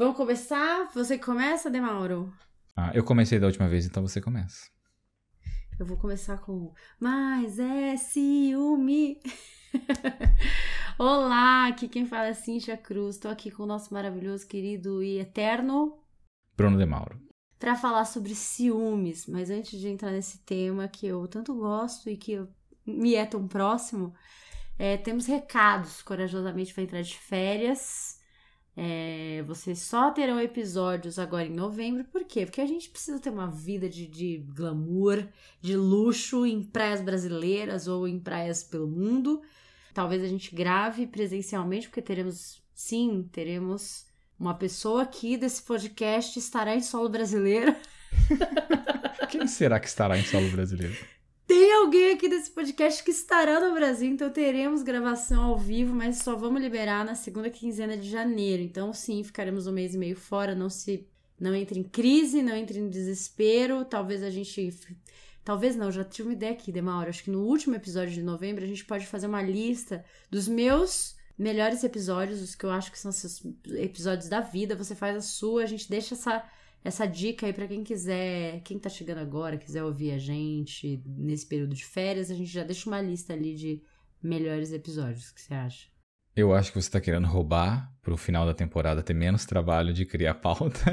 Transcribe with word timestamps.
Vamos 0.00 0.16
começar? 0.16 0.88
Você 0.94 1.18
começa, 1.18 1.68
Demauro? 1.70 2.32
Ah, 2.74 2.90
eu 2.94 3.04
comecei 3.04 3.38
da 3.38 3.46
última 3.46 3.68
vez, 3.68 3.84
então 3.84 4.02
você 4.02 4.18
começa. 4.18 4.70
Eu 5.78 5.84
vou 5.84 5.98
começar 5.98 6.38
com 6.38 6.72
Mas 6.98 7.58
é 7.58 7.98
ciúme. 7.98 9.20
Olá, 10.98 11.66
aqui 11.66 11.86
quem 11.86 12.06
fala 12.06 12.28
é 12.28 12.32
Cintia 12.32 12.78
Cruz. 12.78 13.16
Estou 13.16 13.30
aqui 13.30 13.50
com 13.50 13.64
o 13.64 13.66
nosso 13.66 13.92
maravilhoso, 13.92 14.46
querido 14.46 15.02
e 15.02 15.18
eterno 15.18 16.02
Bruno 16.56 16.78
de 16.78 16.86
Mauro. 16.86 17.20
para 17.58 17.76
falar 17.76 18.06
sobre 18.06 18.34
ciúmes. 18.34 19.26
Mas 19.26 19.50
antes 19.50 19.78
de 19.78 19.86
entrar 19.86 20.12
nesse 20.12 20.38
tema 20.46 20.88
que 20.88 21.08
eu 21.08 21.28
tanto 21.28 21.54
gosto 21.54 22.08
e 22.08 22.16
que 22.16 22.32
eu- 22.32 22.48
me 22.86 23.16
é 23.16 23.26
tão 23.26 23.46
próximo, 23.46 24.14
é, 24.78 24.96
temos 24.96 25.26
recados. 25.26 26.00
Corajosamente 26.00 26.72
vai 26.72 26.84
entrar 26.86 27.02
de 27.02 27.18
férias. 27.18 28.18
É, 28.76 29.42
vocês 29.46 29.80
só 29.80 30.10
terão 30.10 30.40
episódios 30.40 31.18
agora 31.18 31.46
em 31.46 31.54
novembro. 31.54 32.04
Por 32.04 32.24
quê? 32.24 32.46
Porque 32.46 32.60
a 32.60 32.66
gente 32.66 32.88
precisa 32.88 33.18
ter 33.18 33.30
uma 33.30 33.50
vida 33.50 33.88
de, 33.88 34.06
de 34.06 34.38
glamour, 34.54 35.26
de 35.60 35.76
luxo 35.76 36.46
em 36.46 36.62
praias 36.62 37.00
brasileiras 37.00 37.88
ou 37.88 38.06
em 38.06 38.18
praias 38.18 38.62
pelo 38.62 38.88
mundo. 38.88 39.42
Talvez 39.92 40.22
a 40.22 40.28
gente 40.28 40.54
grave 40.54 41.06
presencialmente, 41.06 41.88
porque 41.88 42.00
teremos, 42.00 42.62
sim, 42.72 43.28
teremos 43.32 44.06
uma 44.38 44.54
pessoa 44.54 45.02
aqui 45.02 45.36
desse 45.36 45.62
podcast 45.62 46.38
estará 46.38 46.74
em 46.74 46.80
solo 46.80 47.08
brasileiro. 47.08 47.76
Quem 49.28 49.46
será 49.46 49.78
que 49.78 49.88
estará 49.88 50.18
em 50.18 50.24
solo 50.24 50.48
brasileiro? 50.50 50.96
Tem 51.50 51.72
alguém 51.72 52.12
aqui 52.12 52.28
desse 52.28 52.48
podcast 52.48 53.02
que 53.02 53.10
estará 53.10 53.58
no 53.58 53.74
Brasil, 53.74 54.08
então 54.08 54.30
teremos 54.30 54.84
gravação 54.84 55.42
ao 55.42 55.58
vivo, 55.58 55.92
mas 55.92 56.18
só 56.18 56.36
vamos 56.36 56.62
liberar 56.62 57.04
na 57.04 57.16
segunda 57.16 57.50
quinzena 57.50 57.96
de 57.96 58.08
janeiro. 58.08 58.62
Então, 58.62 58.92
sim, 58.92 59.24
ficaremos 59.24 59.66
um 59.66 59.72
mês 59.72 59.92
e 59.92 59.98
meio 59.98 60.14
fora. 60.14 60.54
Não 60.54 60.70
se, 60.70 61.08
não 61.40 61.52
entre 61.52 61.80
em 61.80 61.82
crise, 61.82 62.40
não 62.40 62.54
entre 62.54 62.78
em 62.78 62.88
desespero. 62.88 63.84
Talvez 63.84 64.22
a 64.22 64.30
gente, 64.30 64.72
talvez 65.44 65.74
não. 65.74 65.90
Já 65.90 66.04
tive 66.04 66.28
uma 66.28 66.34
ideia 66.34 66.52
aqui, 66.52 66.70
Demauro. 66.70 67.10
Acho 67.10 67.24
que 67.24 67.32
no 67.32 67.42
último 67.42 67.74
episódio 67.74 68.14
de 68.14 68.22
novembro 68.22 68.62
a 68.62 68.68
gente 68.68 68.84
pode 68.84 69.08
fazer 69.08 69.26
uma 69.26 69.42
lista 69.42 70.04
dos 70.30 70.46
meus 70.46 71.16
melhores 71.36 71.82
episódios, 71.82 72.40
os 72.40 72.54
que 72.54 72.64
eu 72.64 72.70
acho 72.70 72.92
que 72.92 72.98
são 72.98 73.10
esses 73.10 73.42
episódios 73.74 74.28
da 74.28 74.40
vida. 74.40 74.76
Você 74.76 74.94
faz 74.94 75.16
a 75.16 75.20
sua, 75.20 75.64
a 75.64 75.66
gente 75.66 75.90
deixa 75.90 76.14
essa 76.14 76.44
essa 76.82 77.06
dica 77.06 77.46
aí 77.46 77.52
pra 77.52 77.68
quem 77.68 77.84
quiser, 77.84 78.60
quem 78.62 78.78
tá 78.78 78.88
chegando 78.88 79.18
agora, 79.18 79.58
quiser 79.58 79.84
ouvir 79.84 80.12
a 80.12 80.18
gente 80.18 81.02
nesse 81.04 81.46
período 81.46 81.74
de 81.74 81.84
férias, 81.84 82.30
a 82.30 82.34
gente 82.34 82.50
já 82.50 82.64
deixa 82.64 82.88
uma 82.88 83.00
lista 83.00 83.32
ali 83.32 83.54
de 83.54 83.82
melhores 84.22 84.72
episódios. 84.72 85.30
O 85.30 85.34
que 85.34 85.42
você 85.42 85.54
acha? 85.54 85.88
Eu 86.34 86.54
acho 86.54 86.72
que 86.72 86.80
você 86.80 86.90
tá 86.90 87.00
querendo 87.00 87.26
roubar 87.26 87.92
pro 88.00 88.16
final 88.16 88.46
da 88.46 88.54
temporada 88.54 89.02
ter 89.02 89.14
menos 89.14 89.44
trabalho 89.44 89.92
de 89.92 90.06
criar 90.06 90.34
pauta. 90.34 90.80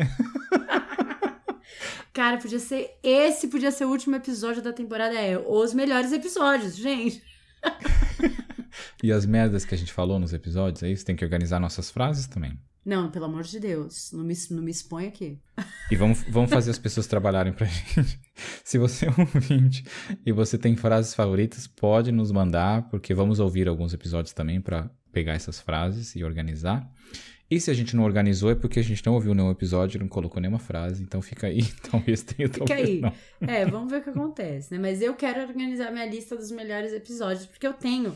Cara, 2.11 2.37
podia 2.37 2.59
ser. 2.59 2.97
Esse 3.03 3.47
podia 3.47 3.71
ser 3.71 3.85
o 3.85 3.89
último 3.89 4.15
episódio 4.15 4.61
da 4.61 4.73
temporada. 4.73 5.13
É 5.13 5.37
os 5.37 5.73
melhores 5.73 6.11
episódios, 6.11 6.75
gente. 6.75 7.21
e 9.03 9.11
as 9.11 9.25
merdas 9.25 9.63
que 9.63 9.75
a 9.75 9.77
gente 9.77 9.93
falou 9.93 10.17
nos 10.17 10.33
episódios, 10.33 10.81
é 10.81 10.89
isso? 10.89 11.05
Tem 11.05 11.15
que 11.15 11.23
organizar 11.23 11.59
nossas 11.59 11.91
frases 11.91 12.25
também. 12.25 12.59
Não, 12.87 13.11
pelo 13.11 13.25
amor 13.25 13.43
de 13.43 13.59
Deus. 13.59 14.13
Não 14.13 14.23
me, 14.23 14.33
não 14.49 14.63
me 14.63 14.71
expõe 14.71 15.07
aqui. 15.07 15.37
E 15.91 15.95
vamos, 15.97 16.23
vamos 16.29 16.49
fazer 16.49 16.71
as 16.71 16.79
pessoas 16.79 17.05
trabalharem 17.05 17.51
pra 17.51 17.65
gente. 17.67 18.17
Se 18.63 18.77
você 18.77 19.07
é 19.07 19.09
um 19.09 19.27
ouvinte 19.35 19.83
e 20.25 20.31
você 20.31 20.57
tem 20.57 20.73
frases 20.77 21.13
favoritas, 21.13 21.67
pode 21.67 22.13
nos 22.13 22.31
mandar, 22.31 22.87
porque 22.87 23.13
vamos 23.13 23.41
ouvir 23.41 23.67
alguns 23.67 23.93
episódios 23.93 24.31
também 24.33 24.61
pra 24.61 24.89
pegar 25.11 25.33
essas 25.33 25.59
frases 25.59 26.15
e 26.15 26.23
organizar. 26.23 26.89
E 27.51 27.59
se 27.59 27.69
a 27.69 27.73
gente 27.73 27.93
não 27.93 28.05
organizou 28.05 28.51
é 28.51 28.55
porque 28.55 28.79
a 28.79 28.83
gente 28.83 29.05
não 29.05 29.15
ouviu 29.15 29.33
nenhum 29.33 29.51
episódio, 29.51 29.99
não 29.99 30.07
colocou 30.07 30.39
nenhuma 30.39 30.59
frase, 30.59 31.03
então 31.03 31.21
fica 31.21 31.47
aí, 31.47 31.63
talvez 31.91 32.23
tenha, 32.23 32.47
Fica 32.47 32.65
talvez 32.65 32.87
aí. 32.87 33.01
não. 33.01 33.13
É, 33.41 33.65
vamos 33.65 33.91
ver 33.91 33.99
o 33.99 34.03
que 34.03 34.09
acontece, 34.11 34.73
né? 34.73 34.79
Mas 34.79 35.01
eu 35.01 35.13
quero 35.13 35.41
organizar 35.41 35.91
minha 35.91 36.05
lista 36.05 36.37
dos 36.37 36.51
melhores 36.51 36.93
episódios, 36.93 37.45
porque 37.45 37.67
eu 37.67 37.73
tenho 37.73 38.15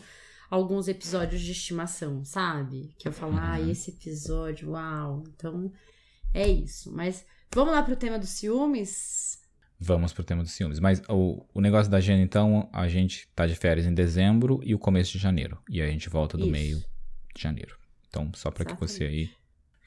alguns 0.51 0.89
episódios 0.89 1.41
de 1.41 1.53
estimação, 1.53 2.25
sabe? 2.25 2.94
Que 3.00 3.07
eu 3.07 3.13
falo, 3.13 3.38
ah, 3.39 3.59
esse 3.62 3.91
episódio, 3.91 4.72
uau. 4.72 5.23
Então, 5.34 5.72
é 6.34 6.45
isso. 6.45 6.91
Mas 6.91 7.25
vamos 7.56 7.73
lá 7.73 7.81
pro 7.81 7.95
tema 7.95 8.19
dos 8.19 8.31
ciúmes? 8.31 9.39
Vamos 9.79 10.12
pro 10.12 10.25
tema 10.25 10.44
dos 10.44 10.51
ciúmes. 10.51 10.78
Mas 10.78 11.01
o, 11.07 11.45
o 11.53 11.62
negócio 11.62 11.89
da 11.89 11.97
agenda, 11.97 12.22
então, 12.22 12.69
a 12.73 12.89
gente 12.89 13.29
tá 13.34 13.47
de 13.47 13.56
férias 13.56 13.88
em 13.88 13.94
dezembro 13.94 14.59
e 14.62 14.75
o 14.75 14.79
começo 14.79 15.13
de 15.13 15.19
janeiro. 15.19 15.57
E 15.69 15.81
aí 15.81 15.88
a 15.88 15.91
gente 15.91 16.09
volta 16.09 16.38
do 16.38 16.44
Isso. 16.44 16.51
meio 16.51 16.83
de 17.33 17.41
janeiro. 17.41 17.78
Então, 18.09 18.29
só 18.35 18.51
para 18.51 18.66
que 18.66 18.73
você 18.73 19.06
aí 19.06 19.31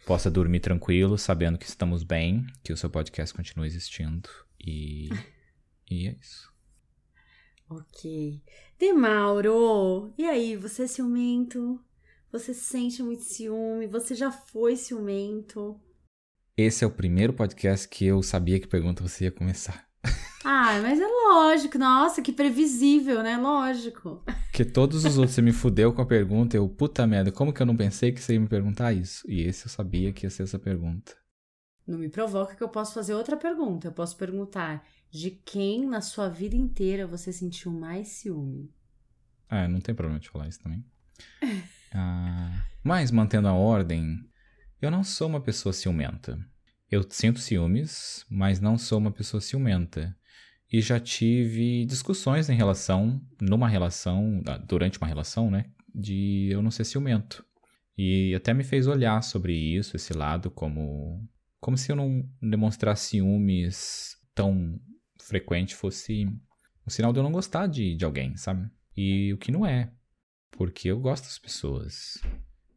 possa 0.06 0.30
dormir 0.30 0.60
tranquilo, 0.60 1.18
sabendo 1.18 1.58
que 1.58 1.66
estamos 1.66 2.02
bem, 2.02 2.46
que 2.62 2.72
o 2.72 2.76
seu 2.76 2.88
podcast 2.88 3.34
continua 3.34 3.66
existindo. 3.66 4.30
E, 4.58 5.10
e 5.90 6.08
é 6.08 6.16
isso. 6.18 6.50
Ok. 7.68 8.42
Demauro, 8.86 10.12
e 10.18 10.26
aí, 10.26 10.56
você 10.56 10.82
é 10.82 10.86
ciumento? 10.86 11.80
Você 12.30 12.52
sente 12.52 13.02
muito 13.02 13.22
ciúme? 13.22 13.86
Você 13.86 14.14
já 14.14 14.30
foi 14.30 14.76
ciumento? 14.76 15.80
Esse 16.54 16.84
é 16.84 16.86
o 16.86 16.90
primeiro 16.90 17.32
podcast 17.32 17.88
que 17.88 18.04
eu 18.04 18.22
sabia 18.22 18.60
que 18.60 18.68
pergunta 18.68 19.02
você 19.02 19.24
ia 19.24 19.32
começar. 19.32 19.88
Ah, 20.46 20.78
mas 20.82 21.00
é 21.00 21.06
lógico. 21.06 21.78
Nossa, 21.78 22.20
que 22.20 22.30
previsível, 22.30 23.22
né? 23.22 23.38
Lógico. 23.38 24.22
Porque 24.50 24.62
todos 24.62 25.06
os 25.06 25.16
outros 25.16 25.34
você 25.34 25.40
me 25.40 25.52
fudeu 25.52 25.90
com 25.90 26.02
a 26.02 26.06
pergunta, 26.06 26.54
eu, 26.54 26.68
puta 26.68 27.06
merda, 27.06 27.32
como 27.32 27.50
que 27.50 27.62
eu 27.62 27.66
não 27.66 27.74
pensei 27.74 28.12
que 28.12 28.20
você 28.20 28.34
ia 28.34 28.40
me 28.40 28.46
perguntar 28.46 28.92
isso? 28.92 29.24
E 29.26 29.40
esse 29.40 29.64
eu 29.64 29.70
sabia 29.70 30.12
que 30.12 30.26
ia 30.26 30.30
ser 30.30 30.42
essa 30.42 30.58
pergunta. 30.58 31.16
Não 31.86 31.98
me 31.98 32.10
provoca 32.10 32.54
que 32.54 32.62
eu 32.62 32.68
posso 32.68 32.92
fazer 32.92 33.14
outra 33.14 33.38
pergunta. 33.38 33.88
Eu 33.88 33.92
posso 33.92 34.18
perguntar 34.18 34.86
de 35.14 35.30
quem 35.30 35.86
na 35.86 36.00
sua 36.00 36.28
vida 36.28 36.56
inteira 36.56 37.06
você 37.06 37.32
sentiu 37.32 37.70
mais 37.70 38.08
ciúme? 38.08 38.74
Ah, 39.48 39.68
não 39.68 39.80
tem 39.80 39.94
problema 39.94 40.18
de 40.18 40.28
falar 40.28 40.48
isso 40.48 40.60
também. 40.60 40.84
Ah, 41.96 42.66
mas, 42.82 43.12
mantendo 43.12 43.46
a 43.46 43.52
ordem, 43.52 44.18
eu 44.82 44.90
não 44.90 45.04
sou 45.04 45.28
uma 45.28 45.40
pessoa 45.40 45.72
ciumenta. 45.72 46.36
Eu 46.90 47.06
sinto 47.08 47.38
ciúmes, 47.38 48.26
mas 48.28 48.58
não 48.58 48.76
sou 48.76 48.98
uma 48.98 49.12
pessoa 49.12 49.40
ciumenta. 49.40 50.12
E 50.72 50.80
já 50.80 50.98
tive 50.98 51.86
discussões 51.86 52.50
em 52.50 52.56
relação, 52.56 53.24
numa 53.40 53.68
relação, 53.68 54.42
durante 54.66 54.98
uma 54.98 55.06
relação, 55.06 55.52
né? 55.52 55.66
De 55.94 56.48
eu 56.50 56.60
não 56.60 56.70
ser 56.72 56.84
ciumento. 56.84 57.46
E 57.96 58.34
até 58.34 58.52
me 58.52 58.64
fez 58.64 58.88
olhar 58.88 59.22
sobre 59.22 59.54
isso, 59.54 59.94
esse 59.94 60.12
lado, 60.12 60.50
como, 60.50 61.24
como 61.60 61.78
se 61.78 61.92
eu 61.92 61.94
não 61.94 62.28
demonstrasse 62.42 63.10
ciúmes 63.10 64.16
tão 64.34 64.80
frequente 65.18 65.74
fosse 65.74 66.26
um 66.86 66.90
sinal 66.90 67.12
de 67.12 67.18
eu 67.18 67.22
não 67.22 67.32
gostar 67.32 67.66
de, 67.66 67.94
de 67.94 68.04
alguém, 68.04 68.36
sabe? 68.36 68.70
E 68.96 69.32
o 69.32 69.38
que 69.38 69.50
não 69.50 69.66
é. 69.66 69.90
Porque 70.50 70.88
eu 70.88 71.00
gosto 71.00 71.24
das 71.24 71.38
pessoas. 71.38 72.20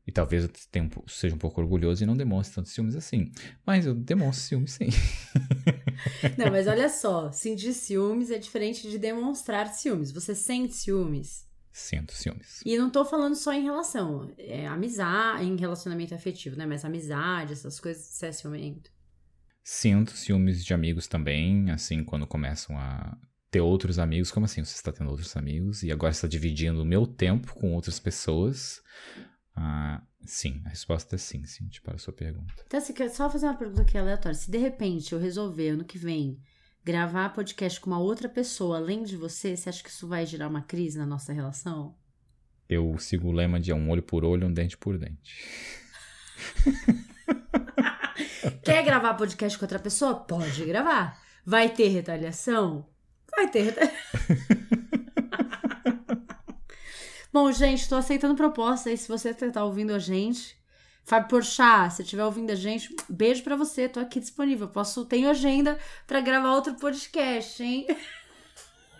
E 0.05 0.11
talvez 0.11 0.43
eu 0.43 0.49
tenha 0.71 0.89
seja 1.07 1.35
um 1.35 1.37
pouco 1.37 1.59
orgulhoso 1.59 2.01
e 2.01 2.07
não 2.07 2.15
demonstre 2.15 2.55
tantos 2.55 2.71
ciúmes 2.71 2.95
assim. 2.95 3.31
Mas 3.65 3.85
eu 3.85 3.93
demonstro 3.93 4.47
ciúmes 4.47 4.71
sim. 4.71 4.87
Não, 6.37 6.51
mas 6.51 6.67
olha 6.67 6.87
só, 6.89 7.31
sentir 7.31 7.73
ciúmes 7.73 8.31
é 8.31 8.37
diferente 8.37 8.89
de 8.89 8.97
demonstrar 8.97 9.67
ciúmes. 9.67 10.11
Você 10.11 10.33
sente 10.33 10.73
ciúmes. 10.73 11.45
Sinto 11.71 12.13
ciúmes. 12.13 12.61
E 12.65 12.77
não 12.77 12.89
tô 12.89 13.05
falando 13.05 13.35
só 13.35 13.53
em 13.53 13.63
relação, 13.63 14.31
é 14.37 14.65
amizade, 14.65 15.43
em 15.43 15.55
relacionamento 15.55 16.15
afetivo, 16.15 16.55
né? 16.55 16.65
Mas 16.65 16.83
amizade, 16.83 17.53
essas 17.53 17.79
coisas, 17.79 18.03
você 18.03 18.27
é 18.27 18.31
ciumento. 18.31 18.89
Sinto 19.69 20.11
ciúmes 20.11 20.63
de 20.63 20.73
amigos 20.73 21.07
também, 21.07 21.69
assim, 21.71 22.01
quando 22.01 22.25
começam 22.25 22.79
a 22.79 23.17
ter 23.51 23.59
outros 23.59 23.99
amigos. 23.99 24.31
Como 24.31 24.45
assim? 24.45 24.63
Você 24.63 24.75
está 24.75 24.93
tendo 24.93 25.09
outros 25.09 25.35
amigos 25.35 25.83
e 25.83 25.91
agora 25.91 26.13
está 26.13 26.25
dividindo 26.25 26.81
o 26.81 26.85
meu 26.85 27.05
tempo 27.05 27.53
com 27.53 27.73
outras 27.73 27.99
pessoas? 27.99 28.81
Ah, 29.53 30.01
sim, 30.25 30.61
a 30.63 30.69
resposta 30.69 31.15
é 31.15 31.17
sim, 31.17 31.43
sim, 31.43 31.67
para 31.83 31.95
a 31.95 31.97
sua 31.97 32.13
pergunta. 32.13 32.53
Então, 32.65 32.79
assim, 32.79 32.93
só 33.09 33.29
fazer 33.29 33.45
uma 33.45 33.57
pergunta 33.57 33.81
aqui 33.81 33.97
aleatória. 33.97 34.37
Se 34.37 34.49
de 34.49 34.57
repente 34.57 35.11
eu 35.11 35.19
resolver 35.19 35.67
ano 35.67 35.83
que 35.83 35.97
vem 35.97 36.39
gravar 36.81 37.33
podcast 37.33 37.77
com 37.81 37.89
uma 37.89 37.99
outra 37.99 38.29
pessoa 38.29 38.77
além 38.77 39.03
de 39.03 39.17
você, 39.17 39.57
você 39.57 39.67
acha 39.67 39.83
que 39.83 39.89
isso 39.89 40.07
vai 40.07 40.25
gerar 40.25 40.47
uma 40.47 40.61
crise 40.61 40.97
na 40.97 41.05
nossa 41.05 41.33
relação? 41.33 41.93
Eu 42.69 42.97
sigo 42.99 43.27
o 43.27 43.33
lema 43.33 43.59
de 43.59 43.71
é 43.71 43.75
um 43.75 43.89
olho 43.89 44.01
por 44.01 44.23
olho, 44.23 44.47
um 44.47 44.53
dente 44.53 44.77
por 44.77 44.97
dente. 44.97 45.43
Quer 48.63 48.83
gravar 48.83 49.13
podcast 49.13 49.57
com 49.57 49.65
outra 49.65 49.79
pessoa? 49.79 50.15
Pode 50.15 50.65
gravar. 50.65 51.19
Vai 51.45 51.69
ter 51.69 51.87
retaliação? 51.87 52.85
Vai 53.35 53.49
ter 53.49 53.61
retaliação. 53.61 53.97
Bom, 57.31 57.51
gente, 57.51 57.87
tô 57.87 57.95
aceitando 57.95 58.35
proposta 58.35 58.89
aí. 58.89 58.97
Se 58.97 59.07
você 59.07 59.33
tá 59.33 59.63
ouvindo 59.63 59.93
a 59.93 59.99
gente, 59.99 60.57
Fábio 61.03 61.29
Porchat, 61.29 61.93
se 61.93 62.01
estiver 62.01 62.25
ouvindo 62.25 62.51
a 62.51 62.55
gente, 62.55 62.93
beijo 63.07 63.43
pra 63.43 63.55
você. 63.55 63.87
Tô 63.87 63.99
aqui 63.99 64.19
disponível. 64.19 64.67
Posso, 64.67 65.05
tenho 65.05 65.29
agenda 65.29 65.77
pra 66.05 66.19
gravar 66.19 66.55
outro 66.55 66.73
podcast, 66.75 67.63
hein? 67.63 67.87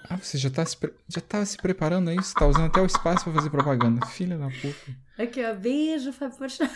Ah, 0.09 0.15
você 0.15 0.37
já 0.37 0.49
tá 0.49 0.65
se, 0.65 0.77
já 1.07 1.19
tá 1.19 1.45
se 1.45 1.57
preparando 1.57 2.09
a 2.09 2.15
isso? 2.15 2.33
Tá 2.33 2.45
usando 2.45 2.67
até 2.67 2.79
o 2.79 2.85
espaço 2.85 3.25
pra 3.25 3.33
fazer 3.33 3.49
propaganda. 3.49 4.05
Filha 4.05 4.37
da 4.37 4.47
puta. 4.47 4.95
Aqui, 5.17 5.43
ó. 5.43 5.53
Beijo, 5.53 6.13
Fábio 6.13 6.37
Porchat. 6.37 6.71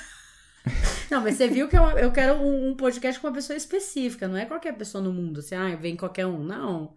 Não, 1.09 1.21
mas 1.21 1.35
você 1.35 1.47
viu 1.47 1.67
que 1.67 1.77
eu, 1.77 1.83
eu 1.97 2.11
quero 2.11 2.35
um, 2.35 2.69
um, 2.69 2.75
podcast 2.75 3.19
com 3.19 3.27
uma 3.27 3.33
pessoa 3.33 3.57
específica, 3.57 4.27
não 4.27 4.37
é 4.37 4.45
qualquer 4.45 4.73
pessoa 4.77 5.03
no 5.03 5.11
mundo. 5.11 5.39
Assim, 5.39 5.55
ah, 5.55 5.75
vem 5.75 5.95
qualquer 5.95 6.25
um. 6.25 6.43
Não. 6.43 6.95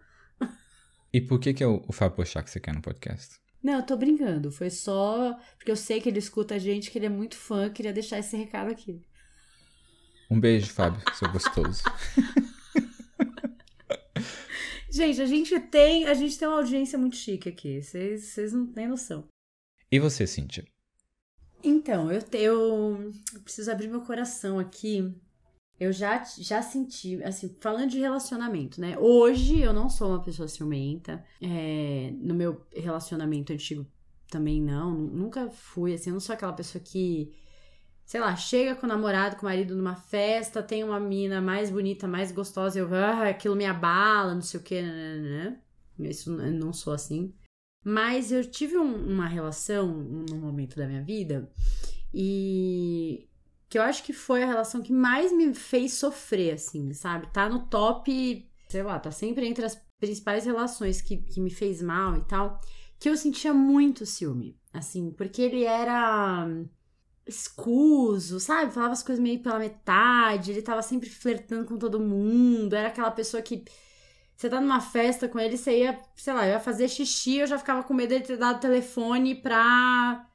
E 1.11 1.21
por 1.21 1.39
que, 1.39 1.53
que 1.53 1.63
é 1.63 1.67
o, 1.67 1.83
o 1.87 1.93
Fábio 1.93 2.17
Pochá 2.17 2.43
que 2.43 2.49
você 2.49 2.59
quer 2.59 2.73
no 2.73 2.81
podcast? 2.81 3.37
Não, 3.63 3.75
eu 3.75 3.83
tô 3.83 3.97
brincando. 3.97 4.51
Foi 4.51 4.69
só 4.69 5.39
porque 5.57 5.71
eu 5.71 5.75
sei 5.75 5.99
que 5.99 6.09
ele 6.09 6.19
escuta 6.19 6.55
a 6.55 6.59
gente, 6.59 6.91
que 6.91 6.97
ele 6.97 7.07
é 7.07 7.09
muito 7.09 7.35
fã, 7.35 7.69
queria 7.69 7.93
deixar 7.93 8.19
esse 8.19 8.35
recado 8.37 8.69
aqui. 8.69 9.01
Um 10.29 10.39
beijo, 10.39 10.67
Fábio, 10.71 11.01
seu 11.13 11.31
gostoso. 11.31 11.83
gente, 14.91 15.21
a 15.21 15.25
gente 15.25 15.59
tem, 15.59 16.05
a 16.05 16.13
gente 16.13 16.37
tem 16.37 16.47
uma 16.47 16.57
audiência 16.57 16.97
muito 16.97 17.15
chique 17.15 17.49
aqui. 17.49 17.81
Vocês 17.81 18.53
não 18.53 18.67
têm 18.67 18.87
noção. 18.87 19.27
E 19.91 19.99
você, 19.99 20.27
Cíntia? 20.27 20.65
Então, 21.65 22.11
eu, 22.11 22.21
eu 22.33 23.11
preciso 23.43 23.71
abrir 23.71 23.87
meu 23.87 24.01
coração 24.01 24.59
aqui. 24.59 25.11
Eu 25.79 25.91
já, 25.91 26.23
já 26.23 26.61
senti, 26.61 27.21
assim, 27.23 27.57
falando 27.59 27.89
de 27.89 27.99
relacionamento, 27.99 28.79
né? 28.79 28.97
Hoje 28.99 29.59
eu 29.61 29.73
não 29.73 29.89
sou 29.89 30.09
uma 30.09 30.21
pessoa 30.21 30.47
ciumenta. 30.47 31.25
É, 31.41 32.13
no 32.19 32.35
meu 32.35 32.65
relacionamento 32.71 33.51
antigo 33.51 33.85
também 34.29 34.61
não. 34.61 34.91
Nunca 34.91 35.49
fui, 35.49 35.93
assim, 35.95 36.11
eu 36.11 36.13
não 36.13 36.19
sou 36.19 36.33
aquela 36.33 36.53
pessoa 36.53 36.81
que, 36.83 37.33
sei 38.05 38.21
lá, 38.21 38.35
chega 38.35 38.75
com 38.75 38.85
o 38.85 38.89
namorado, 38.89 39.35
com 39.35 39.41
o 39.41 39.49
marido 39.49 39.75
numa 39.75 39.95
festa, 39.95 40.61
tem 40.61 40.83
uma 40.83 40.99
mina 40.99 41.41
mais 41.41 41.71
bonita, 41.71 42.07
mais 42.07 42.31
gostosa, 42.31 42.79
eu, 42.79 42.93
ah, 42.93 43.29
aquilo 43.29 43.55
me 43.55 43.65
abala, 43.65 44.35
não 44.35 44.41
sei 44.41 44.59
o 44.59 44.63
que, 44.63 44.81
né? 44.81 45.59
Isso 45.99 46.31
eu 46.31 46.51
não 46.51 46.71
sou 46.71 46.93
assim. 46.93 47.33
Mas 47.87 48.31
eu 48.31 48.43
tive 48.43 48.79
um, 48.79 49.13
uma 49.13 49.27
relação 49.27 49.87
num 49.87 50.39
momento 50.39 50.75
da 50.75 50.87
minha 50.87 51.03
vida 51.03 51.47
e 52.11 53.29
que 53.69 53.77
eu 53.77 53.83
acho 53.83 54.03
que 54.03 54.11
foi 54.11 54.41
a 54.41 54.47
relação 54.47 54.81
que 54.81 54.91
mais 54.91 55.31
me 55.31 55.53
fez 55.53 55.93
sofrer, 55.93 56.55
assim, 56.55 56.91
sabe? 56.93 57.31
Tá 57.31 57.47
no 57.47 57.67
top, 57.67 58.49
sei 58.67 58.81
lá, 58.81 58.97
tá 58.97 59.11
sempre 59.11 59.45
entre 59.45 59.63
as 59.63 59.79
principais 59.99 60.45
relações 60.45 60.99
que, 60.99 61.17
que 61.17 61.39
me 61.39 61.51
fez 61.51 61.79
mal 61.79 62.17
e 62.17 62.21
tal, 62.21 62.59
que 62.99 63.07
eu 63.07 63.15
sentia 63.15 63.53
muito 63.53 64.03
ciúme, 64.03 64.57
assim, 64.73 65.11
porque 65.11 65.43
ele 65.43 65.63
era 65.63 66.47
escuso, 67.27 68.39
sabe? 68.39 68.73
Falava 68.73 68.93
as 68.93 69.03
coisas 69.03 69.21
meio 69.21 69.43
pela 69.43 69.59
metade, 69.59 70.49
ele 70.49 70.61
tava 70.63 70.81
sempre 70.81 71.07
flertando 71.07 71.65
com 71.65 71.77
todo 71.77 71.99
mundo, 71.99 72.73
era 72.73 72.87
aquela 72.87 73.11
pessoa 73.11 73.43
que 73.43 73.63
você 74.35 74.49
tá 74.49 74.59
numa 74.59 74.81
festa 74.81 75.27
com 75.27 75.39
ele, 75.39 75.57
você 75.57 75.79
ia, 75.79 75.99
sei 76.15 76.33
lá, 76.33 76.47
ia 76.47 76.59
fazer 76.59 76.87
xixi, 76.89 77.37
eu 77.37 77.47
já 77.47 77.57
ficava 77.57 77.83
com 77.83 77.93
medo 77.93 78.13
de 78.15 78.25
ter 78.25 78.37
dado 78.37 78.59
telefone 78.59 79.35
pra 79.35 80.27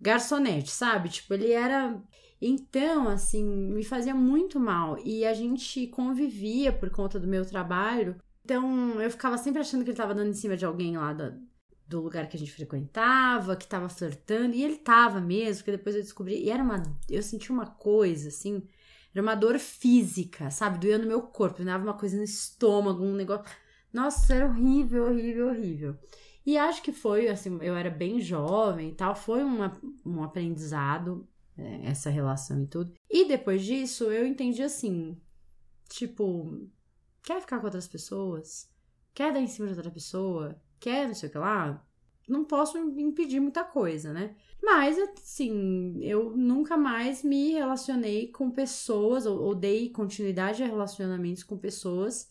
garçonete, 0.00 0.70
sabe? 0.70 1.08
Tipo, 1.08 1.34
ele 1.34 1.52
era 1.52 2.00
então, 2.40 3.08
assim, 3.08 3.44
me 3.44 3.84
fazia 3.84 4.14
muito 4.14 4.58
mal. 4.58 4.98
E 5.04 5.26
a 5.26 5.34
gente 5.34 5.86
convivia 5.88 6.72
por 6.72 6.88
conta 6.90 7.20
do 7.20 7.28
meu 7.28 7.44
trabalho. 7.44 8.16
Então, 8.44 9.00
eu 9.00 9.10
ficava 9.10 9.36
sempre 9.36 9.60
achando 9.60 9.84
que 9.84 9.90
ele 9.90 9.96
tava 9.96 10.14
dando 10.14 10.30
em 10.30 10.34
cima 10.34 10.56
de 10.56 10.64
alguém 10.64 10.96
lá 10.96 11.12
do, 11.12 11.34
do 11.86 12.00
lugar 12.00 12.28
que 12.28 12.36
a 12.36 12.40
gente 12.40 12.52
frequentava, 12.52 13.56
que 13.56 13.66
tava 13.66 13.88
flertando. 13.90 14.54
E 14.54 14.64
ele 14.64 14.78
tava 14.78 15.20
mesmo, 15.20 15.58
porque 15.58 15.76
depois 15.76 15.94
eu 15.94 16.02
descobri. 16.02 16.42
E 16.42 16.50
era 16.50 16.62
uma. 16.62 16.82
Eu 17.08 17.22
senti 17.22 17.52
uma 17.52 17.66
coisa, 17.66 18.28
assim. 18.28 18.62
Era 19.12 19.22
uma 19.22 19.34
dor 19.34 19.58
física, 19.58 20.50
sabe? 20.50 20.78
Doía 20.78 20.98
no 20.98 21.06
meu 21.06 21.22
corpo. 21.22 21.64
Dava 21.64 21.82
uma 21.82 21.94
coisa 21.94 22.16
no 22.16 22.22
estômago, 22.22 23.04
um 23.04 23.14
negócio. 23.14 23.44
Nossa, 23.92 24.34
era 24.34 24.46
horrível, 24.46 25.06
horrível, 25.06 25.48
horrível. 25.48 25.98
E 26.46 26.56
acho 26.56 26.82
que 26.82 26.92
foi, 26.92 27.28
assim, 27.28 27.58
eu 27.60 27.76
era 27.76 27.90
bem 27.90 28.20
jovem 28.20 28.90
e 28.90 28.94
tal. 28.94 29.14
Foi 29.14 29.42
uma, 29.42 29.72
um 30.06 30.22
aprendizado 30.22 31.28
é, 31.56 31.86
essa 31.86 32.08
relação 32.08 32.62
e 32.62 32.66
tudo. 32.66 32.94
E 33.10 33.26
depois 33.26 33.64
disso, 33.64 34.04
eu 34.04 34.26
entendi 34.26 34.62
assim: 34.62 35.20
tipo, 35.88 36.68
quer 37.22 37.40
ficar 37.40 37.58
com 37.58 37.66
outras 37.66 37.88
pessoas? 37.88 38.70
Quer 39.12 39.32
dar 39.32 39.40
em 39.40 39.46
cima 39.46 39.68
de 39.68 39.74
outra 39.74 39.90
pessoa? 39.90 40.60
Quer 40.78 41.06
não 41.06 41.14
sei 41.14 41.28
o 41.28 41.32
que 41.32 41.38
lá? 41.38 41.84
Não 42.28 42.44
posso 42.44 42.78
impedir 42.78 43.40
muita 43.40 43.64
coisa, 43.64 44.12
né? 44.12 44.36
Mas, 44.62 44.98
assim, 44.98 45.98
eu 46.02 46.36
nunca 46.36 46.76
mais 46.76 47.22
me 47.22 47.52
relacionei 47.52 48.28
com 48.28 48.50
pessoas, 48.50 49.24
ou, 49.26 49.40
ou 49.40 49.54
dei 49.54 49.90
continuidade 49.90 50.62
a 50.62 50.66
relacionamentos 50.66 51.42
com 51.42 51.56
pessoas 51.56 52.30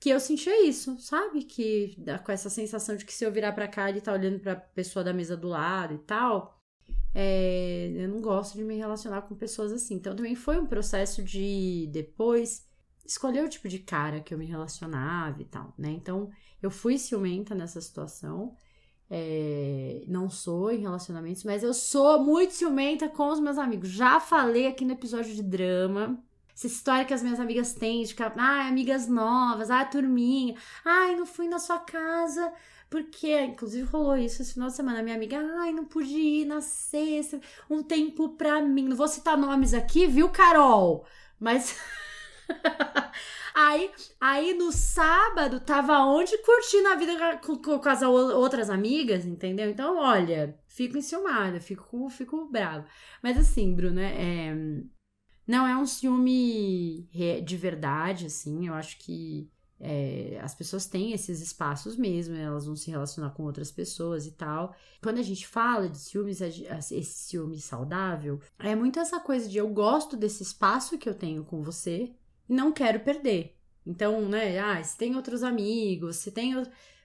que 0.00 0.08
eu 0.08 0.18
sentia 0.18 0.66
isso, 0.66 0.98
sabe? 0.98 1.44
Que 1.44 1.94
com 2.24 2.32
essa 2.32 2.48
sensação 2.48 2.96
de 2.96 3.04
que 3.04 3.12
se 3.12 3.24
eu 3.24 3.30
virar 3.30 3.52
para 3.52 3.68
cá, 3.68 3.90
ele 3.90 4.00
tá 4.00 4.12
olhando 4.12 4.40
pra 4.40 4.56
pessoa 4.56 5.04
da 5.04 5.12
mesa 5.12 5.36
do 5.36 5.48
lado 5.48 5.94
e 5.94 5.98
tal. 5.98 6.58
É, 7.14 7.92
eu 7.94 8.08
não 8.08 8.20
gosto 8.20 8.56
de 8.56 8.64
me 8.64 8.76
relacionar 8.76 9.22
com 9.22 9.34
pessoas 9.34 9.72
assim. 9.72 9.96
Então 9.96 10.16
também 10.16 10.34
foi 10.34 10.58
um 10.58 10.66
processo 10.66 11.22
de 11.22 11.88
depois 11.92 12.66
escolher 13.04 13.44
o 13.44 13.48
tipo 13.48 13.68
de 13.68 13.80
cara 13.80 14.20
que 14.20 14.32
eu 14.32 14.38
me 14.38 14.46
relacionava 14.46 15.42
e 15.42 15.44
tal, 15.44 15.74
né? 15.76 15.90
Então 15.90 16.30
eu 16.62 16.70
fui 16.70 16.96
ciumenta 16.96 17.54
nessa 17.54 17.80
situação. 17.80 18.56
É, 19.10 20.04
não 20.06 20.30
sou 20.30 20.70
em 20.70 20.78
relacionamentos, 20.78 21.42
mas 21.42 21.64
eu 21.64 21.74
sou 21.74 22.22
muito 22.22 22.54
ciumenta 22.54 23.08
com 23.08 23.28
os 23.28 23.40
meus 23.40 23.58
amigos. 23.58 23.88
Já 23.88 24.20
falei 24.20 24.68
aqui 24.68 24.84
no 24.84 24.92
episódio 24.92 25.34
de 25.34 25.42
drama. 25.42 26.22
Essa 26.54 26.66
história 26.66 27.04
que 27.04 27.14
as 27.14 27.22
minhas 27.22 27.40
amigas 27.40 27.74
têm 27.74 28.02
de 28.02 28.08
ficar, 28.08 28.32
ah, 28.36 28.68
amigas 28.68 29.08
novas, 29.08 29.70
ah, 29.70 29.84
turminha, 29.84 30.54
ai, 30.84 31.16
não 31.16 31.26
fui 31.26 31.48
na 31.48 31.58
sua 31.58 31.78
casa 31.78 32.52
porque, 32.90 33.40
inclusive, 33.44 33.86
rolou 33.88 34.16
isso 34.16 34.42
esse 34.42 34.52
final 34.54 34.68
de 34.68 34.74
semana. 34.74 35.00
Minha 35.00 35.14
amiga, 35.14 35.38
ai, 35.60 35.72
não 35.72 35.84
pude 35.84 36.10
ir 36.12 36.44
na 36.44 36.60
sexta, 36.60 37.40
um 37.70 37.84
tempo 37.84 38.30
pra 38.30 38.60
mim. 38.60 38.88
Não 38.88 38.96
vou 38.96 39.06
citar 39.06 39.38
nomes 39.38 39.72
aqui, 39.72 40.08
viu, 40.08 40.28
Carol? 40.28 41.06
Mas. 41.38 41.78
aí, 43.54 43.90
aí 44.20 44.54
no 44.54 44.72
sábado, 44.72 45.60
tava 45.60 45.98
onde 46.04 46.36
curtindo 46.38 46.88
a 46.88 46.96
vida 46.96 47.36
com, 47.38 47.56
com, 47.56 47.78
com, 47.78 47.88
as 47.88 48.02
outras 48.02 48.70
amigas, 48.70 49.24
entendeu? 49.24 49.70
Então, 49.70 49.98
olha, 49.98 50.58
fico 50.68 50.96
enciumada, 50.96 51.60
fico, 51.60 52.08
fico 52.08 52.48
brava. 52.50 52.86
Mas 53.22 53.38
assim, 53.38 53.74
Bruna, 53.74 54.02
é. 54.02 54.54
Não 55.46 55.66
é 55.66 55.76
um 55.76 55.86
ciúme 55.86 57.08
de 57.44 57.56
verdade, 57.56 58.26
assim. 58.26 58.68
Eu 58.68 58.74
acho 58.74 58.96
que 58.98 59.50
é, 59.80 60.38
as 60.42 60.54
pessoas 60.54 60.86
têm 60.86 61.12
esses 61.12 61.40
espaços 61.40 61.96
mesmo, 61.96 62.36
elas 62.36 62.66
vão 62.66 62.76
se 62.76 62.90
relacionar 62.90 63.30
com 63.30 63.44
outras 63.44 63.72
pessoas 63.72 64.26
e 64.26 64.32
tal. 64.32 64.74
Quando 65.02 65.18
a 65.18 65.22
gente 65.22 65.46
fala 65.46 65.88
de 65.88 65.98
ciúmes, 65.98 66.40
esse 66.42 67.04
ciúme 67.04 67.58
saudável, 67.58 68.38
é 68.58 68.76
muito 68.76 69.00
essa 69.00 69.18
coisa 69.18 69.48
de 69.48 69.56
eu 69.56 69.68
gosto 69.68 70.16
desse 70.16 70.42
espaço 70.42 70.98
que 70.98 71.08
eu 71.08 71.14
tenho 71.14 71.44
com 71.44 71.62
você 71.62 72.14
não 72.50 72.72
quero 72.72 73.00
perder. 73.00 73.56
Então, 73.86 74.28
né, 74.28 74.58
ah, 74.58 74.82
se 74.82 74.98
tem 74.98 75.16
outros 75.16 75.42
amigos, 75.42 76.16
se 76.16 76.30
tem. 76.32 76.54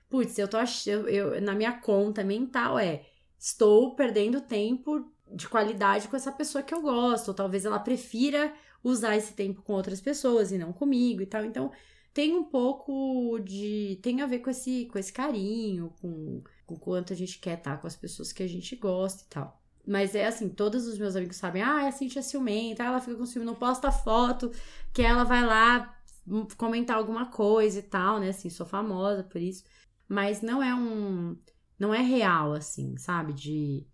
Putz, 0.10 0.38
eu 0.38 0.48
tô 0.48 0.58
achando. 0.58 1.08
Eu, 1.08 1.40
na 1.42 1.54
minha 1.54 1.74
conta 1.74 2.24
mental 2.24 2.78
é. 2.80 3.06
Estou 3.40 3.96
perdendo 3.96 4.42
tempo 4.42 5.12
de 5.32 5.48
qualidade 5.48 6.08
com 6.08 6.16
essa 6.16 6.32
pessoa 6.32 6.64
que 6.64 6.74
eu 6.74 6.82
gosto. 6.82 7.30
Ou 7.30 7.34
talvez 7.34 7.66
ela 7.66 7.80
prefira 7.80 8.54
usar 8.84 9.16
esse 9.16 9.34
tempo 9.34 9.62
com 9.62 9.74
outras 9.74 10.02
pessoas 10.02 10.52
e 10.52 10.58
não 10.58 10.74
comigo 10.74 11.22
e 11.22 11.26
tal. 11.26 11.46
Então, 11.46 11.72
tem 12.14 12.34
um 12.36 12.44
pouco 12.46 13.40
de. 13.40 14.00
tem 14.02 14.22
a 14.22 14.26
ver 14.26 14.40
com 14.40 14.50
esse, 14.50 14.86
com 14.86 14.98
esse 14.98 15.14
carinho, 15.14 15.94
com, 16.02 16.44
com 16.66 16.76
quanto 16.78 17.14
a 17.14 17.16
gente 17.16 17.40
quer 17.40 17.58
estar 17.58 17.78
com 17.80 17.88
as 17.88 17.96
pessoas 17.96 18.32
que 18.32 18.44
a 18.44 18.48
gente 18.48 18.76
gosta 18.76 19.24
e 19.24 19.28
tal. 19.30 19.65
Mas 19.88 20.16
é 20.16 20.26
assim, 20.28 20.50
todos 20.50 20.88
os 20.88 20.98
meus 20.98 21.16
amigos 21.16 21.38
sabem, 21.38 21.62
ah, 21.62 21.88
a 21.88 21.92
Cintia 21.92 22.20
é 22.20 22.24
ciumenta, 22.24 22.84
ela 22.84 23.00
fica 23.00 23.16
com 23.16 23.26
ciúme, 23.26 23.46
não 23.46 23.56
posta 23.56 23.92
foto, 23.92 24.52
que 24.94 25.02
ela 25.02 25.24
vai 25.24 25.46
lá 25.46 25.96
comentar 26.58 26.98
alguma 26.98 27.28
coisa 27.28 27.80
e 27.80 27.84
tal, 27.84 28.20
né? 28.20 28.30
Assim, 28.30 28.50
sou 28.50 28.66
famosa 28.66 29.24
por 29.24 29.42
isso. 29.42 29.64
Mas 30.08 30.42
não 30.42 30.62
é 30.62 30.74
um. 30.74 31.38
Não 31.78 31.94
é 31.94 32.02
real, 32.02 32.54
assim, 32.54 32.96
sabe? 32.98 33.34
De 33.34 33.86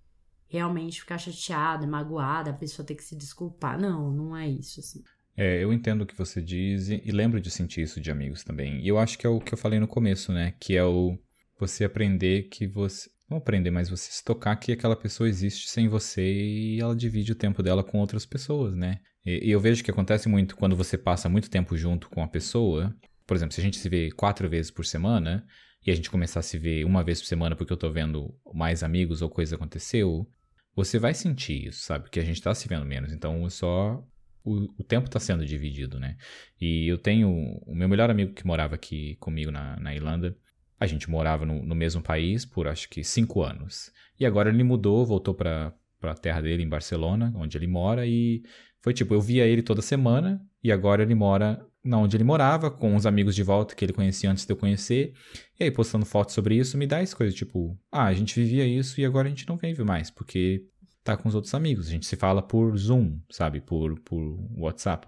realmente 0.48 1.00
ficar 1.00 1.17
chateada, 1.17 1.88
magoada, 1.88 2.51
a 2.51 2.53
pessoa 2.53 2.86
ter 2.86 2.95
que 2.95 3.03
se 3.03 3.15
desculpar. 3.15 3.79
Não, 3.79 4.12
não 4.12 4.36
é 4.36 4.48
isso, 4.48 4.79
assim. 4.79 5.01
É, 5.36 5.63
eu 5.63 5.71
entendo 5.71 6.01
o 6.01 6.05
que 6.05 6.17
você 6.17 6.41
diz 6.41 6.89
e, 6.89 7.10
lembro 7.10 7.39
de 7.39 7.50
sentir 7.50 7.81
isso 7.81 8.01
de 8.01 8.12
amigos 8.12 8.43
também. 8.43 8.81
E 8.81 8.88
eu 8.88 9.00
acho 9.00 9.17
que 9.17 9.25
é 9.25 9.29
o 9.29 9.39
que 9.39 9.53
eu 9.53 9.57
falei 9.57 9.79
no 9.79 9.88
começo, 9.88 10.31
né? 10.31 10.53
Que 10.60 10.75
é 10.75 10.83
o 10.83 11.17
você 11.60 11.86
aprender 11.86 12.43
que 12.50 12.67
você. 12.67 13.10
Não 13.32 13.38
aprender, 13.38 13.72
mas 13.72 13.90
você 13.90 14.12
se 14.12 14.22
tocar 14.22 14.58
que 14.58 14.74
aquela 14.74 14.94
pessoa 14.94 15.30
existe 15.30 15.70
sem 15.70 15.88
você 15.88 16.22
e 16.22 16.82
ela 16.82 16.94
divide 16.94 17.32
o 17.32 17.36
tempo 17.36 17.64
dela 17.64 17.82
com 17.82 17.98
outras 17.98 18.26
pessoas, 18.26 18.76
né? 18.76 19.00
E, 19.26 19.48
e 19.48 19.52
eu 19.52 19.60
vejo 19.62 19.82
que 19.82 19.90
acontece 19.90 20.28
muito 20.28 20.54
quando 20.54 20.76
você 20.76 20.98
passa 20.98 21.30
muito 21.30 21.50
tempo 21.50 21.78
junto 21.78 22.10
com 22.10 22.22
a 22.22 22.28
pessoa. 22.28 22.94
Por 23.26 23.38
exemplo, 23.38 23.56
se 23.56 23.62
a 23.62 23.64
gente 23.64 23.78
se 23.78 23.88
vê 23.88 24.12
quatro 24.12 24.50
vezes 24.50 24.70
por 24.70 24.86
semana 24.86 25.48
e 25.88 25.90
a 25.90 25.96
gente 25.96 26.12
começar 26.12 26.42
a 26.42 26.44
se 26.44 26.58
ver 26.58 26.84
uma 26.84 27.06
vez 27.06 27.22
por 27.22 27.28
semana 27.28 27.56
porque 27.56 27.72
eu 27.72 27.78
tô 27.78 27.90
vendo 27.90 28.38
mais 28.54 28.84
amigos 28.84 29.22
ou 29.22 29.30
coisa 29.30 29.56
aconteceu, 29.56 30.30
você 30.76 31.00
vai 31.00 31.14
sentir 31.14 31.68
isso, 31.68 31.84
sabe? 31.84 32.10
Que 32.10 32.20
a 32.20 32.26
gente 32.26 32.42
tá 32.42 32.54
se 32.54 32.68
vendo 32.68 32.86
menos. 32.86 33.14
Então, 33.14 33.44
eu 33.44 33.50
só 33.50 34.06
o, 34.44 34.64
o 34.78 34.84
tempo 34.84 35.08
está 35.08 35.22
sendo 35.22 35.46
dividido, 35.46 36.02
né? 36.02 36.18
E 36.60 36.86
eu 36.86 36.98
tenho 36.98 37.30
o 37.66 37.74
meu 37.74 37.88
melhor 37.88 38.10
amigo 38.10 38.34
que 38.34 38.46
morava 38.46 38.76
aqui 38.76 39.16
comigo 39.22 39.52
na, 39.52 39.80
na 39.80 39.96
Irlanda. 39.96 40.36
A 40.82 40.88
gente 40.88 41.08
morava 41.08 41.46
no, 41.46 41.64
no 41.64 41.76
mesmo 41.76 42.02
país 42.02 42.44
por 42.44 42.68
acho 42.68 42.90
que 42.90 43.04
cinco 43.04 43.44
anos. 43.44 43.92
E 44.20 44.26
agora 44.26 44.50
ele 44.50 44.64
mudou, 44.64 45.06
voltou 45.06 45.36
para 45.36 45.72
a 46.02 46.16
terra 46.16 46.42
dele 46.42 46.64
em 46.64 46.68
Barcelona, 46.68 47.32
onde 47.36 47.56
ele 47.56 47.68
mora, 47.68 48.06
e 48.08 48.42
Foi 48.82 48.92
tipo, 48.92 49.14
eu 49.14 49.22
via 49.22 49.46
ele 49.46 49.62
toda 49.62 49.82
semana 49.82 50.42
e 50.64 50.72
agora 50.72 51.04
ele 51.04 51.14
mora 51.14 51.64
na 51.84 52.00
onde 52.00 52.18
ele 52.18 52.24
morava, 52.24 52.70
com 52.70 52.96
os 52.96 53.06
amigos 53.06 53.36
de 53.36 53.44
volta 53.44 53.76
que 53.76 53.86
ele 53.86 53.94
conhecia 53.94 54.32
antes 54.32 54.46
de 54.46 54.52
eu 54.52 54.58
conhecer. 54.58 55.14
E 55.60 55.64
aí, 55.64 55.72
postando 55.72 56.06
fotos 56.06 56.34
sobre 56.34 56.56
isso, 56.56 56.78
me 56.78 56.88
dá 56.88 57.00
essa 57.00 57.16
coisa, 57.16 57.36
tipo, 57.36 57.78
ah, 57.92 58.06
a 58.06 58.14
gente 58.14 58.40
vivia 58.40 58.66
isso 58.66 59.00
e 59.00 59.06
agora 59.06 59.28
a 59.28 59.30
gente 59.30 59.48
não 59.48 59.58
vive 59.58 59.84
mais, 59.84 60.10
porque 60.10 60.64
tá 61.04 61.18
com 61.18 61.28
os 61.30 61.36
outros 61.36 61.54
amigos. 61.54 61.88
A 61.88 61.92
gente 61.92 62.06
se 62.06 62.16
fala 62.16 62.42
por 62.42 62.76
Zoom, 62.78 63.20
sabe? 63.30 63.62
Por, 63.62 64.00
por 64.02 64.22
WhatsApp. 64.58 65.08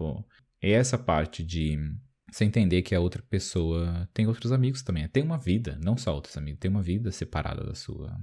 E 0.62 0.72
essa 0.72 0.98
parte 0.98 1.44
de 1.44 1.78
você 2.34 2.44
entender 2.44 2.82
que 2.82 2.94
a 2.94 3.00
outra 3.00 3.22
pessoa 3.22 4.08
tem 4.12 4.26
outros 4.26 4.50
amigos 4.50 4.82
também. 4.82 5.06
Tem 5.08 5.22
uma 5.22 5.38
vida, 5.38 5.78
não 5.82 5.96
só 5.96 6.12
outros 6.12 6.36
amigos, 6.36 6.58
tem 6.58 6.70
uma 6.70 6.82
vida 6.82 7.12
separada 7.12 7.62
da 7.64 7.74
sua. 7.74 8.16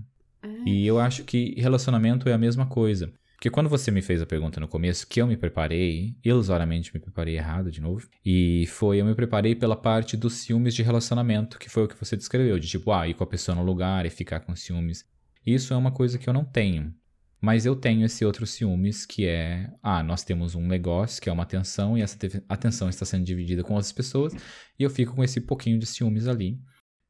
É. 0.44 0.70
E 0.70 0.86
eu 0.86 1.00
acho 1.00 1.24
que 1.24 1.56
relacionamento 1.58 2.28
é 2.28 2.34
a 2.34 2.38
mesma 2.38 2.66
coisa. 2.66 3.12
Porque 3.36 3.50
quando 3.50 3.70
você 3.70 3.90
me 3.90 4.02
fez 4.02 4.22
a 4.22 4.26
pergunta 4.26 4.60
no 4.60 4.68
começo, 4.68 5.08
que 5.08 5.22
eu 5.22 5.26
me 5.26 5.38
preparei, 5.38 6.16
ilusoriamente 6.24 6.94
me 6.94 7.00
preparei 7.00 7.38
errado 7.38 7.72
de 7.72 7.82
novo, 7.82 8.08
e 8.24 8.68
foi, 8.68 9.02
eu 9.02 9.06
me 9.06 9.16
preparei 9.16 9.56
pela 9.56 9.76
parte 9.76 10.16
dos 10.16 10.34
ciúmes 10.34 10.76
de 10.76 10.84
relacionamento, 10.84 11.58
que 11.58 11.70
foi 11.70 11.86
o 11.86 11.88
que 11.88 11.98
você 11.98 12.16
descreveu, 12.16 12.60
de 12.60 12.68
tipo, 12.68 12.92
ah, 12.92 13.08
ir 13.08 13.16
com 13.16 13.24
a 13.24 13.28
pessoa 13.28 13.56
no 13.56 13.64
lugar 13.64 14.06
e 14.06 14.12
ficar 14.12 14.42
com 14.42 14.56
ciúmes. 14.56 15.06
Isso 15.44 15.74
é 15.74 15.78
uma 15.78 15.92
coisa 15.92 16.20
que 16.20 16.30
eu 16.30 16.34
não 16.34 16.46
tenho. 16.46 16.94
Mas 17.42 17.66
eu 17.66 17.76
tenho 17.76 18.06
esse 18.06 18.24
outro 18.24 18.46
ciúmes 18.46 19.04
que 19.04 19.26
é, 19.26 19.74
ah, 19.82 20.04
nós 20.04 20.24
temos 20.24 20.54
um 20.54 20.68
negócio 20.68 21.20
que 21.20 21.28
é 21.28 21.34
uma 21.34 21.42
atenção 21.42 21.98
e 21.98 22.02
essa 22.02 22.16
atenção 22.48 22.88
está 22.88 23.04
sendo 23.04 23.26
dividida 23.26 23.64
com 23.64 23.74
outras 23.74 23.92
pessoas 23.92 24.32
e 24.78 24.84
eu 24.84 24.90
fico 24.92 25.16
com 25.16 25.24
esse 25.24 25.42
pouquinho 25.42 25.80
de 25.80 25.88
ciúmes 25.88 26.28
ali, 26.28 26.62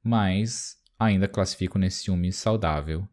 mas 0.02 0.78
ainda 0.98 1.28
classifico 1.28 1.78
nesse 1.78 2.04
ciúme 2.04 2.32
saudável 2.32 3.06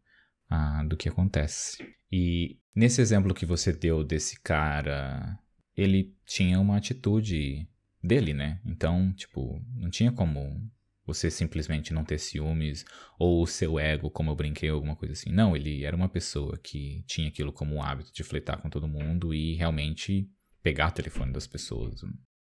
ah, 0.48 0.84
do 0.84 0.96
que 0.96 1.08
acontece. 1.08 1.84
E 2.10 2.60
nesse 2.74 3.00
exemplo 3.00 3.34
que 3.34 3.44
você 3.44 3.72
deu 3.72 4.04
desse 4.04 4.40
cara, 4.40 5.36
ele 5.76 6.14
tinha 6.24 6.60
uma 6.60 6.76
atitude 6.76 7.68
dele, 8.02 8.32
né? 8.32 8.60
Então, 8.64 9.12
tipo, 9.12 9.60
não 9.74 9.90
tinha 9.90 10.12
como 10.12 10.70
você 11.08 11.30
simplesmente 11.30 11.94
não 11.94 12.04
ter 12.04 12.18
ciúmes 12.18 12.84
ou 13.18 13.42
o 13.42 13.46
seu 13.46 13.78
ego, 13.78 14.10
como 14.10 14.30
eu 14.30 14.36
brinquei, 14.36 14.68
alguma 14.68 14.94
coisa 14.94 15.14
assim. 15.14 15.32
Não, 15.32 15.56
ele 15.56 15.82
era 15.82 15.96
uma 15.96 16.08
pessoa 16.08 16.58
que 16.58 17.02
tinha 17.06 17.28
aquilo 17.28 17.50
como 17.50 17.74
um 17.74 17.82
hábito 17.82 18.12
de 18.12 18.22
fletar 18.22 18.60
com 18.60 18.68
todo 18.68 18.86
mundo 18.86 19.32
e 19.32 19.54
realmente 19.54 20.30
pegar 20.62 20.90
o 20.90 20.92
telefone 20.92 21.32
das 21.32 21.46
pessoas. 21.46 22.02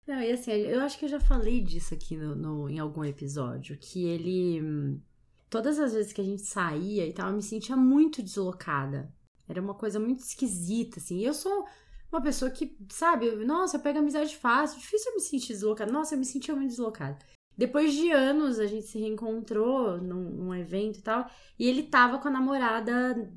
Não, 0.06 0.23
e 0.23 0.30
assim, 0.30 0.52
eu 0.52 0.80
acho 0.82 0.96
que 0.96 1.04
eu 1.04 1.08
já 1.08 1.18
falei 1.18 1.61
disso 1.61 1.94
aqui 1.94 2.16
no, 2.16 2.37
no, 2.37 2.70
em 2.70 2.78
algum 2.78 3.04
episódio, 3.04 3.76
que 3.76 4.04
ele. 4.04 5.00
Todas 5.50 5.78
as 5.80 5.92
vezes 5.92 6.12
que 6.12 6.20
a 6.20 6.25
gente 6.25 6.42
saía 6.42 7.06
e 7.06 7.12
tal, 7.12 7.30
eu 7.30 7.37
me 7.37 7.42
sentia 7.42 7.76
muito 7.76 8.23
deslocada. 8.23 9.12
Era 9.49 9.61
uma 9.61 9.75
coisa 9.75 9.99
muito 9.99 10.20
esquisita, 10.20 11.00
assim. 11.00 11.20
Eu 11.20 11.34
sou 11.34 11.66
uma 12.11 12.23
pessoa 12.23 12.50
que, 12.50 12.76
sabe, 12.88 13.30
nossa, 13.44 13.76
eu 13.76 13.80
pego 13.80 13.99
amizade 13.99 14.37
fácil, 14.37 14.78
difícil 14.78 15.11
eu 15.11 15.16
me 15.16 15.23
sentir 15.23 15.52
deslocada. 15.54 15.92
Nossa, 15.92 16.14
eu 16.14 16.18
me 16.18 16.25
sentia 16.25 16.54
muito 16.54 16.70
deslocada. 16.70 17.18
Depois 17.56 17.92
de 17.92 18.11
anos, 18.11 18.58
a 18.58 18.66
gente 18.66 18.87
se 18.87 18.99
reencontrou 18.99 19.99
num, 19.99 20.30
num, 20.30 20.54
evento 20.54 20.99
e 20.99 21.02
tal, 21.02 21.30
e 21.58 21.68
ele 21.68 21.84
tava 21.84 22.18
com 22.18 22.28
a 22.28 22.30
namorada 22.30 23.32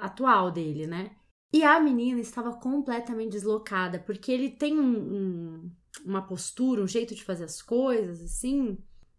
atual 0.00 0.50
dele, 0.50 0.86
né? 0.86 1.16
E 1.52 1.64
a 1.64 1.80
menina 1.80 2.20
estava 2.20 2.52
completamente 2.54 3.32
deslocada, 3.32 3.98
porque 3.98 4.30
ele 4.30 4.50
tem 4.50 4.78
um, 4.78 4.84
um, 4.84 5.72
uma 6.04 6.22
postura, 6.22 6.82
um 6.82 6.86
jeito 6.86 7.14
de 7.14 7.24
fazer 7.24 7.44
as 7.44 7.62
coisas, 7.62 8.22
assim, 8.22 8.78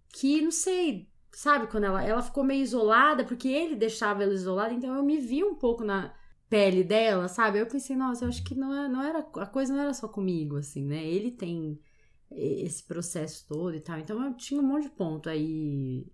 que 0.10 0.42
não 0.42 0.52
sei, 0.52 1.10
sabe? 1.32 1.68
Quando 1.68 1.86
ela, 1.86 2.04
ela 2.04 2.22
ficou 2.22 2.44
meio 2.44 2.64
isolada, 2.64 3.26
porque 3.26 3.48
ele 3.48 3.76
deixava 3.76 4.24
ela 4.24 4.34
isolada, 4.34 4.74
então 4.74 4.96
eu 4.96 5.04
me 5.04 5.18
vi 5.18 5.44
um 5.44 5.56
pouco 5.56 5.84
na 5.84 6.14
pele 6.50 6.84
dela, 6.84 7.28
sabe? 7.28 7.60
Eu 7.60 7.68
pensei, 7.68 7.96
nossa, 7.96 8.26
eu 8.26 8.30
acho 8.30 8.44
que 8.44 8.56
não, 8.56 8.74
é, 8.74 8.88
não 8.88 9.04
era, 9.04 9.20
a 9.20 9.46
coisa 9.46 9.74
não 9.74 9.82
era 9.82 9.94
só 9.94 10.08
comigo, 10.08 10.58
assim, 10.58 10.86
né? 10.86 11.04
Ele 11.06 11.32
tem 11.32 11.80
esse 12.32 12.84
processo 12.84 13.46
todo 13.48 13.76
e 13.76 13.80
tal. 13.80 14.00
Então 14.00 14.24
eu 14.24 14.34
tinha 14.36 14.62
um 14.62 14.66
monte 14.66 14.84
de 14.84 14.90
ponto 14.90 15.30
aí 15.30 16.06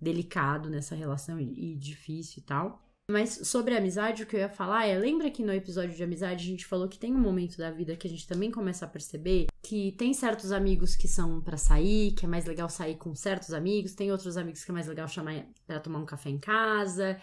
delicado 0.00 0.68
nessa 0.68 0.94
relação 0.94 1.38
e, 1.38 1.76
difícil 1.76 2.42
e 2.42 2.46
tal. 2.46 2.82
Mas 3.10 3.40
sobre 3.48 3.74
a 3.74 3.78
amizade, 3.78 4.22
o 4.22 4.26
que 4.26 4.36
eu 4.36 4.40
ia 4.40 4.48
falar 4.48 4.86
é: 4.86 4.96
lembra 4.96 5.30
que 5.30 5.42
no 5.42 5.52
episódio 5.52 5.94
de 5.94 6.02
amizade 6.02 6.44
a 6.44 6.50
gente 6.50 6.66
falou 6.66 6.88
que 6.88 6.98
tem 6.98 7.14
um 7.14 7.20
momento 7.20 7.58
da 7.58 7.70
vida 7.70 7.96
que 7.96 8.06
a 8.06 8.10
gente 8.10 8.26
também 8.26 8.50
começa 8.50 8.84
a 8.84 8.88
perceber 8.88 9.46
que 9.62 9.92
tem 9.92 10.14
certos 10.14 10.52
amigos 10.52 10.96
que 10.96 11.08
são 11.08 11.40
para 11.40 11.56
sair, 11.56 12.12
que 12.12 12.24
é 12.24 12.28
mais 12.28 12.44
legal 12.44 12.68
sair 12.68 12.96
com 12.96 13.14
certos 13.14 13.52
amigos, 13.52 13.94
tem 13.94 14.10
outros 14.10 14.36
amigos 14.36 14.64
que 14.64 14.70
é 14.70 14.74
mais 14.74 14.86
legal 14.86 15.08
chamar 15.08 15.46
para 15.66 15.80
tomar 15.80 15.98
um 15.98 16.06
café 16.06 16.30
em 16.30 16.38
casa. 16.38 17.20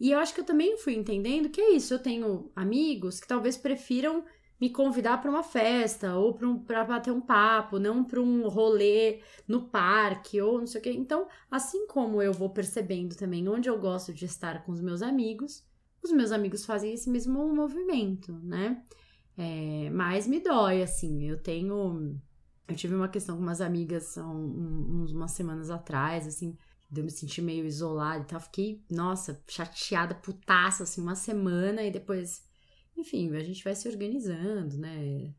E 0.00 0.12
eu 0.12 0.18
acho 0.18 0.32
que 0.32 0.40
eu 0.40 0.44
também 0.44 0.76
fui 0.78 0.94
entendendo 0.94 1.48
que 1.48 1.60
é 1.60 1.72
isso. 1.72 1.92
Eu 1.92 1.98
tenho 1.98 2.50
amigos 2.54 3.18
que 3.18 3.26
talvez 3.26 3.56
prefiram 3.56 4.24
me 4.60 4.70
convidar 4.70 5.20
para 5.20 5.30
uma 5.30 5.42
festa 5.42 6.16
ou 6.16 6.34
para 6.34 6.48
um, 6.48 6.56
bater 6.86 7.12
um 7.12 7.20
papo, 7.20 7.78
não 7.78 8.04
para 8.04 8.20
um 8.20 8.48
rolê 8.48 9.20
no 9.46 9.68
parque 9.68 10.40
ou 10.40 10.58
não 10.58 10.66
sei 10.66 10.80
o 10.80 10.84
quê. 10.84 10.92
Então, 10.92 11.28
assim 11.50 11.86
como 11.86 12.20
eu 12.20 12.32
vou 12.32 12.50
percebendo 12.50 13.16
também 13.16 13.48
onde 13.48 13.68
eu 13.68 13.78
gosto 13.78 14.12
de 14.12 14.24
estar 14.24 14.64
com 14.64 14.72
os 14.72 14.80
meus 14.80 15.02
amigos, 15.02 15.64
os 16.02 16.12
meus 16.12 16.32
amigos 16.32 16.64
fazem 16.64 16.92
esse 16.92 17.10
mesmo 17.10 17.54
movimento, 17.54 18.32
né? 18.42 18.82
É, 19.36 19.88
mas 19.90 20.26
me 20.26 20.40
dói, 20.40 20.82
assim. 20.82 21.28
Eu 21.28 21.40
tenho. 21.40 22.20
Eu 22.66 22.76
tive 22.76 22.94
uma 22.94 23.08
questão 23.08 23.36
com 23.36 23.42
umas 23.42 23.60
amigas 23.60 24.16
um, 24.16 24.22
um, 24.24 25.06
umas 25.10 25.30
semanas 25.30 25.70
atrás, 25.70 26.26
assim, 26.26 26.56
eu 26.94 27.04
me 27.04 27.10
sentir 27.10 27.40
meio 27.40 27.64
isolada 27.64 28.22
e 28.22 28.26
tal. 28.26 28.40
Fiquei, 28.40 28.84
nossa, 28.90 29.40
chateada, 29.46 30.14
putaça, 30.14 30.82
assim, 30.82 31.00
uma 31.00 31.14
semana 31.14 31.82
e 31.82 31.90
depois 31.90 32.42
enfim, 32.98 33.34
a 33.34 33.42
gente 33.42 33.62
vai 33.62 33.74
se 33.74 33.88
organizando, 33.88 34.76
né? 34.76 35.32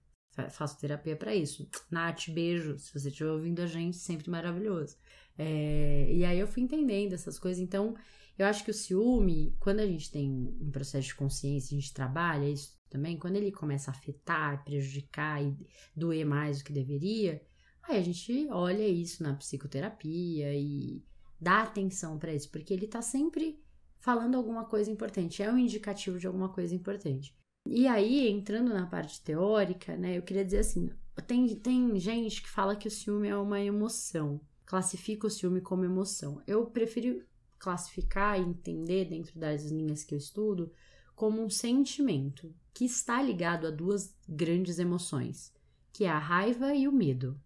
Faço 0.51 0.79
terapia 0.79 1.15
para 1.15 1.35
isso. 1.35 1.69
Nath, 1.91 2.29
beijo. 2.29 2.77
Se 2.79 2.93
você 2.93 3.09
estiver 3.09 3.31
ouvindo 3.31 3.61
a 3.61 3.65
gente, 3.65 3.97
sempre 3.97 4.29
maravilhoso. 4.29 4.95
É, 5.37 6.07
e 6.11 6.23
aí 6.23 6.39
eu 6.39 6.47
fui 6.47 6.63
entendendo 6.63 7.13
essas 7.13 7.37
coisas. 7.37 7.61
Então, 7.61 7.95
eu 8.37 8.45
acho 8.45 8.63
que 8.63 8.71
o 8.71 8.73
ciúme, 8.73 9.55
quando 9.59 9.81
a 9.81 9.85
gente 9.85 10.09
tem 10.11 10.31
um 10.61 10.71
processo 10.71 11.07
de 11.07 11.15
consciência, 11.15 11.75
a 11.75 11.79
gente 11.79 11.93
trabalha 11.93 12.49
isso 12.49 12.79
também, 12.89 13.17
quando 13.17 13.35
ele 13.35 13.51
começa 13.51 13.91
a 13.91 13.93
afetar, 13.93 14.63
prejudicar 14.63 15.43
e 15.43 15.55
doer 15.95 16.25
mais 16.25 16.59
do 16.59 16.63
que 16.63 16.73
deveria, 16.73 17.41
aí 17.83 17.97
a 17.97 18.01
gente 18.01 18.47
olha 18.49 18.87
isso 18.87 19.21
na 19.21 19.33
psicoterapia 19.35 20.53
e 20.55 21.03
dá 21.39 21.63
atenção 21.63 22.17
para 22.17 22.33
isso, 22.33 22.49
porque 22.49 22.73
ele 22.73 22.87
tá 22.87 23.01
sempre 23.01 23.61
falando 23.99 24.35
alguma 24.35 24.65
coisa 24.65 24.89
importante, 24.89 25.43
é 25.43 25.51
um 25.51 25.57
indicativo 25.57 26.17
de 26.17 26.25
alguma 26.25 26.49
coisa 26.49 26.73
importante. 26.73 27.37
E 27.71 27.88
aí, 27.88 28.27
entrando 28.27 28.73
na 28.73 28.88
parte 28.88 29.21
teórica, 29.21 29.95
né, 29.95 30.17
eu 30.17 30.23
queria 30.23 30.43
dizer 30.43 30.57
assim: 30.57 30.89
tem, 31.27 31.55
tem 31.55 31.99
gente 31.99 32.41
que 32.41 32.49
fala 32.49 32.75
que 32.75 32.88
o 32.88 32.91
ciúme 32.91 33.27
é 33.27 33.38
uma 33.38 33.61
emoção, 33.61 34.41
classifica 34.65 35.27
o 35.27 35.29
ciúme 35.29 35.61
como 35.61 35.85
emoção. 35.85 36.41
Eu 36.47 36.65
prefiro 36.65 37.23
classificar 37.59 38.39
e 38.39 38.43
entender, 38.43 39.05
dentro 39.05 39.38
das 39.38 39.65
linhas 39.65 40.03
que 40.03 40.15
eu 40.15 40.17
estudo, 40.17 40.71
como 41.15 41.43
um 41.43 41.49
sentimento 41.49 42.51
que 42.73 42.85
está 42.85 43.21
ligado 43.21 43.67
a 43.67 43.71
duas 43.71 44.15
grandes 44.27 44.79
emoções, 44.79 45.53
que 45.93 46.05
é 46.05 46.09
a 46.09 46.17
raiva 46.17 46.73
e 46.73 46.88
o 46.88 46.91
medo. 46.91 47.39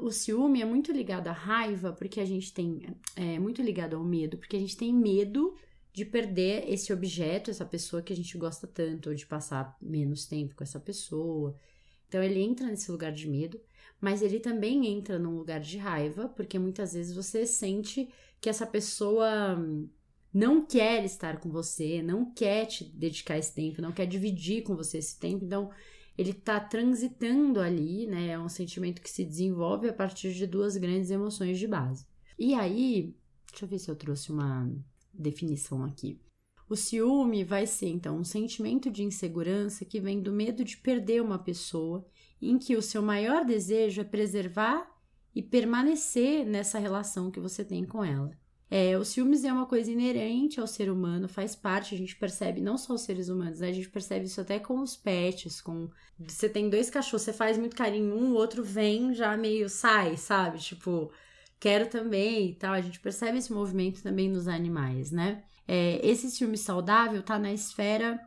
O 0.00 0.10
ciúme 0.10 0.62
é 0.62 0.64
muito 0.64 0.92
ligado 0.92 1.28
à 1.28 1.32
raiva, 1.32 1.92
porque 1.92 2.20
a 2.20 2.24
gente 2.24 2.54
tem. 2.54 2.96
É 3.14 3.38
muito 3.38 3.60
ligado 3.60 3.96
ao 3.96 4.04
medo, 4.04 4.38
porque 4.38 4.56
a 4.56 4.60
gente 4.60 4.78
tem 4.78 4.94
medo 4.94 5.54
de 5.98 6.04
perder 6.04 6.64
esse 6.72 6.92
objeto, 6.92 7.50
essa 7.50 7.64
pessoa 7.64 8.00
que 8.00 8.12
a 8.12 8.16
gente 8.16 8.38
gosta 8.38 8.68
tanto, 8.68 9.08
ou 9.08 9.14
de 9.16 9.26
passar 9.26 9.76
menos 9.82 10.26
tempo 10.26 10.54
com 10.54 10.62
essa 10.62 10.78
pessoa. 10.78 11.56
Então 12.06 12.22
ele 12.22 12.40
entra 12.40 12.68
nesse 12.68 12.90
lugar 12.92 13.12
de 13.12 13.28
medo, 13.28 13.60
mas 14.00 14.22
ele 14.22 14.38
também 14.38 14.86
entra 14.86 15.18
num 15.18 15.36
lugar 15.36 15.58
de 15.58 15.76
raiva, 15.76 16.28
porque 16.28 16.56
muitas 16.56 16.92
vezes 16.92 17.14
você 17.14 17.44
sente 17.44 18.08
que 18.40 18.48
essa 18.48 18.64
pessoa 18.64 19.58
não 20.32 20.64
quer 20.64 21.04
estar 21.04 21.40
com 21.40 21.50
você, 21.50 22.00
não 22.00 22.32
quer 22.32 22.66
te 22.66 22.84
dedicar 22.84 23.36
esse 23.36 23.52
tempo, 23.52 23.82
não 23.82 23.90
quer 23.90 24.06
dividir 24.06 24.62
com 24.62 24.76
você 24.76 24.98
esse 24.98 25.18
tempo. 25.18 25.44
Então 25.44 25.68
ele 26.16 26.32
tá 26.32 26.60
transitando 26.60 27.58
ali, 27.58 28.06
né? 28.06 28.28
É 28.28 28.38
um 28.38 28.48
sentimento 28.48 29.02
que 29.02 29.10
se 29.10 29.24
desenvolve 29.24 29.88
a 29.88 29.92
partir 29.92 30.32
de 30.32 30.46
duas 30.46 30.76
grandes 30.76 31.10
emoções 31.10 31.58
de 31.58 31.66
base. 31.66 32.06
E 32.38 32.54
aí, 32.54 33.16
deixa 33.50 33.64
eu 33.64 33.68
ver 33.68 33.80
se 33.80 33.90
eu 33.90 33.96
trouxe 33.96 34.30
uma 34.30 34.70
definição 35.18 35.84
aqui. 35.84 36.20
O 36.68 36.76
ciúme 36.76 37.44
vai 37.44 37.66
ser 37.66 37.88
então 37.88 38.18
um 38.18 38.24
sentimento 38.24 38.90
de 38.90 39.02
insegurança 39.02 39.84
que 39.84 40.00
vem 40.00 40.20
do 40.20 40.30
medo 40.30 40.62
de 40.64 40.76
perder 40.76 41.22
uma 41.22 41.38
pessoa, 41.38 42.06
em 42.40 42.58
que 42.58 42.76
o 42.76 42.82
seu 42.82 43.00
maior 43.00 43.44
desejo 43.44 44.02
é 44.02 44.04
preservar 44.04 44.86
e 45.34 45.42
permanecer 45.42 46.44
nessa 46.44 46.78
relação 46.78 47.30
que 47.30 47.40
você 47.40 47.64
tem 47.64 47.84
com 47.84 48.04
ela. 48.04 48.30
É, 48.70 48.98
o 48.98 49.04
ciúmes 49.04 49.44
é 49.44 49.52
uma 49.52 49.64
coisa 49.64 49.90
inerente 49.90 50.60
ao 50.60 50.66
ser 50.66 50.90
humano, 50.90 51.26
faz 51.26 51.56
parte, 51.56 51.94
a 51.94 51.98
gente 51.98 52.14
percebe, 52.14 52.60
não 52.60 52.76
só 52.76 52.92
os 52.94 53.00
seres 53.00 53.30
humanos, 53.30 53.60
né? 53.60 53.68
A 53.68 53.72
gente 53.72 53.88
percebe 53.88 54.26
isso 54.26 54.40
até 54.42 54.58
com 54.58 54.80
os 54.80 54.94
pets, 54.94 55.62
com... 55.62 55.88
Você 56.18 56.50
tem 56.50 56.68
dois 56.68 56.90
cachorros, 56.90 57.22
você 57.22 57.32
faz 57.32 57.56
muito 57.56 57.74
carinho 57.74 58.14
um, 58.14 58.32
o 58.32 58.34
outro 58.34 58.62
vem 58.62 59.14
já 59.14 59.34
meio 59.38 59.70
sai, 59.70 60.18
sabe? 60.18 60.58
Tipo, 60.58 61.10
quero 61.58 61.88
também 61.88 62.50
e 62.50 62.54
tal. 62.54 62.72
A 62.72 62.80
gente 62.80 63.00
percebe 63.00 63.38
esse 63.38 63.52
movimento 63.52 64.02
também 64.02 64.28
nos 64.28 64.48
animais, 64.48 65.10
né? 65.10 65.44
É, 65.66 66.00
esse 66.06 66.30
ciúme 66.30 66.56
saudável 66.56 67.22
tá 67.22 67.38
na 67.38 67.52
esfera 67.52 68.18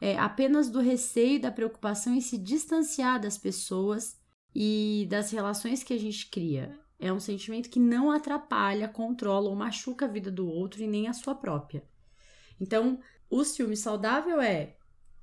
é, 0.00 0.16
apenas 0.18 0.70
do 0.70 0.80
receio 0.80 1.40
da 1.40 1.50
preocupação 1.50 2.14
em 2.14 2.20
se 2.20 2.38
distanciar 2.38 3.20
das 3.20 3.36
pessoas 3.36 4.16
e 4.54 5.06
das 5.10 5.30
relações 5.30 5.82
que 5.82 5.92
a 5.92 5.98
gente 5.98 6.30
cria. 6.30 6.78
É 6.98 7.12
um 7.12 7.20
sentimento 7.20 7.70
que 7.70 7.78
não 7.78 8.10
atrapalha, 8.10 8.88
controla 8.88 9.50
ou 9.50 9.54
machuca 9.54 10.06
a 10.06 10.08
vida 10.08 10.30
do 10.30 10.48
outro 10.48 10.82
e 10.82 10.86
nem 10.86 11.06
a 11.08 11.12
sua 11.12 11.34
própria. 11.34 11.84
Então, 12.60 12.98
o 13.30 13.44
ciúme 13.44 13.76
saudável 13.76 14.40
é 14.40 14.74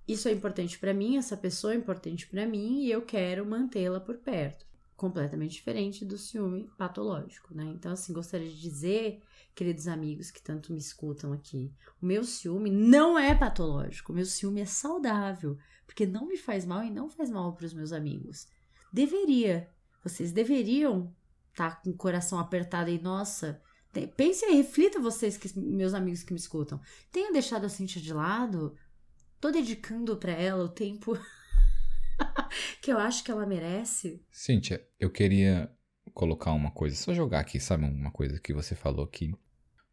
isso 0.08 0.28
é 0.28 0.32
importante 0.32 0.78
para 0.78 0.94
mim, 0.94 1.18
essa 1.18 1.36
pessoa 1.36 1.74
é 1.74 1.78
importante 1.78 2.28
para 2.28 2.46
mim 2.46 2.84
e 2.84 2.92
eu 2.92 3.02
quero 3.02 3.46
mantê-la 3.46 4.00
por 4.00 4.18
perto. 4.18 4.66
Completamente 4.96 5.56
diferente 5.56 6.06
do 6.06 6.18
ciúme 6.18 6.70
patológico, 6.78 7.54
né? 7.54 7.66
Então, 7.66 7.92
assim, 7.92 8.14
gostaria 8.14 8.48
de 8.48 8.60
dizer, 8.60 9.22
queridos 9.54 9.88
amigos 9.88 10.32
que 10.32 10.42
tanto 10.42 10.72
me 10.72 10.80
escutam 10.80 11.34
aqui, 11.34 11.74
o 12.02 12.06
meu 12.06 12.24
ciúme 12.24 12.70
não 12.70 13.20
é 13.20 13.36
patológico, 13.36 14.12
o 14.12 14.16
meu 14.16 14.26
ciúme 14.26 14.62
é 14.62 14.66
saudável, 14.66 15.58
porque 15.86 16.06
não 16.06 16.26
me 16.26 16.38
faz 16.38 16.66
mal 16.66 16.84
e 16.84 16.90
não 16.90 17.10
faz 17.10 17.30
mal 17.30 17.54
para 17.54 17.66
os 17.66 17.74
meus 17.74 17.92
amigos. 17.92 18.48
Deveria, 18.92 19.70
vocês 20.02 20.32
deveriam 20.32 21.14
estar 21.52 21.76
tá 21.76 21.82
com 21.82 21.90
o 21.90 21.98
coração 21.98 22.40
apertado 22.40 22.90
e, 22.90 22.98
nossa, 23.00 23.62
pense 24.16 24.46
aí, 24.46 24.56
reflita 24.56 25.00
vocês, 25.00 25.38
que, 25.38 25.58
meus 25.60 25.94
amigos 25.94 26.24
que 26.24 26.34
me 26.34 26.40
escutam. 26.40 26.80
Tenho 27.12 27.34
deixado 27.34 27.66
a 27.66 27.70
Cintia 27.70 28.02
de 28.02 28.14
lado? 28.14 28.76
Tô 29.40 29.52
dedicando 29.52 30.18
para 30.18 30.32
ela 30.32 30.64
o 30.64 30.70
tempo 30.70 31.18
que 32.82 32.92
eu 32.92 32.98
acho 32.98 33.24
que 33.24 33.32
ela 33.32 33.46
merece? 33.46 34.24
Cíntia, 34.32 34.86
eu 35.00 35.10
queria 35.10 35.72
colocar 36.14 36.52
uma 36.52 36.72
coisa, 36.72 36.96
só 36.96 37.14
jogar 37.14 37.40
aqui, 37.40 37.60
sabe? 37.60 37.86
Uma 37.86 38.12
coisa 38.12 38.40
que 38.40 38.54
você 38.54 38.76
falou 38.76 39.08
que 39.08 39.34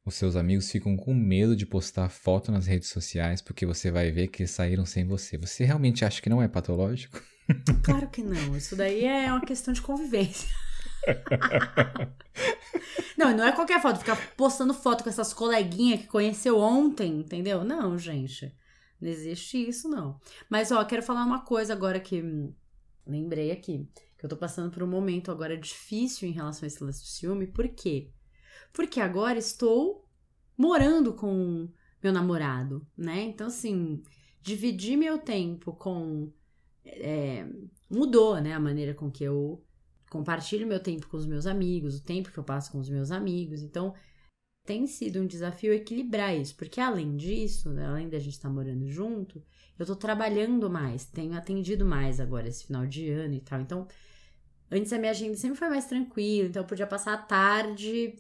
os 0.04 0.14
seus 0.14 0.34
amigos 0.34 0.70
ficam 0.70 0.96
com 0.96 1.14
medo 1.14 1.54
de 1.54 1.64
postar 1.64 2.08
foto 2.08 2.50
nas 2.50 2.66
redes 2.66 2.88
sociais 2.88 3.40
porque 3.40 3.64
você 3.64 3.90
vai 3.90 4.10
ver 4.10 4.28
que 4.28 4.46
saíram 4.46 4.84
sem 4.84 5.06
você. 5.06 5.38
Você 5.38 5.64
realmente 5.64 6.04
acha 6.04 6.20
que 6.20 6.28
não 6.28 6.42
é 6.42 6.48
patológico? 6.48 7.22
Claro 7.82 8.08
que 8.08 8.22
não. 8.22 8.56
Isso 8.56 8.76
daí 8.76 9.04
é 9.04 9.30
uma 9.30 9.44
questão 9.44 9.74
de 9.74 9.82
convivência. 9.82 10.48
não, 13.18 13.36
não 13.36 13.44
é 13.44 13.52
qualquer 13.52 13.82
foto, 13.82 13.98
ficar 13.98 14.16
postando 14.36 14.72
foto 14.72 15.02
com 15.02 15.10
essas 15.10 15.34
coleguinhas 15.34 16.00
que 16.00 16.06
conheceu 16.06 16.58
ontem, 16.58 17.18
entendeu? 17.18 17.64
Não, 17.64 17.98
gente. 17.98 18.54
Não 19.02 19.10
existe 19.10 19.58
isso, 19.68 19.88
não. 19.88 20.20
Mas, 20.48 20.70
ó, 20.70 20.84
quero 20.84 21.02
falar 21.02 21.24
uma 21.24 21.40
coisa 21.40 21.72
agora 21.72 21.98
que 21.98 22.22
lembrei 23.04 23.50
aqui. 23.50 23.88
Que 24.16 24.24
eu 24.24 24.30
tô 24.30 24.36
passando 24.36 24.70
por 24.70 24.80
um 24.80 24.86
momento 24.86 25.32
agora 25.32 25.58
difícil 25.58 26.28
em 26.28 26.32
relação 26.32 26.64
a 26.64 26.68
esse 26.68 26.84
lance 26.84 27.00
do 27.00 27.08
ciúme. 27.08 27.48
Por 27.48 27.68
quê? 27.68 28.12
Porque 28.72 29.00
agora 29.00 29.36
estou 29.36 30.08
morando 30.56 31.12
com 31.12 31.68
meu 32.00 32.12
namorado, 32.12 32.86
né? 32.96 33.22
Então, 33.22 33.48
assim, 33.48 34.00
dividir 34.40 34.96
meu 34.96 35.18
tempo 35.18 35.72
com 35.72 36.32
é, 36.84 37.44
mudou, 37.90 38.40
né? 38.40 38.52
A 38.52 38.60
maneira 38.60 38.94
com 38.94 39.10
que 39.10 39.24
eu 39.24 39.64
compartilho 40.08 40.64
meu 40.64 40.78
tempo 40.78 41.08
com 41.08 41.16
os 41.16 41.26
meus 41.26 41.44
amigos, 41.44 41.96
o 41.96 42.04
tempo 42.04 42.30
que 42.30 42.38
eu 42.38 42.44
passo 42.44 42.70
com 42.70 42.78
os 42.78 42.88
meus 42.88 43.10
amigos. 43.10 43.62
Então, 43.62 43.94
tem 44.64 44.86
sido 44.86 45.20
um 45.20 45.26
desafio 45.26 45.72
equilibrar 45.72 46.36
isso, 46.36 46.54
porque 46.56 46.80
além 46.80 47.16
disso, 47.16 47.70
né, 47.70 47.86
além 47.86 48.08
da 48.08 48.18
gente 48.18 48.34
estar 48.34 48.48
tá 48.48 48.54
morando 48.54 48.86
junto, 48.88 49.42
eu 49.78 49.86
tô 49.86 49.96
trabalhando 49.96 50.70
mais, 50.70 51.04
tenho 51.04 51.36
atendido 51.36 51.84
mais 51.84 52.20
agora 52.20 52.48
esse 52.48 52.66
final 52.66 52.86
de 52.86 53.10
ano 53.10 53.34
e 53.34 53.40
tal. 53.40 53.60
Então, 53.60 53.88
antes 54.70 54.92
a 54.92 54.98
minha 54.98 55.10
agenda 55.10 55.36
sempre 55.36 55.58
foi 55.58 55.68
mais 55.68 55.86
tranquila, 55.86 56.48
então 56.48 56.62
eu 56.62 56.66
podia 56.66 56.86
passar 56.86 57.14
a 57.14 57.18
tarde 57.18 58.16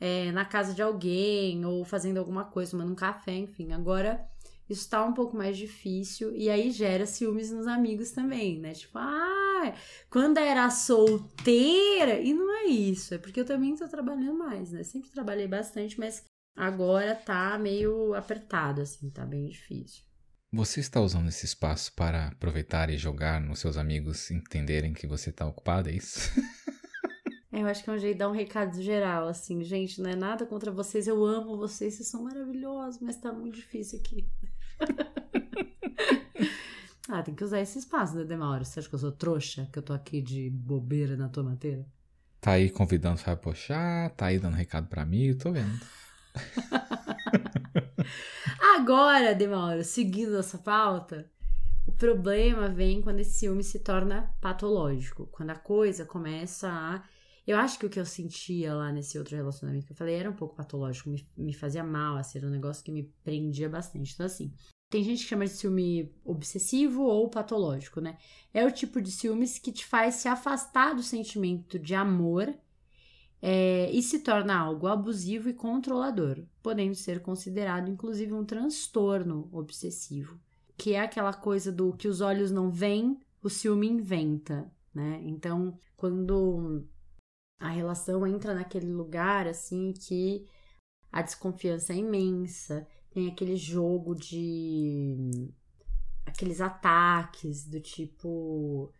é, 0.00 0.30
na 0.32 0.44
casa 0.44 0.74
de 0.74 0.82
alguém 0.82 1.64
ou 1.64 1.84
fazendo 1.84 2.18
alguma 2.18 2.44
coisa, 2.44 2.72
tomando 2.72 2.92
um 2.92 2.96
café, 2.96 3.34
enfim. 3.34 3.72
Agora 3.72 4.26
isso 4.68 4.82
está 4.82 5.04
um 5.04 5.12
pouco 5.12 5.36
mais 5.36 5.56
difícil 5.56 6.34
e 6.34 6.50
aí 6.50 6.70
gera 6.70 7.06
ciúmes 7.06 7.50
nos 7.50 7.66
amigos 7.66 8.10
também, 8.10 8.58
né? 8.58 8.72
Tipo, 8.72 8.98
ah, 8.98 9.74
quando 10.10 10.38
era 10.38 10.68
solteira, 10.70 12.20
e 12.20 12.34
não 12.34 12.52
é 12.52 12.64
isso, 12.66 13.14
é 13.14 13.18
porque 13.18 13.40
eu 13.40 13.44
também 13.44 13.72
estou 13.72 13.88
trabalhando 13.88 14.34
mais, 14.34 14.72
né? 14.72 14.82
Sempre 14.82 15.10
trabalhei 15.10 15.46
bastante, 15.46 15.98
mas 15.98 16.24
agora 16.56 17.14
tá 17.14 17.56
meio 17.58 18.14
apertado, 18.14 18.80
assim, 18.80 19.08
tá 19.10 19.24
bem 19.24 19.46
difícil. 19.46 20.04
Você 20.52 20.80
está 20.80 21.00
usando 21.00 21.28
esse 21.28 21.44
espaço 21.44 21.92
para 21.94 22.28
aproveitar 22.28 22.88
e 22.90 22.96
jogar 22.96 23.40
nos 23.40 23.58
seus 23.58 23.76
amigos 23.76 24.30
entenderem 24.30 24.92
que 24.92 25.06
você 25.06 25.30
está 25.30 25.46
ocupada, 25.46 25.90
é 25.90 25.94
isso? 25.94 26.18
É, 27.56 27.62
eu 27.62 27.66
acho 27.66 27.82
que 27.82 27.88
é 27.88 27.92
um 27.94 27.98
jeito 27.98 28.12
de 28.12 28.18
dar 28.18 28.28
um 28.28 28.32
recado 28.32 28.82
geral, 28.82 29.28
assim, 29.28 29.64
gente, 29.64 30.02
não 30.02 30.10
é 30.10 30.14
nada 30.14 30.44
contra 30.44 30.70
vocês, 30.70 31.08
eu 31.08 31.24
amo 31.24 31.56
vocês, 31.56 31.94
vocês 31.94 32.06
são 32.06 32.22
maravilhosos, 32.22 33.00
mas 33.00 33.16
tá 33.16 33.32
muito 33.32 33.54
difícil 33.54 33.98
aqui. 33.98 34.28
ah, 37.08 37.22
tem 37.22 37.34
que 37.34 37.44
usar 37.44 37.60
esse 37.60 37.78
espaço, 37.78 38.16
né, 38.16 38.24
Demauro? 38.24 38.64
Você 38.64 38.80
acha 38.80 38.88
que 38.88 38.94
eu 38.94 38.98
sou 38.98 39.12
trouxa? 39.12 39.68
Que 39.72 39.78
eu 39.78 39.82
tô 39.82 39.92
aqui 39.92 40.20
de 40.20 40.50
bobeira 40.50 41.16
na 41.16 41.28
tomateira? 41.28 41.86
Tá 42.40 42.52
aí 42.52 42.70
convidando 42.70 43.16
o 43.16 43.18
Fábio 43.18 43.42
Pochá, 43.42 44.10
tá 44.10 44.26
aí 44.26 44.38
dando 44.38 44.54
recado 44.54 44.88
pra 44.88 45.04
mim, 45.04 45.24
eu 45.24 45.38
tô 45.38 45.52
vendo. 45.52 45.80
Agora, 48.76 49.34
Demauro, 49.34 49.82
seguindo 49.82 50.38
essa 50.38 50.58
pauta, 50.58 51.28
o 51.86 51.92
problema 51.92 52.68
vem 52.68 53.00
quando 53.00 53.20
esse 53.20 53.38
ciúme 53.38 53.62
se 53.62 53.78
torna 53.78 54.34
patológico. 54.40 55.28
Quando 55.32 55.50
a 55.50 55.56
coisa 55.56 56.04
começa 56.04 56.68
a. 56.68 57.02
Eu 57.46 57.58
acho 57.58 57.78
que 57.78 57.86
o 57.86 57.90
que 57.90 58.00
eu 58.00 58.04
sentia 58.04 58.74
lá 58.74 58.90
nesse 58.90 59.16
outro 59.18 59.36
relacionamento 59.36 59.86
que 59.86 59.92
eu 59.92 59.96
falei 59.96 60.16
era 60.16 60.28
um 60.28 60.34
pouco 60.34 60.56
patológico, 60.56 61.10
me, 61.10 61.24
me 61.36 61.54
fazia 61.54 61.84
mal, 61.84 62.16
assim, 62.16 62.38
era 62.38 62.46
um 62.46 62.50
negócio 62.50 62.82
que 62.82 62.90
me 62.90 63.04
prendia 63.22 63.68
bastante. 63.68 64.14
Então, 64.14 64.26
assim, 64.26 64.52
tem 64.90 65.04
gente 65.04 65.22
que 65.22 65.28
chama 65.28 65.44
de 65.44 65.52
ciúme 65.52 66.12
obsessivo 66.24 67.02
ou 67.02 67.28
patológico, 67.30 68.00
né? 68.00 68.18
É 68.52 68.64
o 68.64 68.70
tipo 68.70 69.00
de 69.00 69.12
ciúmes 69.12 69.58
que 69.58 69.70
te 69.70 69.84
faz 69.84 70.16
se 70.16 70.28
afastar 70.28 70.94
do 70.94 71.02
sentimento 71.02 71.78
de 71.78 71.94
amor 71.94 72.52
é, 73.40 73.90
e 73.92 74.02
se 74.02 74.20
torna 74.20 74.56
algo 74.58 74.88
abusivo 74.88 75.48
e 75.48 75.54
controlador, 75.54 76.42
podendo 76.62 76.94
ser 76.94 77.20
considerado 77.20 77.88
inclusive 77.88 78.32
um 78.32 78.44
transtorno 78.44 79.48
obsessivo, 79.52 80.40
que 80.76 80.94
é 80.94 81.00
aquela 81.00 81.32
coisa 81.32 81.70
do 81.70 81.92
que 81.92 82.08
os 82.08 82.20
olhos 82.20 82.50
não 82.50 82.70
veem, 82.70 83.18
o 83.42 83.48
ciúme 83.48 83.88
inventa, 83.88 84.68
né? 84.92 85.20
Então, 85.22 85.78
quando 85.96 86.84
a 87.58 87.68
relação 87.68 88.26
entra 88.26 88.54
naquele 88.54 88.92
lugar 88.92 89.46
assim 89.46 89.92
que 89.92 90.46
a 91.10 91.22
desconfiança 91.22 91.92
é 91.92 91.96
imensa, 91.96 92.86
tem 93.10 93.28
aquele 93.28 93.56
jogo 93.56 94.14
de 94.14 95.50
aqueles 96.26 96.60
ataques 96.60 97.64
do 97.66 97.80
tipo 97.80 98.92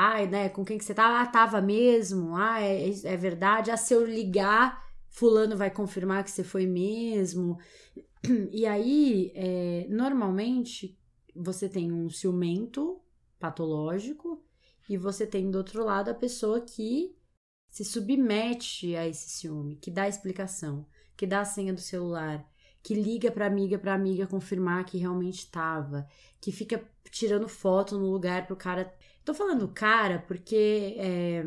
ai, 0.00 0.28
né, 0.28 0.48
com 0.48 0.64
quem 0.64 0.78
que 0.78 0.84
você 0.84 0.94
tá? 0.94 1.20
Ah, 1.20 1.26
tava 1.26 1.60
mesmo. 1.60 2.36
Ah, 2.36 2.60
é, 2.62 2.88
é 2.88 3.16
verdade. 3.16 3.70
Ah, 3.72 3.76
se 3.76 3.92
eu 3.92 4.06
ligar, 4.06 4.86
fulano 5.08 5.56
vai 5.56 5.70
confirmar 5.72 6.22
que 6.22 6.30
você 6.30 6.44
foi 6.44 6.66
mesmo. 6.66 7.58
E 8.52 8.66
aí, 8.66 9.32
é, 9.34 9.86
normalmente, 9.88 10.98
você 11.34 11.68
tem 11.68 11.92
um 11.92 12.10
ciumento 12.10 13.00
patológico 13.38 14.42
e 14.88 14.96
você 14.96 15.26
tem 15.26 15.50
do 15.50 15.58
outro 15.58 15.84
lado 15.84 16.10
a 16.10 16.14
pessoa 16.14 16.60
que 16.60 17.16
se 17.68 17.84
submete 17.84 18.96
a 18.96 19.06
esse 19.06 19.28
ciúme, 19.28 19.76
que 19.76 19.90
dá 19.90 20.08
explicação, 20.08 20.86
que 21.16 21.26
dá 21.26 21.40
a 21.40 21.44
senha 21.44 21.72
do 21.72 21.80
celular, 21.80 22.44
que 22.82 22.94
liga 22.94 23.30
para 23.30 23.46
amiga 23.46 23.78
para 23.78 23.94
amiga 23.94 24.26
confirmar 24.26 24.84
que 24.84 24.98
realmente 24.98 25.40
estava, 25.40 26.06
que 26.40 26.52
fica 26.52 26.82
tirando 27.10 27.48
foto 27.48 27.98
no 27.98 28.10
lugar 28.10 28.46
pro 28.46 28.56
cara. 28.56 28.92
Tô 29.24 29.34
falando 29.34 29.68
cara 29.68 30.24
porque 30.26 30.94
é, 30.98 31.44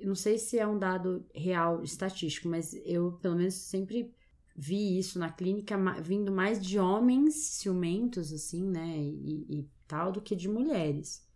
não 0.00 0.14
sei 0.14 0.38
se 0.38 0.58
é 0.58 0.66
um 0.66 0.78
dado 0.78 1.24
real 1.34 1.82
estatístico, 1.82 2.48
mas 2.48 2.74
eu 2.84 3.12
pelo 3.20 3.36
menos 3.36 3.54
sempre 3.54 4.14
vi 4.56 4.98
isso 4.98 5.18
na 5.18 5.30
clínica 5.30 5.76
vindo 6.02 6.32
mais 6.32 6.60
de 6.64 6.78
homens 6.78 7.34
ciumentos 7.34 8.32
assim, 8.32 8.64
né, 8.64 8.98
e, 8.98 9.46
e 9.48 9.70
tal 9.86 10.10
do 10.12 10.20
que 10.20 10.34
de 10.34 10.48
mulheres. 10.48 11.27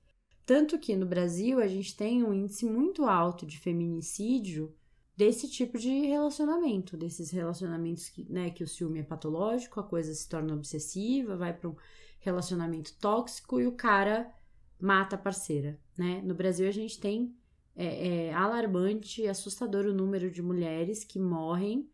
Tanto 0.52 0.78
que 0.78 0.94
no 0.94 1.06
Brasil 1.06 1.60
a 1.60 1.66
gente 1.66 1.96
tem 1.96 2.22
um 2.22 2.34
índice 2.34 2.66
muito 2.66 3.06
alto 3.06 3.46
de 3.46 3.58
feminicídio 3.58 4.70
desse 5.16 5.48
tipo 5.48 5.78
de 5.78 5.88
relacionamento, 5.88 6.94
desses 6.94 7.30
relacionamentos 7.30 8.10
que, 8.10 8.30
né, 8.30 8.50
que 8.50 8.62
o 8.62 8.68
ciúme 8.68 9.00
é 9.00 9.02
patológico, 9.02 9.80
a 9.80 9.82
coisa 9.82 10.12
se 10.12 10.28
torna 10.28 10.52
obsessiva, 10.52 11.38
vai 11.38 11.54
para 11.54 11.70
um 11.70 11.76
relacionamento 12.20 12.92
tóxico 12.98 13.62
e 13.62 13.66
o 13.66 13.72
cara 13.72 14.30
mata 14.78 15.16
a 15.16 15.18
parceira, 15.18 15.80
né? 15.96 16.20
No 16.22 16.34
Brasil 16.34 16.68
a 16.68 16.70
gente 16.70 17.00
tem 17.00 17.34
é, 17.74 18.26
é 18.26 18.34
alarmante, 18.34 19.26
assustador 19.26 19.86
o 19.86 19.94
número 19.94 20.30
de 20.30 20.42
mulheres 20.42 21.02
que 21.02 21.18
morrem 21.18 21.88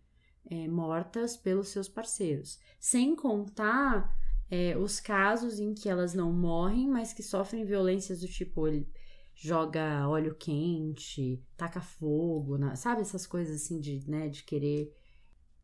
é, 0.51 0.67
mortas 0.67 1.37
pelos 1.37 1.69
seus 1.69 1.89
parceiros, 1.89 2.59
sem 2.81 3.15
contar 3.15 4.13
é, 4.51 4.77
os 4.77 5.01
casos 5.01 5.59
em 5.59 5.75
que 5.75 5.89
elas 5.89 6.15
não 6.15 6.33
morrem, 6.33 6.89
mas 6.89 7.13
que 7.13 7.23
sofrem 7.23 7.65
violências 7.65 8.21
do 8.21 8.29
tipo 8.29 8.67
ele 8.67 8.89
joga 9.35 10.09
óleo 10.09 10.35
quente, 10.35 11.43
taca 11.57 11.81
fogo, 11.81 12.59
na, 12.59 12.75
sabe 12.75 13.03
essas 13.03 13.27
coisas 13.27 13.63
assim 13.63 13.79
de, 13.79 14.09
né, 14.11 14.29
de 14.29 14.43
querer 14.43 14.93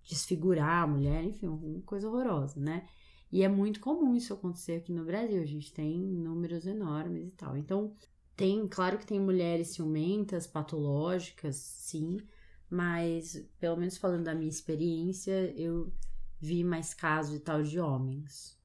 desfigurar 0.04 0.84
a 0.84 0.86
mulher, 0.86 1.24
enfim, 1.24 1.48
uma 1.48 1.80
coisa 1.82 2.08
horrorosa, 2.08 2.60
né? 2.60 2.86
E 3.32 3.42
é 3.42 3.48
muito 3.48 3.80
comum 3.80 4.14
isso 4.14 4.32
acontecer 4.32 4.74
aqui 4.74 4.92
no 4.92 5.04
Brasil. 5.04 5.42
A 5.42 5.46
gente 5.46 5.72
tem 5.72 5.98
números 5.98 6.66
enormes 6.66 7.26
e 7.26 7.30
tal. 7.32 7.56
Então, 7.56 7.92
tem, 8.36 8.68
claro 8.68 8.96
que 8.96 9.06
tem 9.06 9.18
mulheres 9.18 9.68
ciumentas, 9.68 10.46
patológicas, 10.46 11.56
sim, 11.56 12.18
mas 12.70 13.44
pelo 13.58 13.76
menos 13.76 13.96
falando 13.96 14.24
da 14.24 14.34
minha 14.34 14.48
experiência, 14.48 15.52
eu 15.56 15.92
vi 16.38 16.62
mais 16.62 16.94
casos 16.94 17.34
e 17.34 17.40
tal 17.40 17.62
de 17.62 17.80
homens. 17.80 18.56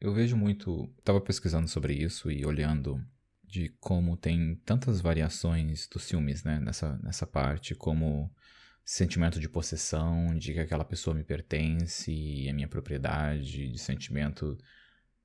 Eu 0.00 0.12
vejo 0.12 0.36
muito, 0.36 0.92
estava 0.98 1.20
pesquisando 1.20 1.68
sobre 1.68 1.94
isso 1.94 2.30
e 2.30 2.44
olhando 2.44 3.02
de 3.42 3.70
como 3.80 4.16
tem 4.16 4.56
tantas 4.64 5.00
variações 5.00 5.88
dos 5.88 6.04
ciúmes, 6.04 6.44
né, 6.44 6.58
nessa, 6.58 6.98
nessa 6.98 7.26
parte, 7.26 7.74
como 7.74 8.30
sentimento 8.84 9.40
de 9.40 9.48
possessão, 9.48 10.36
de 10.36 10.52
que 10.52 10.60
aquela 10.60 10.84
pessoa 10.84 11.14
me 11.14 11.24
pertence 11.24 12.12
e 12.12 12.48
é 12.48 12.52
minha 12.52 12.68
propriedade, 12.68 13.70
de 13.70 13.78
sentimento 13.78 14.58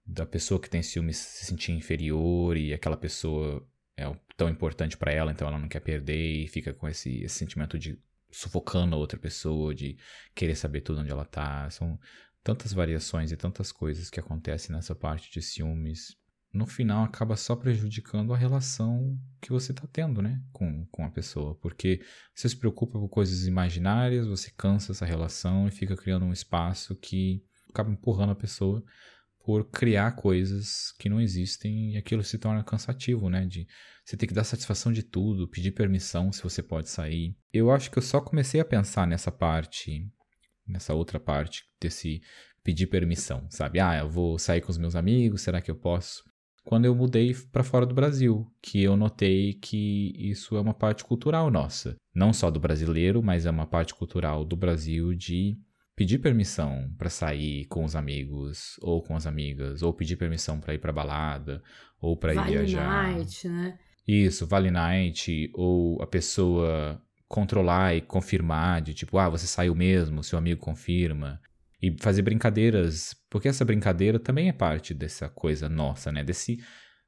da 0.06 0.26
pessoa 0.26 0.60
que 0.60 0.70
tem 0.70 0.82
ciúmes 0.82 1.18
se 1.18 1.46
sentir 1.46 1.72
inferior 1.74 2.58
e 2.58 2.74
aquela 2.74 2.98
pessoa 2.98 3.68
é 3.98 4.06
tão 4.36 4.50
importante 4.50 4.98
para 4.98 5.12
ela, 5.12 5.32
então 5.32 5.48
ela 5.48 5.60
não 5.60 5.68
quer 5.68 5.82
perder 5.82 6.44
e 6.44 6.48
fica 6.48 6.74
com 6.74 6.88
esse, 6.88 7.24
esse, 7.24 7.36
sentimento 7.36 7.78
de 7.78 8.00
sufocando 8.32 8.96
a 8.96 9.00
outra 9.00 9.20
pessoa, 9.20 9.76
de 9.76 9.98
querer 10.34 10.56
saber 10.56 10.82
tudo 10.82 11.02
onde 11.02 11.12
ela 11.12 11.26
tá. 11.26 11.70
São 11.70 12.00
tantas 12.43 12.73
variações 12.73 13.32
e 13.32 13.38
tantas 13.38 13.71
coisas 13.71 14.10
que 14.10 14.19
acontecem 14.19 14.75
nessa 14.75 14.95
parte 14.95 15.32
de 15.32 15.41
ciúmes. 15.41 16.15
No 16.54 16.65
final 16.65 17.06
acaba 17.06 17.38
só 17.38 17.56
prejudicando 17.56 18.34
a 18.34 18.38
relação 18.38 19.17
que 19.41 19.51
você 19.51 19.73
tá 19.73 19.88
tendo, 19.91 20.21
né, 20.21 20.41
com, 20.51 20.86
com 20.91 21.06
a 21.06 21.10
pessoa, 21.10 21.56
porque 21.56 22.01
você 22.36 22.49
se 22.49 22.58
preocupa 22.58 22.99
com 22.99 23.08
coisas 23.08 23.47
imaginárias, 23.47 24.27
você 24.27 24.51
cansa 24.58 24.91
essa 24.91 25.06
relação 25.06 25.67
e 25.67 25.71
fica 25.71 25.95
criando 25.95 26.25
um 26.25 26.34
espaço 26.34 26.95
que 26.95 27.41
acaba 27.69 27.89
empurrando 27.89 28.32
a 28.32 28.36
pessoa 28.36 28.84
por 29.43 29.69
criar 29.69 30.12
coisas 30.12 30.93
que 30.99 31.10
não 31.10 31.19
existem 31.19 31.93
e 31.93 31.97
aquilo 31.97 32.23
se 32.23 32.38
torna 32.38 32.63
cansativo, 32.63 33.30
né? 33.30 33.45
De 33.45 33.67
você 34.06 34.17
ter 34.17 34.27
que 34.27 34.34
dar 34.34 34.43
satisfação 34.43 34.91
de 34.91 35.04
tudo, 35.04 35.47
pedir 35.47 35.71
permissão 35.71 36.32
se 36.32 36.43
você 36.43 36.62
pode 36.62 36.89
sair. 36.89 37.36
Eu 37.51 37.71
acho 37.71 37.89
que 37.89 37.97
eu 37.97 38.04
só 38.04 38.21
comecei 38.21 38.60
a 38.60 38.65
pensar 38.65 39.08
nessa 39.08 39.32
parte, 39.32 40.12
nessa 40.72 40.94
outra 40.94 41.20
parte 41.20 41.64
desse 41.80 42.22
pedir 42.64 42.88
permissão, 42.88 43.46
sabe? 43.50 43.80
Ah, 43.80 43.98
eu 43.98 44.10
vou 44.10 44.38
sair 44.38 44.62
com 44.62 44.72
os 44.72 44.78
meus 44.78 44.96
amigos, 44.96 45.42
será 45.42 45.62
que 45.62 45.70
eu 45.70 45.76
posso? 45.76 46.24
Quando 46.64 46.86
eu 46.86 46.96
mudei 46.96 47.34
para 47.52 47.64
fora 47.64 47.88
do 47.88 47.96
Brasil, 47.96 48.46
que 48.62 48.84
eu 48.84 48.96
notei 48.96 49.56
que 49.56 50.14
isso 50.16 50.56
é 50.56 50.62
uma 50.62 50.76
parte 50.76 51.04
cultural 51.04 51.50
nossa, 51.50 51.96
não 52.14 52.32
só 52.32 52.52
do 52.52 52.60
brasileiro, 52.60 53.24
mas 53.24 53.46
é 53.46 53.50
uma 53.50 53.66
parte 53.66 53.96
cultural 53.96 54.46
do 54.46 54.56
Brasil 54.56 55.14
de 55.16 55.58
pedir 55.96 56.20
permissão 56.20 56.90
para 56.98 57.10
sair 57.10 57.66
com 57.66 57.84
os 57.84 57.96
amigos 57.96 58.76
ou 58.82 59.02
com 59.02 59.16
as 59.16 59.26
amigas, 59.26 59.82
ou 59.82 59.92
pedir 59.92 60.18
permissão 60.18 60.60
para 60.60 60.74
ir 60.76 60.80
para 60.80 60.94
balada 60.94 61.64
ou 62.00 62.16
para 62.16 62.34
ir 62.34 62.44
viajar. 62.44 63.14
Night, 63.14 63.48
né? 63.48 63.80
Isso, 64.08 64.46
vale 64.46 64.72
night, 64.72 65.50
ou 65.54 66.02
a 66.02 66.08
pessoa 66.08 67.02
controlar 67.32 67.96
e 67.96 68.02
confirmar 68.02 68.82
de 68.82 68.94
tipo, 68.94 69.17
ah, 69.17 69.30
você 69.30 69.48
saiu 69.48 69.74
mesmo, 69.74 70.24
seu 70.24 70.38
amigo 70.38 70.60
confirma. 70.60 71.39
E 71.82 71.96
fazer 72.00 72.22
brincadeiras, 72.22 73.15
porque 73.30 73.48
essa 73.48 73.65
brincadeira 73.65 74.20
também 74.20 74.50
é 74.50 74.54
parte 74.54 74.94
dessa 74.94 75.28
coisa 75.30 75.67
nossa, 75.67 76.12
né? 76.12 76.24
Desse 76.24 76.62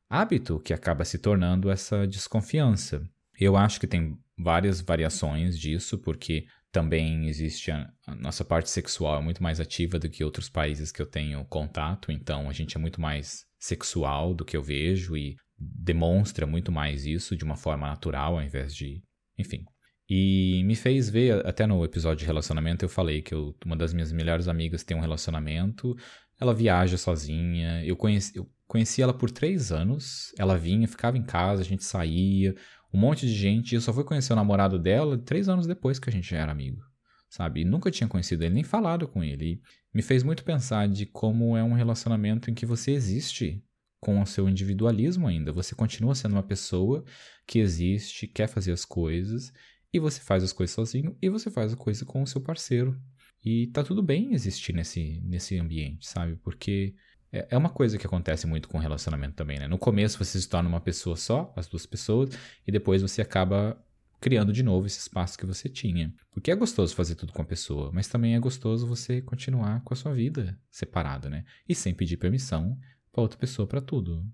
hábito 0.09 0.59
que 0.59 0.73
acaba 0.73 1.05
se 1.05 1.19
tornando 1.19 1.69
essa 1.69 2.07
desconfiança. 2.07 3.03
Eu 3.39 3.55
acho 3.55 3.79
que 3.79 3.86
tem 3.86 4.17
várias 4.38 4.81
variações 4.81 5.59
disso, 5.59 5.99
porque 5.99 6.47
também 6.71 7.27
existe 7.27 7.69
a, 7.69 7.91
a, 8.07 8.15
nossa 8.15 8.43
parte 8.43 8.69
sexual 8.69 9.19
é 9.19 9.23
muito 9.23 9.43
mais 9.43 9.59
ativa 9.59 9.99
do 9.99 10.09
que 10.09 10.23
outros 10.23 10.49
países 10.49 10.91
que 10.91 11.01
eu 11.01 11.05
tenho 11.05 11.45
contato, 11.45 12.12
então 12.12 12.49
a 12.49 12.53
gente 12.53 12.75
é 12.75 12.79
muito 12.79 12.99
mais 12.99 13.45
sexual 13.59 14.33
do 14.33 14.43
que 14.43 14.57
eu 14.57 14.63
vejo 14.63 15.15
e 15.15 15.36
demonstra 15.55 16.47
muito 16.47 16.71
mais 16.71 17.05
isso 17.05 17.36
de 17.38 17.43
uma 17.43 17.55
forma 17.55 17.88
natural 17.88 18.38
ao 18.38 18.43
invés 18.43 18.73
de, 18.73 19.03
enfim. 19.38 19.63
E 20.09 20.63
me 20.65 20.75
fez 20.75 21.09
ver, 21.09 21.45
até 21.45 21.65
no 21.65 21.83
episódio 21.83 22.19
de 22.19 22.25
relacionamento 22.25 22.83
eu 22.83 22.89
falei 22.89 23.21
que 23.21 23.33
eu, 23.33 23.55
uma 23.65 23.75
das 23.75 23.93
minhas 23.93 24.11
melhores 24.11 24.47
amigas 24.47 24.83
tem 24.83 24.95
um 24.97 24.99
relacionamento, 24.99 25.95
ela 26.39 26.53
viaja 26.53 26.97
sozinha, 26.97 27.83
eu 27.85 27.95
conheci, 27.95 28.35
eu 28.35 28.49
conheci 28.67 29.01
ela 29.01 29.13
por 29.13 29.31
três 29.31 29.71
anos, 29.71 30.33
ela 30.37 30.57
vinha, 30.57 30.87
ficava 30.87 31.17
em 31.17 31.23
casa, 31.23 31.61
a 31.61 31.65
gente 31.65 31.83
saía, 31.83 32.55
um 32.93 32.99
monte 32.99 33.25
de 33.25 33.33
gente. 33.33 33.75
Eu 33.75 33.81
só 33.81 33.93
fui 33.93 34.03
conhecer 34.03 34.33
o 34.33 34.35
namorado 34.35 34.77
dela 34.77 35.17
três 35.17 35.49
anos 35.49 35.65
depois 35.65 35.99
que 35.99 36.09
a 36.09 36.13
gente 36.13 36.29
já 36.29 36.37
era 36.37 36.51
amigo, 36.51 36.81
sabe? 37.29 37.61
E 37.61 37.65
nunca 37.65 37.89
tinha 37.89 38.07
conhecido 38.07 38.43
ele, 38.43 38.53
nem 38.53 38.63
falado 38.63 39.07
com 39.07 39.23
ele. 39.23 39.45
E 39.45 39.61
me 39.95 40.01
fez 40.01 40.21
muito 40.21 40.43
pensar 40.43 40.87
de 40.87 41.05
como 41.05 41.57
é 41.57 41.63
um 41.63 41.73
relacionamento 41.73 42.51
em 42.51 42.53
que 42.53 42.65
você 42.65 42.91
existe 42.91 43.63
com 43.99 44.21
o 44.21 44.25
seu 44.25 44.49
individualismo 44.49 45.27
ainda. 45.27 45.51
Você 45.53 45.73
continua 45.73 46.13
sendo 46.13 46.33
uma 46.33 46.43
pessoa 46.43 47.03
que 47.47 47.59
existe, 47.59 48.27
quer 48.27 48.47
fazer 48.47 48.73
as 48.73 48.83
coisas, 48.83 49.51
e 49.93 49.99
você 49.99 50.19
faz 50.19 50.43
as 50.43 50.51
coisas 50.51 50.73
sozinho, 50.73 51.15
e 51.21 51.29
você 51.29 51.51
faz 51.51 51.71
a 51.71 51.77
coisa 51.77 52.03
com 52.03 52.23
o 52.23 52.27
seu 52.27 52.41
parceiro. 52.41 52.99
E 53.45 53.67
tá 53.67 53.84
tudo 53.84 54.01
bem 54.01 54.34
existir 54.34 54.73
nesse, 54.73 55.21
nesse 55.23 55.60
ambiente, 55.60 56.08
sabe? 56.08 56.38
Porque 56.38 56.95
é, 57.32 57.47
é 57.51 57.58
uma 57.58 57.69
coisa 57.69 57.97
que 57.97 58.08
acontece 58.08 58.47
muito 58.47 58.69
com 58.69 58.77
relacionamento 58.77 59.36
também, 59.36 59.60
né? 59.60 59.67
No 59.67 59.77
começo 59.77 60.17
você 60.17 60.39
se 60.39 60.47
torna 60.47 60.69
uma 60.69 60.79
pessoa 60.79 61.15
só, 61.15 61.53
as 61.56 61.67
duas 61.67 61.86
pessoas, 61.86 62.29
e 62.65 62.71
depois 62.71 63.01
você 63.01 63.21
acaba 63.21 63.77
criando 64.19 64.53
de 64.53 64.63
novo 64.63 64.88
esse 64.88 64.99
espaço 64.99 65.38
que 65.38 65.45
você 65.45 65.67
tinha. 65.67 66.13
Porque 66.32 66.49
é 66.49 66.56
gostoso 66.56 66.95
fazer 66.95 67.15
tudo 67.15 67.34
com 67.34 67.41
a 67.41 67.45
pessoa, 67.45 67.91
mas 67.91 68.08
também 68.08 68.36
é 68.36 68.39
gostoso 68.39 68.88
você 68.88 69.21
continuar 69.21 69.84
com 69.84 69.93
a 69.93 69.97
sua 69.97 70.13
vida 70.13 70.58
separada, 70.71 71.29
né? 71.29 71.43
E 71.67 71.75
sem 71.75 71.93
pedir 71.93 72.15
permissão 72.15 72.79
para 73.12 73.21
outra 73.21 73.38
pessoa 73.38 73.67
para 73.67 73.82
tudo. 73.82 74.25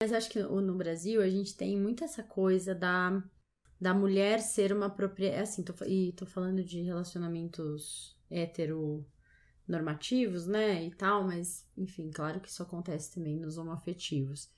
Mas 0.00 0.12
acho 0.12 0.30
que 0.30 0.40
no 0.40 0.76
Brasil 0.76 1.20
a 1.20 1.28
gente 1.28 1.56
tem 1.56 1.76
muito 1.76 2.04
essa 2.04 2.22
coisa 2.22 2.74
da, 2.74 3.22
da 3.80 3.94
mulher 3.94 4.40
ser 4.40 4.72
uma 4.72 4.88
propriedade. 4.90 5.42
Assim, 5.42 5.62
tô, 5.62 5.72
e 5.84 6.12
tô 6.12 6.26
falando 6.26 6.62
de 6.62 6.80
relacionamentos 6.82 8.16
hétero 8.30 9.06
normativos, 9.66 10.46
né, 10.46 10.84
e 10.84 10.90
tal, 10.90 11.24
mas 11.24 11.66
enfim, 11.76 12.10
claro 12.10 12.38
que 12.38 12.48
isso 12.48 12.62
acontece 12.62 13.14
também 13.14 13.36
nos 13.36 13.56
homoafetivos. 13.56 14.50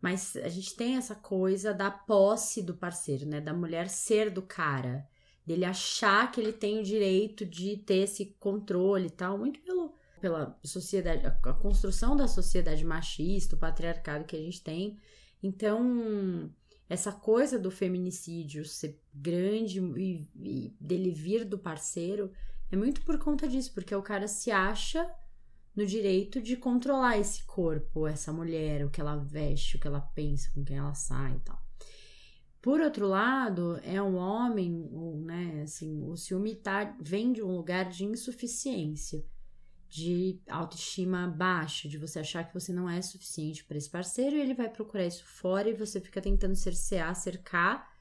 Mas 0.00 0.36
a 0.36 0.48
gente 0.48 0.76
tem 0.76 0.96
essa 0.96 1.14
coisa 1.14 1.72
da 1.72 1.90
posse 1.90 2.62
do 2.62 2.74
parceiro, 2.74 3.24
né, 3.24 3.40
da 3.40 3.54
mulher 3.54 3.88
ser 3.88 4.30
do 4.30 4.42
cara, 4.42 5.08
dele 5.46 5.64
achar 5.64 6.30
que 6.30 6.40
ele 6.40 6.52
tem 6.52 6.80
o 6.80 6.82
direito 6.82 7.46
de 7.46 7.78
ter 7.78 7.98
esse 7.98 8.26
controle 8.38 9.06
e 9.06 9.10
tal, 9.10 9.38
muito 9.38 9.60
pelo 9.60 9.94
pela 10.22 10.56
sociedade, 10.62 11.26
a 11.26 11.52
construção 11.52 12.16
da 12.16 12.28
sociedade 12.28 12.84
machista, 12.84 13.56
o 13.56 13.58
patriarcado 13.58 14.24
que 14.24 14.36
a 14.36 14.38
gente 14.38 14.62
tem. 14.62 14.96
Então, 15.42 16.48
essa 16.92 17.10
coisa 17.10 17.58
do 17.58 17.70
feminicídio 17.70 18.66
ser 18.66 19.00
grande 19.14 19.80
e, 19.80 20.28
e 20.36 20.76
dele 20.78 21.10
vir 21.10 21.42
do 21.42 21.58
parceiro 21.58 22.30
é 22.70 22.76
muito 22.76 23.00
por 23.00 23.18
conta 23.18 23.48
disso, 23.48 23.72
porque 23.72 23.94
o 23.94 24.02
cara 24.02 24.28
se 24.28 24.50
acha 24.50 25.10
no 25.74 25.86
direito 25.86 26.40
de 26.42 26.54
controlar 26.54 27.16
esse 27.16 27.44
corpo, 27.44 28.06
essa 28.06 28.30
mulher, 28.30 28.84
o 28.84 28.90
que 28.90 29.00
ela 29.00 29.16
veste, 29.16 29.76
o 29.76 29.80
que 29.80 29.86
ela 29.86 30.02
pensa, 30.02 30.50
com 30.52 30.62
quem 30.62 30.76
ela 30.76 30.92
sai 30.92 31.36
e 31.36 31.40
tal. 31.40 31.58
Por 32.60 32.78
outro 32.78 33.08
lado, 33.08 33.80
é 33.82 34.00
um 34.02 34.16
homem, 34.16 34.70
né, 35.24 35.62
assim, 35.64 36.02
o 36.04 36.14
ciúme 36.14 36.54
tá, 36.54 36.94
vem 37.00 37.32
de 37.32 37.42
um 37.42 37.56
lugar 37.56 37.88
de 37.88 38.04
insuficiência, 38.04 39.24
de 39.92 40.40
autoestima 40.48 41.28
baixa, 41.28 41.86
de 41.86 41.98
você 41.98 42.20
achar 42.20 42.44
que 42.44 42.54
você 42.54 42.72
não 42.72 42.88
é 42.88 43.02
suficiente 43.02 43.62
para 43.62 43.76
esse 43.76 43.90
parceiro 43.90 44.34
e 44.34 44.40
ele 44.40 44.54
vai 44.54 44.70
procurar 44.70 45.04
isso 45.04 45.22
fora 45.22 45.68
e 45.68 45.74
você 45.74 46.00
fica 46.00 46.18
tentando 46.18 46.56
cercear, 46.56 47.14
cercar 47.14 47.94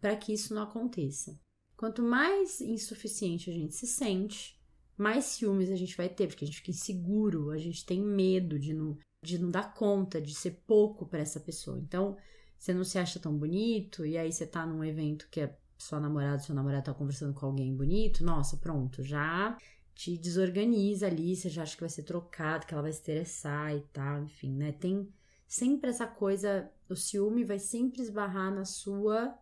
para 0.00 0.14
que 0.14 0.32
isso 0.32 0.54
não 0.54 0.62
aconteça. 0.62 1.36
Quanto 1.76 2.00
mais 2.00 2.60
insuficiente 2.60 3.50
a 3.50 3.52
gente 3.52 3.74
se 3.74 3.88
sente, 3.88 4.56
mais 4.96 5.24
ciúmes 5.24 5.68
a 5.68 5.74
gente 5.74 5.96
vai 5.96 6.08
ter, 6.08 6.28
porque 6.28 6.44
a 6.44 6.46
gente 6.46 6.58
fica 6.58 6.70
inseguro, 6.70 7.50
a 7.50 7.58
gente 7.58 7.84
tem 7.84 8.00
medo 8.00 8.56
de 8.56 8.72
não, 8.72 8.96
de 9.20 9.36
não 9.36 9.50
dar 9.50 9.74
conta, 9.74 10.20
de 10.20 10.36
ser 10.36 10.62
pouco 10.64 11.06
para 11.06 11.18
essa 11.18 11.40
pessoa. 11.40 11.76
Então, 11.76 12.16
você 12.56 12.72
não 12.72 12.84
se 12.84 13.00
acha 13.00 13.18
tão 13.18 13.36
bonito, 13.36 14.06
e 14.06 14.16
aí 14.16 14.30
você 14.32 14.46
tá 14.46 14.64
num 14.64 14.84
evento 14.84 15.26
que 15.28 15.40
é 15.40 15.58
sua 15.76 15.98
namorada, 15.98 16.38
seu 16.38 16.54
namorado 16.54 16.84
tá 16.84 16.94
conversando 16.94 17.34
com 17.34 17.46
alguém 17.46 17.74
bonito, 17.74 18.24
nossa, 18.24 18.56
pronto, 18.56 19.02
já 19.02 19.58
te 19.94 20.16
desorganiza 20.16 21.06
ali, 21.06 21.36
você 21.36 21.48
já 21.48 21.62
acha 21.62 21.74
que 21.74 21.82
vai 21.82 21.90
ser 21.90 22.02
trocado, 22.02 22.66
que 22.66 22.74
ela 22.74 22.82
vai 22.82 22.92
se 22.92 23.00
interessar 23.00 23.74
e 23.74 23.80
tal, 23.92 24.22
enfim, 24.22 24.52
né? 24.52 24.72
Tem 24.72 25.08
sempre 25.46 25.90
essa 25.90 26.06
coisa, 26.06 26.70
o 26.88 26.96
ciúme 26.96 27.44
vai 27.44 27.58
sempre 27.58 28.02
esbarrar 28.02 28.54
na 28.54 28.64
sua 28.64 29.36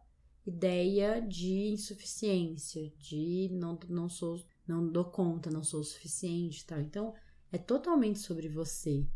ideia 0.47 1.21
de 1.21 1.69
insuficiência, 1.69 2.93
de 2.99 3.49
não, 3.53 3.79
não 3.89 4.09
sou, 4.09 4.43
não 4.67 4.87
dou 4.87 5.05
conta, 5.05 5.51
não 5.51 5.63
sou 5.63 5.81
o 5.81 5.85
suficiente, 5.85 6.67
tal. 6.67 6.81
Então, 6.81 7.15
é 7.53 7.59
totalmente 7.59 8.19
sobre 8.19 8.49
você. 8.49 9.07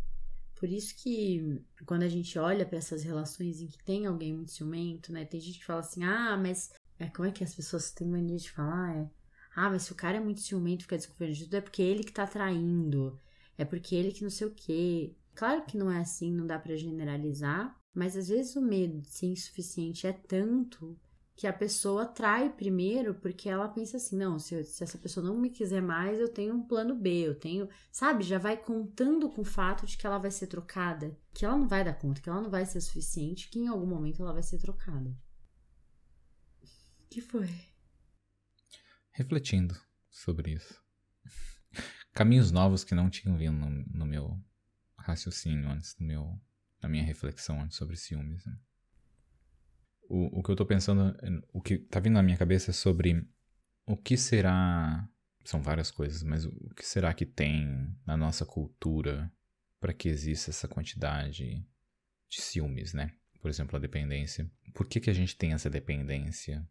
Por 0.54 0.68
isso 0.68 0.94
que 0.96 1.60
quando 1.84 2.04
a 2.04 2.08
gente 2.08 2.38
olha 2.38 2.64
para 2.64 2.78
essas 2.78 3.02
relações 3.02 3.60
em 3.60 3.66
que 3.66 3.82
tem 3.84 4.06
alguém 4.06 4.32
muito 4.32 4.52
ciumento, 4.52 5.12
né? 5.12 5.24
Tem 5.24 5.40
gente 5.40 5.58
que 5.58 5.64
fala 5.64 5.80
assim: 5.80 6.04
"Ah, 6.04 6.36
mas 6.36 6.70
é 6.98 7.08
como 7.08 7.28
é 7.28 7.32
que 7.32 7.44
as 7.44 7.54
pessoas 7.54 7.90
têm 7.90 8.08
mania 8.08 8.36
de 8.36 8.50
falar? 8.50 8.96
É, 8.96 9.10
ah, 9.54 9.70
mas 9.70 9.82
se 9.84 9.92
o 9.92 9.94
cara 9.94 10.16
é 10.16 10.20
muito 10.20 10.40
ciumento, 10.40 10.82
fica 10.82 10.96
desconfiando 10.96 11.34
de 11.34 11.44
tudo, 11.44 11.54
é 11.54 11.60
porque 11.60 11.82
ele 11.82 12.04
que 12.04 12.12
tá 12.12 12.26
traindo. 12.26 13.20
é 13.56 13.64
porque 13.64 13.94
ele 13.94 14.12
que 14.12 14.22
não 14.22 14.30
sei 14.30 14.46
o 14.46 14.54
quê. 14.54 15.14
Claro 15.34 15.64
que 15.64 15.76
não 15.76 15.90
é 15.90 16.00
assim, 16.00 16.32
não 16.32 16.46
dá 16.46 16.58
para 16.58 16.76
generalizar, 16.76 17.76
mas 17.94 18.16
às 18.16 18.28
vezes 18.28 18.56
o 18.56 18.62
medo 18.62 19.00
de 19.00 19.08
ser 19.08 19.26
insuficiente 19.26 20.06
é 20.06 20.12
tanto 20.12 20.98
que 21.36 21.46
a 21.46 21.52
pessoa 21.52 22.06
trai 22.06 22.48
primeiro 22.50 23.14
porque 23.14 23.48
ela 23.48 23.68
pensa 23.68 23.96
assim: 23.96 24.16
não, 24.16 24.38
se, 24.38 24.64
se, 24.64 24.82
essa 24.82 24.98
pessoa 24.98 25.26
não 25.26 25.36
me 25.36 25.50
quiser 25.50 25.82
mais, 25.82 26.18
eu 26.18 26.28
tenho 26.28 26.54
um 26.54 26.62
plano 26.62 26.94
B, 26.94 27.10
eu 27.28 27.34
tenho, 27.38 27.68
sabe? 27.90 28.24
Já 28.24 28.38
vai 28.38 28.56
contando 28.56 29.28
com 29.28 29.42
o 29.42 29.44
fato 29.44 29.86
de 29.86 29.96
que 29.96 30.06
ela 30.06 30.18
vai 30.18 30.30
ser 30.30 30.46
trocada, 30.46 31.16
que 31.32 31.44
ela 31.44 31.56
não 31.56 31.68
vai 31.68 31.84
dar 31.84 31.94
conta, 31.94 32.20
que 32.20 32.28
ela 32.28 32.40
não 32.40 32.50
vai 32.50 32.64
ser 32.66 32.80
suficiente, 32.80 33.48
que 33.48 33.58
em 33.58 33.68
algum 33.68 33.86
momento 33.86 34.22
ela 34.22 34.32
vai 34.32 34.42
ser 34.42 34.58
trocada. 34.58 35.16
que 37.10 37.20
foi? 37.20 37.73
Refletindo 39.14 39.74
sobre 40.10 40.52
isso. 40.52 40.78
Caminhos 42.12 42.50
novos 42.50 42.84
que 42.84 42.94
não 42.94 43.08
tinham 43.08 43.38
vindo 43.38 43.58
no, 43.58 43.70
no 43.70 44.06
meu 44.06 44.38
raciocínio 44.98 45.70
antes, 45.70 45.96
no 45.98 46.06
meu, 46.06 46.40
na 46.82 46.88
minha 46.88 47.02
reflexão 47.02 47.60
antes 47.62 47.78
sobre 47.78 47.96
ciúmes. 47.96 48.44
Né? 48.44 48.58
o, 50.08 50.38
o 50.38 50.42
que 50.42 50.50
eu 50.50 50.56
tô 50.56 50.66
pensando, 50.66 51.16
o 51.52 51.60
que 51.60 51.78
tá 51.78 52.00
vindo 52.00 52.14
na 52.14 52.22
minha 52.22 52.36
cabeça 52.36 52.70
é 52.70 52.74
sobre 52.74 53.26
o 53.86 53.96
que 53.96 54.16
será. 54.16 55.08
São 55.44 55.60
várias 55.60 55.90
coisas, 55.90 56.22
mas 56.22 56.46
o 56.46 56.74
que 56.74 56.86
será 56.86 57.12
que 57.12 57.26
tem 57.26 57.94
na 58.06 58.16
nossa 58.16 58.46
cultura 58.46 59.30
para 59.78 59.92
que 59.92 60.08
exista 60.08 60.50
essa 60.50 60.66
quantidade 60.66 61.62
de 62.28 62.40
ciúmes, 62.40 62.94
né? 62.94 63.12
Por 63.40 63.50
exemplo, 63.50 63.76
a 63.76 63.78
dependência. 63.78 64.50
Por 64.72 64.86
que, 64.86 65.00
que 65.00 65.10
a 65.10 65.12
gente 65.14 65.36
tem 65.36 65.52
essa 65.52 65.68
dependência? 65.68 66.66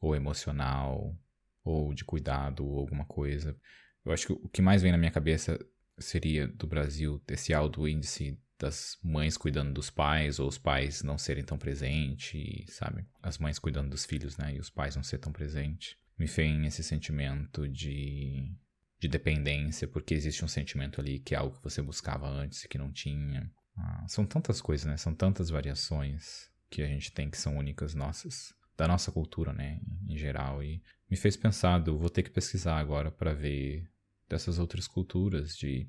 Ou 0.00 0.14
emocional, 0.14 1.18
ou 1.64 1.94
de 1.94 2.04
cuidado, 2.04 2.64
ou 2.64 2.78
alguma 2.78 3.04
coisa. 3.04 3.56
Eu 4.04 4.12
acho 4.12 4.26
que 4.26 4.32
o 4.32 4.48
que 4.48 4.62
mais 4.62 4.82
vem 4.82 4.92
na 4.92 4.98
minha 4.98 5.10
cabeça 5.10 5.58
seria 5.98 6.46
do 6.46 6.66
Brasil, 6.66 7.22
esse 7.28 7.54
alto 7.54 7.88
índice 7.88 8.38
das 8.58 8.98
mães 9.02 9.36
cuidando 9.36 9.72
dos 9.72 9.90
pais, 9.90 10.38
ou 10.38 10.48
os 10.48 10.58
pais 10.58 11.02
não 11.02 11.18
serem 11.18 11.44
tão 11.44 11.58
presentes, 11.58 12.74
sabe? 12.74 13.04
As 13.22 13.38
mães 13.38 13.58
cuidando 13.58 13.90
dos 13.90 14.04
filhos, 14.04 14.36
né? 14.36 14.54
E 14.54 14.60
os 14.60 14.70
pais 14.70 14.94
não 14.94 15.02
ser 15.02 15.18
tão 15.18 15.32
presentes. 15.32 15.96
Me 16.18 16.26
vem 16.26 16.66
esse 16.66 16.82
sentimento 16.82 17.68
de, 17.68 18.54
de 19.00 19.08
dependência, 19.08 19.88
porque 19.88 20.14
existe 20.14 20.44
um 20.44 20.48
sentimento 20.48 21.00
ali 21.00 21.18
que 21.18 21.34
é 21.34 21.38
algo 21.38 21.56
que 21.56 21.64
você 21.64 21.82
buscava 21.82 22.28
antes 22.28 22.64
e 22.64 22.68
que 22.68 22.78
não 22.78 22.92
tinha. 22.92 23.50
Ah, 23.76 24.04
são 24.08 24.24
tantas 24.24 24.60
coisas, 24.60 24.86
né? 24.86 24.96
São 24.96 25.14
tantas 25.14 25.50
variações 25.50 26.48
que 26.70 26.82
a 26.82 26.86
gente 26.86 27.12
tem 27.12 27.28
que 27.28 27.38
são 27.38 27.56
únicas 27.56 27.94
nossas, 27.94 28.54
da 28.76 28.88
nossa 28.88 29.12
cultura, 29.12 29.52
né? 29.52 29.80
Em 30.08 30.16
geral. 30.16 30.62
E 30.62 30.82
me 31.10 31.16
fez 31.16 31.36
pensar, 31.36 31.86
eu 31.86 31.98
vou 31.98 32.10
ter 32.10 32.22
que 32.22 32.30
pesquisar 32.30 32.78
agora 32.78 33.10
para 33.10 33.32
ver 33.32 33.88
dessas 34.28 34.58
outras 34.58 34.86
culturas 34.86 35.56
de 35.56 35.88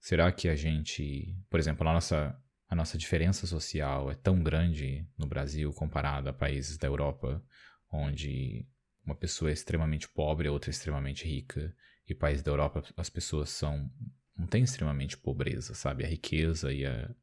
Será 0.00 0.32
que 0.32 0.48
a 0.48 0.56
gente, 0.56 1.36
por 1.50 1.60
exemplo, 1.60 1.86
a 1.86 1.92
nossa, 1.92 2.34
a 2.68 2.74
nossa 2.74 2.96
diferença 2.96 3.46
social 3.46 4.10
é 4.10 4.14
tão 4.14 4.42
grande 4.42 5.06
no 5.16 5.26
Brasil 5.26 5.70
comparada 5.74 6.30
a 6.30 6.32
países 6.32 6.78
da 6.78 6.88
Europa, 6.88 7.44
onde 7.92 8.66
uma 9.04 9.14
pessoa 9.14 9.50
é 9.50 9.52
extremamente 9.52 10.08
pobre, 10.08 10.48
a 10.48 10.52
outra 10.52 10.70
é 10.70 10.72
extremamente 10.72 11.26
rica, 11.26 11.74
e 12.08 12.14
países 12.14 12.42
da 12.42 12.50
Europa 12.50 12.82
as 12.96 13.10
pessoas 13.10 13.50
são 13.50 13.90
não 14.34 14.46
tem 14.46 14.64
extremamente 14.64 15.18
pobreza, 15.18 15.74
sabe? 15.74 16.02
A 16.02 16.08
riqueza 16.08 16.72
e 16.72 16.86
a 16.86 17.14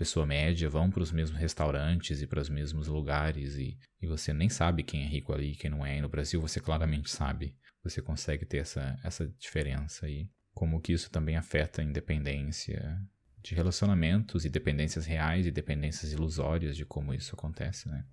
pessoa 0.00 0.24
média 0.24 0.66
vão 0.66 0.90
para 0.90 1.02
os 1.02 1.12
mesmos 1.12 1.38
restaurantes 1.38 2.22
e 2.22 2.26
para 2.26 2.40
os 2.40 2.48
mesmos 2.48 2.88
lugares 2.88 3.56
e, 3.56 3.76
e 4.00 4.06
você 4.06 4.32
nem 4.32 4.48
sabe 4.48 4.82
quem 4.82 5.02
é 5.02 5.06
rico 5.06 5.30
ali 5.30 5.52
e 5.52 5.56
quem 5.56 5.68
não 5.68 5.84
é. 5.84 5.98
E 5.98 6.00
no 6.00 6.08
Brasil 6.08 6.40
você 6.40 6.58
claramente 6.58 7.10
sabe. 7.10 7.54
Você 7.84 8.00
consegue 8.00 8.46
ter 8.46 8.56
essa, 8.56 8.98
essa 9.04 9.28
diferença 9.38 10.06
aí 10.06 10.26
como 10.54 10.80
que 10.80 10.94
isso 10.94 11.10
também 11.10 11.36
afeta 11.36 11.82
a 11.82 11.84
independência 11.84 12.98
de 13.42 13.54
relacionamentos 13.54 14.46
e 14.46 14.48
dependências 14.48 15.04
reais 15.04 15.46
e 15.46 15.50
dependências 15.50 16.12
ilusórias 16.12 16.74
de 16.74 16.86
como 16.86 17.12
isso 17.12 17.34
acontece, 17.34 17.86
né? 17.86 18.06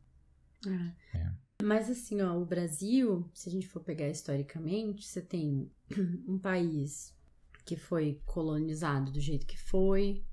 É. 1.13 1.17
É. 1.19 1.31
Mas 1.63 1.89
assim, 1.89 2.21
ó, 2.21 2.37
o 2.37 2.45
Brasil, 2.45 3.29
se 3.33 3.47
a 3.47 3.51
gente 3.51 3.65
for 3.65 3.79
pegar 3.79 4.09
historicamente, 4.09 5.07
você 5.07 5.21
tem 5.21 5.71
um 6.27 6.37
país 6.37 7.15
que 7.63 7.77
foi 7.77 8.21
colonizado 8.25 9.09
do 9.09 9.21
jeito 9.21 9.45
que 9.45 9.57
foi, 9.57 10.25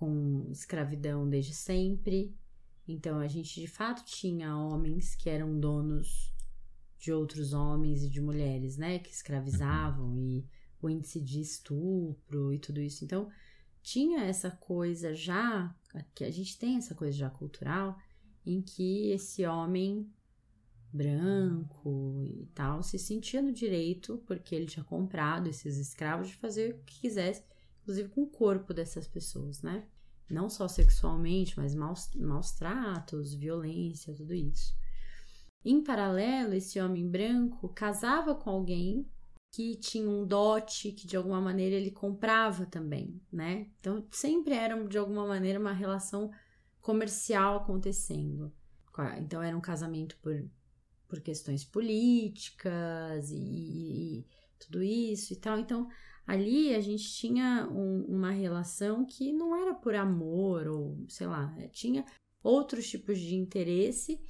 com 0.00 0.46
escravidão 0.50 1.28
desde 1.28 1.52
sempre. 1.52 2.34
Então 2.88 3.18
a 3.18 3.28
gente 3.28 3.60
de 3.60 3.66
fato 3.66 4.02
tinha 4.06 4.56
homens 4.56 5.14
que 5.14 5.28
eram 5.28 5.60
donos 5.60 6.34
de 6.98 7.12
outros 7.12 7.52
homens 7.52 8.02
e 8.02 8.08
de 8.08 8.18
mulheres, 8.20 8.78
né, 8.78 8.98
que 8.98 9.10
escravizavam 9.10 10.06
uhum. 10.06 10.18
e 10.18 10.48
o 10.80 10.88
índice 10.88 11.20
de 11.20 11.40
estupro 11.40 12.52
e 12.52 12.58
tudo 12.58 12.80
isso. 12.80 13.04
Então, 13.04 13.28
tinha 13.82 14.24
essa 14.24 14.50
coisa 14.50 15.14
já, 15.14 15.74
que 16.14 16.24
a 16.24 16.30
gente 16.30 16.58
tem 16.58 16.76
essa 16.76 16.94
coisa 16.94 17.16
já 17.16 17.30
cultural, 17.30 17.98
em 18.44 18.60
que 18.62 19.10
esse 19.10 19.46
homem 19.46 20.10
branco 20.92 22.22
e 22.26 22.46
tal 22.54 22.82
se 22.82 22.98
sentia 22.98 23.40
no 23.40 23.52
direito, 23.52 24.22
porque 24.26 24.54
ele 24.54 24.66
tinha 24.66 24.84
comprado 24.84 25.48
esses 25.48 25.76
escravos, 25.76 26.28
de 26.28 26.34
fazer 26.36 26.74
o 26.74 26.84
que 26.84 27.00
quisesse, 27.00 27.42
inclusive 27.82 28.08
com 28.08 28.22
o 28.22 28.30
corpo 28.30 28.72
dessas 28.72 29.06
pessoas, 29.06 29.62
né? 29.62 29.86
Não 30.30 30.48
só 30.48 30.68
sexualmente, 30.68 31.58
mas 31.58 31.74
maus, 31.74 32.08
maus 32.14 32.52
tratos, 32.52 33.34
violência, 33.34 34.14
tudo 34.14 34.32
isso. 34.32 34.74
Em 35.64 35.82
paralelo, 35.82 36.54
esse 36.54 36.80
homem 36.80 37.08
branco 37.08 37.68
casava 37.68 38.34
com 38.34 38.48
alguém 38.48 39.06
que 39.52 39.74
tinha 39.76 40.08
um 40.08 40.24
dote 40.24 40.92
que 40.92 41.06
de 41.06 41.16
alguma 41.16 41.40
maneira 41.40 41.74
ele 41.74 41.90
comprava 41.90 42.64
também, 42.64 43.20
né? 43.32 43.66
Então 43.80 44.06
sempre 44.12 44.54
era 44.54 44.82
de 44.86 44.96
alguma 44.96 45.26
maneira 45.26 45.58
uma 45.58 45.72
relação 45.72 46.30
comercial 46.80 47.56
acontecendo. 47.56 48.52
Então 49.18 49.42
era 49.42 49.56
um 49.56 49.60
casamento 49.60 50.16
por, 50.18 50.44
por 51.08 51.20
questões 51.20 51.64
políticas 51.64 53.30
e, 53.30 54.20
e 54.20 54.26
tudo 54.58 54.82
isso 54.82 55.32
e 55.32 55.36
tal. 55.36 55.58
Então 55.58 55.88
ali 56.26 56.74
a 56.74 56.80
gente 56.80 57.04
tinha 57.12 57.68
um, 57.70 58.04
uma 58.04 58.30
relação 58.30 59.04
que 59.04 59.32
não 59.32 59.56
era 59.56 59.74
por 59.74 59.94
amor 59.94 60.66
ou 60.68 61.04
sei 61.08 61.26
lá, 61.26 61.54
tinha 61.72 62.04
outros 62.42 62.88
tipos 62.88 63.18
de 63.18 63.34
interesse 63.34 64.20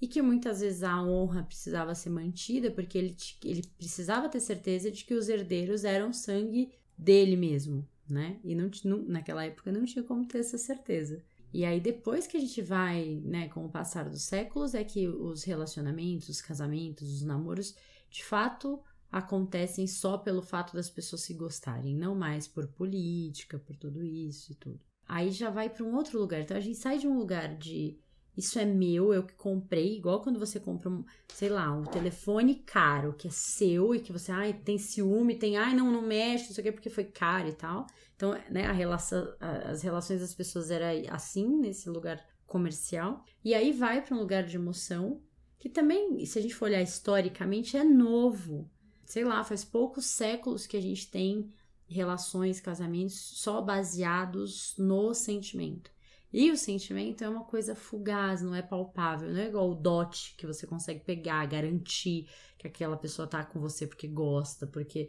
e 0.00 0.06
que 0.06 0.20
muitas 0.20 0.60
vezes 0.60 0.82
a 0.82 1.02
honra 1.02 1.42
precisava 1.42 1.94
ser 1.94 2.10
mantida 2.10 2.70
porque 2.70 2.98
ele, 2.98 3.16
ele 3.44 3.62
precisava 3.78 4.28
ter 4.28 4.40
certeza 4.40 4.90
de 4.90 5.04
que 5.04 5.14
os 5.14 5.28
herdeiros 5.28 5.84
eram 5.84 6.12
sangue 6.12 6.70
dele 6.96 7.36
mesmo, 7.36 7.86
né? 8.08 8.38
E 8.44 8.54
não, 8.54 8.70
não, 8.84 9.02
naquela 9.04 9.44
época 9.44 9.72
não 9.72 9.84
tinha 9.84 10.04
como 10.04 10.26
ter 10.26 10.38
essa 10.38 10.58
certeza. 10.58 11.22
E 11.52 11.64
aí 11.64 11.80
depois 11.80 12.26
que 12.26 12.36
a 12.36 12.40
gente 12.40 12.60
vai, 12.60 13.20
né, 13.24 13.48
com 13.48 13.64
o 13.64 13.70
passar 13.70 14.08
dos 14.08 14.22
séculos, 14.22 14.74
é 14.74 14.84
que 14.84 15.08
os 15.08 15.44
relacionamentos, 15.44 16.28
os 16.28 16.42
casamentos, 16.42 17.10
os 17.10 17.22
namoros, 17.22 17.74
de 18.10 18.24
fato 18.24 18.78
acontecem 19.10 19.86
só 19.86 20.18
pelo 20.18 20.42
fato 20.42 20.74
das 20.74 20.90
pessoas 20.90 21.22
se 21.22 21.34
gostarem, 21.34 21.94
não 21.94 22.14
mais 22.14 22.46
por 22.46 22.66
política, 22.68 23.58
por 23.58 23.76
tudo 23.76 24.04
isso 24.04 24.52
e 24.52 24.54
tudo. 24.54 24.80
Aí 25.08 25.30
já 25.30 25.50
vai 25.50 25.70
para 25.70 25.84
um 25.84 25.94
outro 25.94 26.18
lugar. 26.18 26.40
Então 26.40 26.56
a 26.56 26.60
gente 26.60 26.78
sai 26.78 26.98
de 26.98 27.06
um 27.06 27.18
lugar 27.18 27.56
de 27.56 27.98
isso 28.36 28.58
é 28.58 28.66
meu, 28.66 29.14
eu 29.14 29.22
que 29.22 29.32
comprei, 29.32 29.96
igual 29.96 30.20
quando 30.20 30.38
você 30.38 30.60
compra, 30.60 30.90
um, 30.90 31.02
sei 31.32 31.48
lá, 31.48 31.72
um 31.72 31.84
telefone 31.84 32.56
caro, 32.56 33.14
que 33.14 33.28
é 33.28 33.30
seu 33.30 33.94
e 33.94 34.00
que 34.00 34.12
você, 34.12 34.30
ai, 34.30 34.52
tem 34.52 34.76
ciúme, 34.76 35.38
tem, 35.38 35.56
ai, 35.56 35.74
não, 35.74 35.90
não 35.90 36.02
mexe, 36.02 36.48
não 36.48 36.52
sei 36.52 36.62
o 36.62 36.64
que, 36.66 36.72
porque 36.72 36.90
foi 36.90 37.04
caro 37.04 37.48
e 37.48 37.54
tal. 37.54 37.86
Então, 38.14 38.38
né, 38.50 38.66
a 38.66 38.72
relação, 38.72 39.26
as 39.40 39.82
relações 39.82 40.20
das 40.20 40.34
pessoas 40.34 40.70
era 40.70 40.90
assim, 41.14 41.48
nesse 41.58 41.88
lugar 41.88 42.22
comercial. 42.46 43.24
E 43.42 43.54
aí 43.54 43.72
vai 43.72 44.02
para 44.02 44.14
um 44.14 44.20
lugar 44.20 44.44
de 44.44 44.56
emoção, 44.56 45.22
que 45.58 45.70
também, 45.70 46.24
se 46.26 46.38
a 46.38 46.42
gente 46.42 46.54
for 46.54 46.66
olhar 46.66 46.82
historicamente, 46.82 47.76
é 47.76 47.84
novo. 47.84 48.70
Sei 49.06 49.24
lá, 49.24 49.42
faz 49.44 49.64
poucos 49.64 50.04
séculos 50.04 50.66
que 50.66 50.76
a 50.76 50.82
gente 50.82 51.10
tem 51.10 51.50
relações, 51.88 52.60
casamentos 52.60 53.14
só 53.14 53.62
baseados 53.62 54.74
no 54.76 55.14
sentimento. 55.14 55.90
E 56.32 56.50
o 56.50 56.56
sentimento 56.56 57.22
é 57.22 57.28
uma 57.28 57.44
coisa 57.44 57.74
fugaz, 57.74 58.42
não 58.42 58.54
é 58.54 58.60
palpável, 58.60 59.30
não 59.30 59.40
é 59.40 59.46
igual 59.46 59.70
o 59.70 59.74
dote 59.74 60.34
que 60.36 60.46
você 60.46 60.66
consegue 60.66 61.00
pegar, 61.00 61.46
garantir 61.46 62.28
que 62.58 62.66
aquela 62.66 62.96
pessoa 62.96 63.28
tá 63.28 63.44
com 63.44 63.60
você 63.60 63.86
porque 63.86 64.08
gosta, 64.08 64.66
porque. 64.66 65.08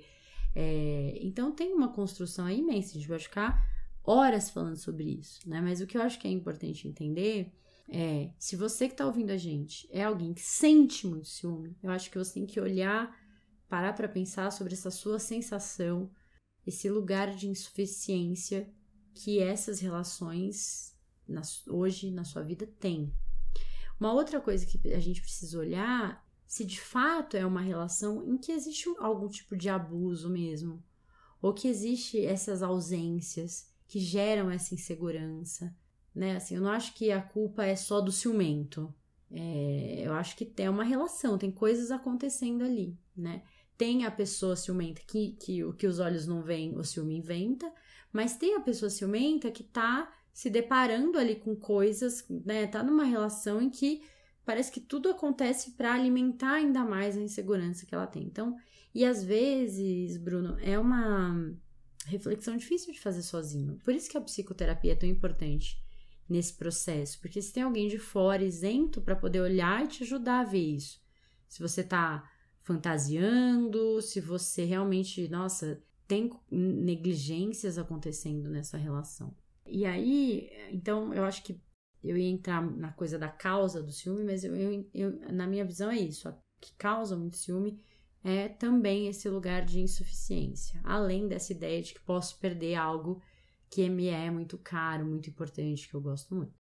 É... 0.55 1.17
Então 1.21 1.51
tem 1.51 1.73
uma 1.73 1.89
construção 1.89 2.45
aí 2.45 2.60
imensa, 2.60 2.91
a 2.91 2.93
gente 2.93 3.07
vai 3.07 3.19
ficar 3.19 3.65
horas 4.03 4.49
falando 4.49 4.77
sobre 4.77 5.03
isso, 5.03 5.41
né? 5.49 5.60
Mas 5.60 5.81
o 5.81 5.88
que 5.88 5.97
eu 5.97 6.01
acho 6.01 6.19
que 6.19 6.27
é 6.27 6.31
importante 6.31 6.88
entender 6.88 7.51
é: 7.89 8.29
se 8.38 8.55
você 8.55 8.88
que 8.88 8.95
tá 8.95 9.05
ouvindo 9.05 9.31
a 9.31 9.38
gente 9.38 9.88
é 9.91 10.03
alguém 10.03 10.33
que 10.33 10.41
sente 10.41 11.05
muito 11.07 11.27
ciúme, 11.27 11.75
eu 11.81 11.89
acho 11.89 12.10
que 12.10 12.17
você 12.17 12.36
tem 12.36 12.45
que 12.45 12.60
olhar, 12.62 13.13
parar 13.69 13.93
para 13.93 14.08
pensar 14.08 14.51
sobre 14.51 14.73
essa 14.73 14.91
sua 14.91 15.19
sensação, 15.19 16.10
esse 16.65 16.89
lugar 16.89 17.36
de 17.36 17.47
insuficiência 17.47 18.69
que 19.13 19.39
essas 19.39 19.80
relações 19.80 20.95
na, 21.27 21.41
hoje 21.67 22.12
na 22.12 22.23
sua 22.23 22.43
vida 22.43 22.67
tem. 22.80 23.13
Uma 23.99 24.13
outra 24.13 24.39
coisa 24.39 24.65
que 24.65 24.93
a 24.93 24.99
gente 24.99 25.21
precisa 25.21 25.58
olhar 25.58 26.25
se 26.45 26.63
de 26.63 26.80
fato 26.80 27.36
é 27.36 27.45
uma 27.45 27.62
relação 27.62 28.25
em 28.25 28.38
que 28.38 28.51
existe 28.51 28.88
algum 28.99 29.27
tipo 29.27 29.56
de 29.56 29.69
abuso 29.69 30.30
mesmo, 30.30 30.82
ou 31.41 31.53
que 31.53 31.67
existe 31.67 32.25
essas 32.25 32.63
ausências 32.63 33.69
que 33.86 33.99
geram 33.99 34.49
essa 34.49 34.73
insegurança, 34.73 35.75
né? 36.15 36.38
Assim, 36.38 36.56
eu 36.56 36.62
não 36.62 36.71
acho 36.71 36.93
que 36.93 37.12
a 37.12 37.21
culpa 37.21 37.65
é 37.65 37.75
só 37.75 37.99
do 37.99 38.12
ciumento. 38.12 38.93
É, 39.30 40.03
eu 40.06 40.13
acho 40.13 40.38
que 40.38 40.45
tem 40.45 40.69
uma 40.69 40.84
relação, 40.84 41.38
tem 41.38 41.51
coisas 41.51 41.91
acontecendo 41.91 42.63
ali, 42.63 42.97
né? 43.15 43.43
Tem 43.77 44.05
a 44.05 44.11
pessoa 44.11 44.55
ciumenta 44.55 45.01
que, 45.05 45.33
que 45.39 45.63
o 45.63 45.73
que 45.73 45.85
os 45.85 45.99
olhos 45.99 46.25
não 46.25 46.41
veem, 46.41 46.77
o 46.77 46.83
ciúme 46.83 47.17
inventa, 47.17 47.71
mas 48.11 48.35
tem 48.35 48.55
a 48.55 48.61
pessoa 48.61 48.89
ciumenta 48.89 49.51
que 49.51 49.63
tá 49.63 50.11
se 50.33 50.49
deparando 50.49 51.17
ali 51.17 51.35
com 51.35 51.55
coisas, 51.55 52.25
né? 52.29 52.67
Tá 52.67 52.83
numa 52.83 53.03
relação 53.03 53.61
em 53.61 53.69
que 53.69 54.03
parece 54.45 54.71
que 54.71 54.79
tudo 54.79 55.09
acontece 55.09 55.71
para 55.71 55.93
alimentar 55.93 56.53
ainda 56.53 56.83
mais 56.83 57.17
a 57.17 57.21
insegurança 57.21 57.85
que 57.85 57.93
ela 57.93 58.07
tem. 58.07 58.23
Então, 58.23 58.55
e 58.93 59.03
às 59.05 59.23
vezes, 59.23 60.17
Bruno, 60.17 60.57
é 60.59 60.79
uma 60.79 61.53
reflexão 62.05 62.55
difícil 62.55 62.93
de 62.93 62.99
fazer 62.99 63.21
sozinho. 63.21 63.77
Por 63.83 63.93
isso 63.93 64.09
que 64.09 64.17
a 64.17 64.21
psicoterapia 64.21 64.93
é 64.93 64.95
tão 64.95 65.09
importante 65.09 65.77
nesse 66.29 66.53
processo, 66.53 67.19
porque 67.19 67.41
se 67.41 67.53
tem 67.53 67.63
alguém 67.63 67.87
de 67.87 67.97
fora 67.97 68.43
isento 68.43 69.01
para 69.01 69.15
poder 69.15 69.41
olhar 69.41 69.83
e 69.83 69.87
te 69.87 70.03
ajudar 70.03 70.39
a 70.39 70.43
ver 70.45 70.75
isso. 70.75 70.99
Se 71.47 71.61
você 71.61 71.83
tá 71.83 72.29
fantasiando, 72.67 74.01
se 74.01 74.19
você 74.19 74.65
realmente, 74.65 75.30
nossa, 75.30 75.82
tem 76.06 76.30
negligências 76.51 77.77
acontecendo 77.77 78.49
nessa 78.49 78.77
relação. 78.77 79.34
E 79.65 79.86
aí, 79.86 80.49
então, 80.69 81.13
eu 81.13 81.23
acho 81.23 81.43
que 81.43 81.58
eu 82.03 82.17
ia 82.17 82.30
entrar 82.30 82.62
na 82.62 82.91
coisa 82.91 83.17
da 83.17 83.30
causa 83.30 83.82
do 83.82 83.91
ciúme, 83.91 84.25
mas 84.25 84.43
eu, 84.43 84.53
eu, 84.53 84.89
eu 84.93 85.34
na 85.34 85.47
minha 85.47 85.63
visão 85.63 85.89
é 85.89 85.97
isso. 85.97 86.27
O 86.27 86.36
que 86.60 86.73
causa 86.77 87.15
muito 87.15 87.38
ciúme 87.38 87.80
é 88.21 88.49
também 88.49 89.08
esse 89.08 89.30
lugar 89.30 89.63
de 89.63 89.80
insuficiência, 89.80 90.82
além 90.84 91.25
dessa 91.25 91.53
ideia 91.53 91.82
de 91.82 91.93
que 91.93 92.01
posso 92.01 92.38
perder 92.38 92.75
algo 92.75 93.21
que 93.69 93.89
me 93.89 94.08
é 94.08 94.30
muito 94.30 94.58
caro, 94.58 95.06
muito 95.06 95.30
importante, 95.30 95.88
que 95.88 95.95
eu 95.95 96.01
gosto 96.01 96.36
muito. 96.36 96.53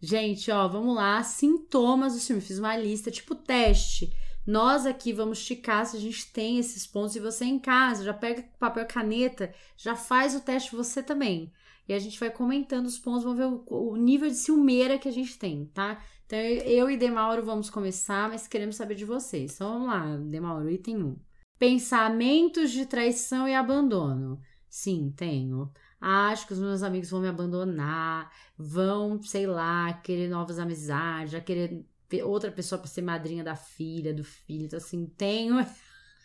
Gente, 0.00 0.50
ó, 0.50 0.68
vamos 0.68 0.94
lá, 0.94 1.22
sintomas 1.22 2.12
do 2.12 2.20
ciúme. 2.20 2.42
Fiz 2.42 2.58
uma 2.58 2.76
lista, 2.76 3.10
tipo 3.10 3.34
teste. 3.34 4.12
Nós 4.46 4.86
aqui 4.86 5.12
vamos 5.12 5.38
esticar 5.38 5.84
se 5.84 5.96
a 5.96 6.00
gente 6.00 6.32
tem 6.32 6.58
esses 6.58 6.86
pontos 6.86 7.16
e 7.16 7.20
você 7.20 7.44
em 7.44 7.58
casa 7.58 8.04
já 8.04 8.14
pega 8.14 8.44
papel 8.58 8.84
e 8.84 8.86
caneta, 8.86 9.52
já 9.76 9.96
faz 9.96 10.36
o 10.36 10.40
teste 10.40 10.76
você 10.76 11.02
também. 11.02 11.52
E 11.88 11.92
a 11.92 11.98
gente 11.98 12.18
vai 12.18 12.30
comentando 12.30 12.86
os 12.86 12.98
pontos, 12.98 13.24
vamos 13.24 13.38
ver 13.38 13.46
o, 13.46 13.92
o 13.92 13.96
nível 13.96 14.28
de 14.28 14.36
ciumeira 14.36 14.98
que 14.98 15.08
a 15.08 15.12
gente 15.12 15.38
tem, 15.38 15.66
tá? 15.66 16.00
Então 16.26 16.38
eu 16.38 16.90
e 16.90 16.96
Demauro 16.96 17.44
vamos 17.44 17.70
começar, 17.70 18.28
mas 18.28 18.46
queremos 18.46 18.76
saber 18.76 18.94
de 18.94 19.04
vocês. 19.04 19.54
Então 19.54 19.72
vamos 19.72 19.88
lá, 19.88 20.16
Demauro, 20.16 20.70
item 20.70 21.02
1. 21.02 21.16
Pensamentos 21.58 22.70
de 22.70 22.86
traição 22.86 23.48
e 23.48 23.54
abandono. 23.54 24.40
Sim, 24.68 25.12
tenho. 25.16 25.72
Acho 26.00 26.46
que 26.46 26.52
os 26.52 26.58
meus 26.58 26.82
amigos 26.82 27.08
vão 27.10 27.20
me 27.20 27.28
abandonar, 27.28 28.30
vão, 28.58 29.20
sei 29.22 29.46
lá, 29.46 29.92
querer 29.94 30.28
novas 30.28 30.58
amizades, 30.58 31.32
já 31.32 31.40
querer 31.40 31.84
outra 32.24 32.50
pessoa 32.50 32.78
para 32.78 32.88
ser 32.88 33.02
madrinha 33.02 33.44
da 33.44 33.56
filha, 33.56 34.14
do 34.14 34.24
filho. 34.24 34.64
Então, 34.66 34.76
assim, 34.78 35.06
tenho. 35.16 35.56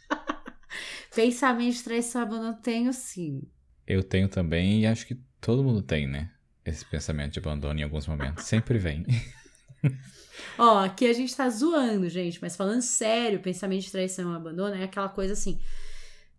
Pensamento 1.13 1.75
de 1.75 1.83
traição 1.83 2.21
abandono, 2.21 2.57
tenho 2.61 2.93
sim. 2.93 3.41
Eu 3.85 4.01
tenho 4.03 4.29
também 4.29 4.81
e 4.81 4.87
acho 4.87 5.05
que 5.05 5.19
todo 5.39 5.63
mundo 5.63 5.81
tem, 5.81 6.07
né? 6.07 6.31
Esse 6.63 6.85
pensamento 6.85 7.33
de 7.33 7.39
abandono 7.39 7.79
em 7.79 7.83
alguns 7.83 8.07
momentos. 8.07 8.45
Sempre 8.45 8.77
vem. 8.77 9.05
Ó, 10.57 10.85
aqui 10.85 11.07
a 11.07 11.13
gente 11.13 11.35
tá 11.35 11.49
zoando, 11.49 12.07
gente, 12.07 12.39
mas 12.41 12.55
falando 12.55 12.81
sério, 12.81 13.39
pensamento 13.39 13.83
de 13.83 13.91
traição 13.91 14.31
e 14.31 14.35
abandono 14.35 14.75
é 14.75 14.83
aquela 14.83 15.09
coisa 15.09 15.33
assim. 15.33 15.59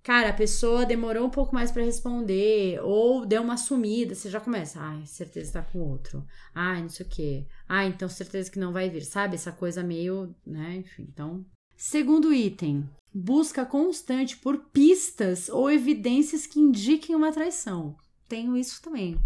Cara, 0.02 0.30
a 0.30 0.34
pessoa 0.34 0.84
demorou 0.84 1.26
um 1.26 1.30
pouco 1.30 1.54
mais 1.54 1.70
para 1.70 1.84
responder, 1.84 2.80
ou 2.82 3.24
deu 3.24 3.40
uma 3.40 3.56
sumida, 3.56 4.16
você 4.16 4.28
já 4.28 4.40
começa, 4.40 4.80
ai, 4.80 5.06
certeza 5.06 5.52
tá 5.52 5.62
com 5.62 5.78
outro. 5.78 6.26
Ai, 6.52 6.82
não 6.82 6.88
sei 6.88 7.06
o 7.06 7.08
quê. 7.08 7.46
Ai, 7.68 7.86
então 7.86 8.08
certeza 8.08 8.50
que 8.50 8.58
não 8.58 8.72
vai 8.72 8.90
vir, 8.90 9.04
sabe? 9.04 9.36
Essa 9.36 9.52
coisa 9.52 9.82
meio, 9.82 10.34
né? 10.44 10.76
Enfim, 10.78 11.06
então. 11.08 11.46
Segundo 11.76 12.34
item, 12.34 12.88
busca 13.14 13.64
constante 13.64 14.36
por 14.36 14.58
pistas 14.72 15.48
ou 15.48 15.70
evidências 15.70 16.46
que 16.46 16.58
indiquem 16.58 17.14
uma 17.14 17.32
traição. 17.32 17.96
Tenho 18.28 18.56
isso 18.56 18.82
também. 18.82 19.16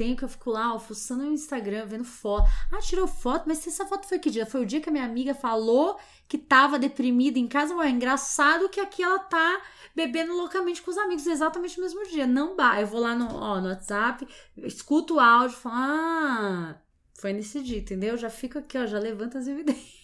Tenho 0.00 0.16
que 0.16 0.24
eu 0.24 0.30
fico 0.30 0.48
lá, 0.48 0.74
ó, 0.74 0.78
fuçando 0.78 1.24
no 1.24 1.34
Instagram, 1.34 1.84
vendo 1.84 2.04
foto. 2.04 2.48
Ah, 2.72 2.78
tirou 2.78 3.06
foto, 3.06 3.44
mas 3.46 3.66
essa 3.66 3.84
foto 3.84 4.08
foi 4.08 4.18
que 4.18 4.30
dia? 4.30 4.46
Foi 4.46 4.62
o 4.62 4.64
dia 4.64 4.80
que 4.80 4.88
a 4.88 4.92
minha 4.92 5.04
amiga 5.04 5.34
falou 5.34 5.98
que 6.26 6.38
tava 6.38 6.78
deprimida 6.78 7.38
em 7.38 7.46
casa. 7.46 7.76
Ué, 7.76 7.90
engraçado 7.90 8.70
que 8.70 8.80
aqui 8.80 9.02
ela 9.02 9.18
tá 9.18 9.60
bebendo 9.94 10.32
loucamente 10.32 10.80
com 10.80 10.90
os 10.90 10.96
amigos 10.96 11.26
exatamente 11.26 11.76
no 11.76 11.82
mesmo 11.82 12.02
dia. 12.08 12.26
Não 12.26 12.56
dá. 12.56 12.80
Eu 12.80 12.86
vou 12.86 12.98
lá 12.98 13.14
no, 13.14 13.26
ó, 13.26 13.60
no 13.60 13.68
WhatsApp, 13.68 14.26
escuto 14.56 15.16
o 15.16 15.20
áudio, 15.20 15.58
falo, 15.58 15.74
ah, 15.76 16.80
foi 17.12 17.34
nesse 17.34 17.62
dia, 17.62 17.76
entendeu? 17.76 18.16
Já 18.16 18.30
fico 18.30 18.58
aqui, 18.58 18.78
ó, 18.78 18.86
já 18.86 18.98
levanta 18.98 19.38
as 19.38 19.46
evidências. 19.46 20.00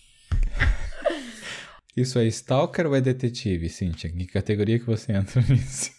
Isso 1.96 2.18
é 2.18 2.26
stalker 2.26 2.86
ou 2.86 2.94
é 2.94 3.00
detetive, 3.00 3.70
Cintia? 3.70 4.12
Que 4.12 4.26
categoria 4.26 4.78
que 4.78 4.84
você 4.84 5.12
entra 5.12 5.40
nisso? 5.48 5.95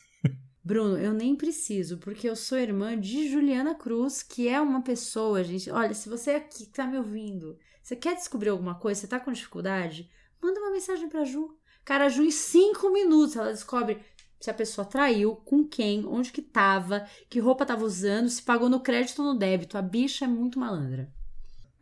Bruno, 0.67 0.97
eu 0.97 1.13
nem 1.13 1.33
preciso, 1.33 1.97
porque 1.97 2.29
eu 2.29 2.35
sou 2.35 2.57
irmã 2.57 2.99
de 2.99 3.31
Juliana 3.31 3.73
Cruz, 3.73 4.21
que 4.21 4.49
é 4.49 4.59
uma 4.59 4.81
pessoa, 4.81 5.41
gente. 5.41 5.71
Olha, 5.71 5.93
se 5.93 6.09
você 6.09 6.31
aqui 6.31 6.65
tá 6.65 6.85
me 6.85 6.97
ouvindo, 6.97 7.57
você 7.81 7.95
quer 7.95 8.15
descobrir 8.15 8.49
alguma 8.49 8.75
coisa, 8.75 8.99
você 8.99 9.07
tá 9.07 9.17
com 9.17 9.31
dificuldade, 9.31 10.11
manda 10.43 10.59
uma 10.59 10.71
mensagem 10.71 11.07
pra 11.07 11.23
Ju. 11.23 11.57
Cara, 11.85 12.07
a 12.07 12.09
Ju, 12.09 12.21
em 12.21 12.31
cinco 12.31 12.89
minutos, 12.91 13.37
ela 13.37 13.53
descobre 13.53 13.99
se 14.41 14.51
a 14.51 14.53
pessoa 14.53 14.83
traiu, 14.83 15.37
com 15.37 15.65
quem, 15.65 16.05
onde 16.05 16.33
que 16.33 16.41
tava, 16.41 17.07
que 17.29 17.39
roupa 17.39 17.65
tava 17.65 17.85
usando, 17.85 18.27
se 18.27 18.41
pagou 18.41 18.67
no 18.67 18.81
crédito 18.81 19.23
ou 19.23 19.33
no 19.33 19.39
débito. 19.39 19.77
A 19.77 19.81
bicha 19.81 20.25
é 20.25 20.27
muito 20.27 20.59
malandra. 20.59 21.09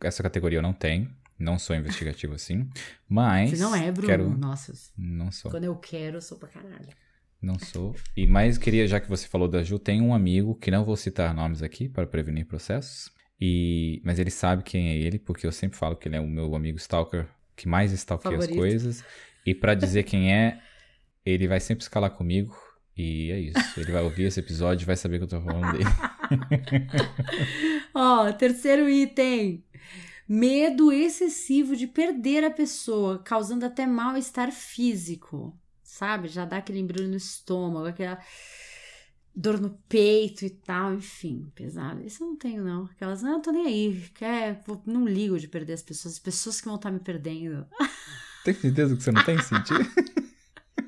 Essa 0.00 0.22
categoria 0.22 0.60
eu 0.60 0.62
não 0.62 0.72
tenho. 0.72 1.12
Não 1.36 1.58
sou 1.58 1.74
investigativo 1.74 2.34
assim. 2.34 2.70
Mas. 3.08 3.50
Você 3.50 3.56
não 3.56 3.74
é, 3.74 3.90
Bruno? 3.90 4.06
Quero... 4.06 4.30
Nossa. 4.38 4.72
Não 4.96 5.32
sou. 5.32 5.50
Quando 5.50 5.64
eu 5.64 5.74
quero, 5.74 6.18
eu 6.18 6.22
sou 6.22 6.38
pra 6.38 6.48
caralho. 6.48 6.88
Não 7.46 7.60
sou. 7.60 7.94
E 8.16 8.26
mais 8.26 8.58
queria, 8.58 8.88
já 8.88 8.98
que 8.98 9.08
você 9.08 9.28
falou 9.28 9.46
da 9.46 9.62
Ju, 9.62 9.78
tem 9.78 10.02
um 10.02 10.12
amigo 10.12 10.56
que 10.56 10.68
não 10.68 10.84
vou 10.84 10.96
citar 10.96 11.32
nomes 11.32 11.62
aqui 11.62 11.88
para 11.88 12.04
prevenir 12.04 12.44
processos. 12.44 13.12
E 13.40 14.02
mas 14.04 14.18
ele 14.18 14.32
sabe 14.32 14.64
quem 14.64 14.88
é 14.88 14.96
ele, 14.96 15.16
porque 15.16 15.46
eu 15.46 15.52
sempre 15.52 15.78
falo 15.78 15.94
que 15.94 16.08
ele 16.08 16.16
é 16.16 16.20
o 16.20 16.26
meu 16.26 16.56
amigo 16.56 16.76
stalker 16.76 17.28
que 17.54 17.68
mais 17.68 17.92
stalkeia 17.92 18.36
as 18.36 18.48
coisas. 18.48 19.04
E 19.46 19.54
para 19.54 19.76
dizer 19.76 20.02
quem 20.02 20.34
é, 20.34 20.58
ele 21.24 21.46
vai 21.46 21.60
sempre 21.60 21.82
escalar 21.82 22.10
comigo. 22.10 22.52
E 22.96 23.30
é 23.30 23.38
isso. 23.38 23.80
Ele 23.80 23.92
vai 23.92 24.02
ouvir 24.02 24.24
esse 24.24 24.40
episódio 24.40 24.82
e 24.82 24.86
vai 24.86 24.96
saber 24.96 25.18
que 25.18 25.24
eu 25.24 25.28
tô 25.28 25.40
falando 25.40 25.70
dele. 25.70 25.84
Ó, 27.94 28.26
oh, 28.26 28.32
terceiro 28.32 28.90
item. 28.90 29.64
Medo 30.28 30.90
excessivo 30.90 31.76
de 31.76 31.86
perder 31.86 32.42
a 32.42 32.50
pessoa, 32.50 33.22
causando 33.22 33.64
até 33.64 33.86
mal-estar 33.86 34.50
físico 34.50 35.56
sabe? 35.96 36.28
Já 36.28 36.44
dá 36.44 36.58
aquele 36.58 36.78
embrulho 36.78 37.08
no 37.08 37.16
estômago, 37.16 37.86
aquela 37.86 38.18
dor 39.34 39.60
no 39.60 39.70
peito 39.88 40.44
e 40.44 40.50
tal, 40.50 40.94
enfim, 40.94 41.50
pesado. 41.54 42.02
Isso 42.02 42.22
eu 42.22 42.28
não 42.28 42.36
tenho, 42.36 42.62
não. 42.64 42.84
Aquelas, 42.84 43.22
não, 43.22 43.34
eu 43.34 43.40
tô 43.40 43.50
nem 43.50 43.66
aí, 43.66 44.10
quer, 44.14 44.62
não 44.86 45.06
ligo 45.06 45.38
de 45.38 45.48
perder 45.48 45.74
as 45.74 45.82
pessoas, 45.82 46.14
as 46.14 46.20
pessoas 46.20 46.60
que 46.60 46.66
vão 46.66 46.76
estar 46.76 46.90
tá 46.90 46.94
me 46.94 47.00
perdendo. 47.00 47.66
Tem 48.44 48.54
certeza 48.54 48.96
que 48.96 49.02
você 49.02 49.10
não 49.10 49.24
tem 49.24 49.42
sentido? 49.42 49.90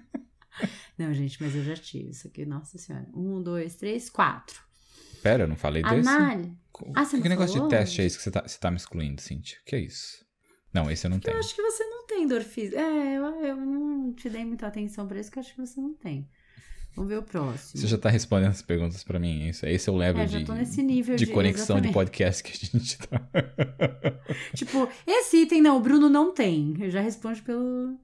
não, 0.97 1.13
gente, 1.13 1.43
mas 1.43 1.57
eu 1.57 1.65
já 1.65 1.75
tive 1.75 2.11
isso 2.11 2.29
aqui, 2.29 2.47
nossa 2.47 2.79
senhora. 2.79 3.05
Um, 3.13 3.43
dois, 3.43 3.75
três, 3.75 4.09
quatro. 4.09 4.63
Pera, 5.25 5.43
eu 5.43 5.49
não 5.49 5.57
falei 5.57 5.83
desse? 5.83 6.09
Análise. 6.09 6.57
Ah, 6.95 7.05
você 7.05 7.21
que 7.21 7.29
negócio 7.29 7.55
falou? 7.55 7.69
de 7.69 7.77
teste 7.77 8.01
é 8.01 8.05
esse 8.05 8.17
que 8.17 8.23
você 8.23 8.31
tá, 8.31 8.47
você 8.47 8.57
tá 8.61 8.71
me 8.71 8.77
excluindo, 8.77 9.21
Cintia? 9.21 9.59
Que 9.67 9.75
é 9.75 9.81
isso? 9.81 10.25
Não, 10.73 10.91
esse 10.91 11.07
eu 11.07 11.11
não 11.11 11.19
tenho. 11.19 11.37
Eu 11.37 11.41
acho 11.41 11.55
que 11.55 11.63
você 11.63 11.85
não 11.85 12.07
tem 12.07 12.27
dor 12.27 12.43
física. 12.43 12.81
É, 12.81 13.17
eu, 13.17 13.25
eu 13.45 13.57
não 13.57 14.13
te 14.13 14.29
dei 14.29 14.45
muita 14.45 14.67
atenção 14.67 15.07
pra 15.07 15.19
isso, 15.19 15.31
que 15.31 15.39
eu 15.39 15.41
acho 15.41 15.55
que 15.55 15.61
você 15.61 15.81
não 15.81 15.95
tem. 15.95 16.29
Vamos 16.95 17.11
ver 17.11 17.19
o 17.19 17.23
próximo. 17.23 17.81
Você 17.81 17.87
já 17.87 17.97
tá 17.97 18.11
respondendo 18.11 18.51
as 18.51 18.61
perguntas 18.61 19.05
para 19.05 19.21
mim. 19.21 19.49
Esse, 19.49 19.69
esse 19.69 19.89
é 19.89 19.93
o 19.93 19.97
level 19.97 20.21
é, 20.21 20.27
de, 20.27 20.45
de, 20.45 21.17
de, 21.17 21.27
conexão 21.27 21.77
exatamente. 21.77 21.87
de 21.87 21.93
podcast 21.93 22.43
que 22.43 22.53
a 22.53 22.79
gente 22.79 22.99
tá. 22.99 23.21
tipo, 24.55 24.89
esse 25.07 25.43
item 25.43 25.63
não, 25.63 25.77
o 25.77 25.81
Bruno 25.81 26.09
não 26.09 26.33
tem. 26.33 26.75
Eu 26.81 26.91
já 26.91 27.01
respondo 27.01 27.41
pelo. 27.43 27.97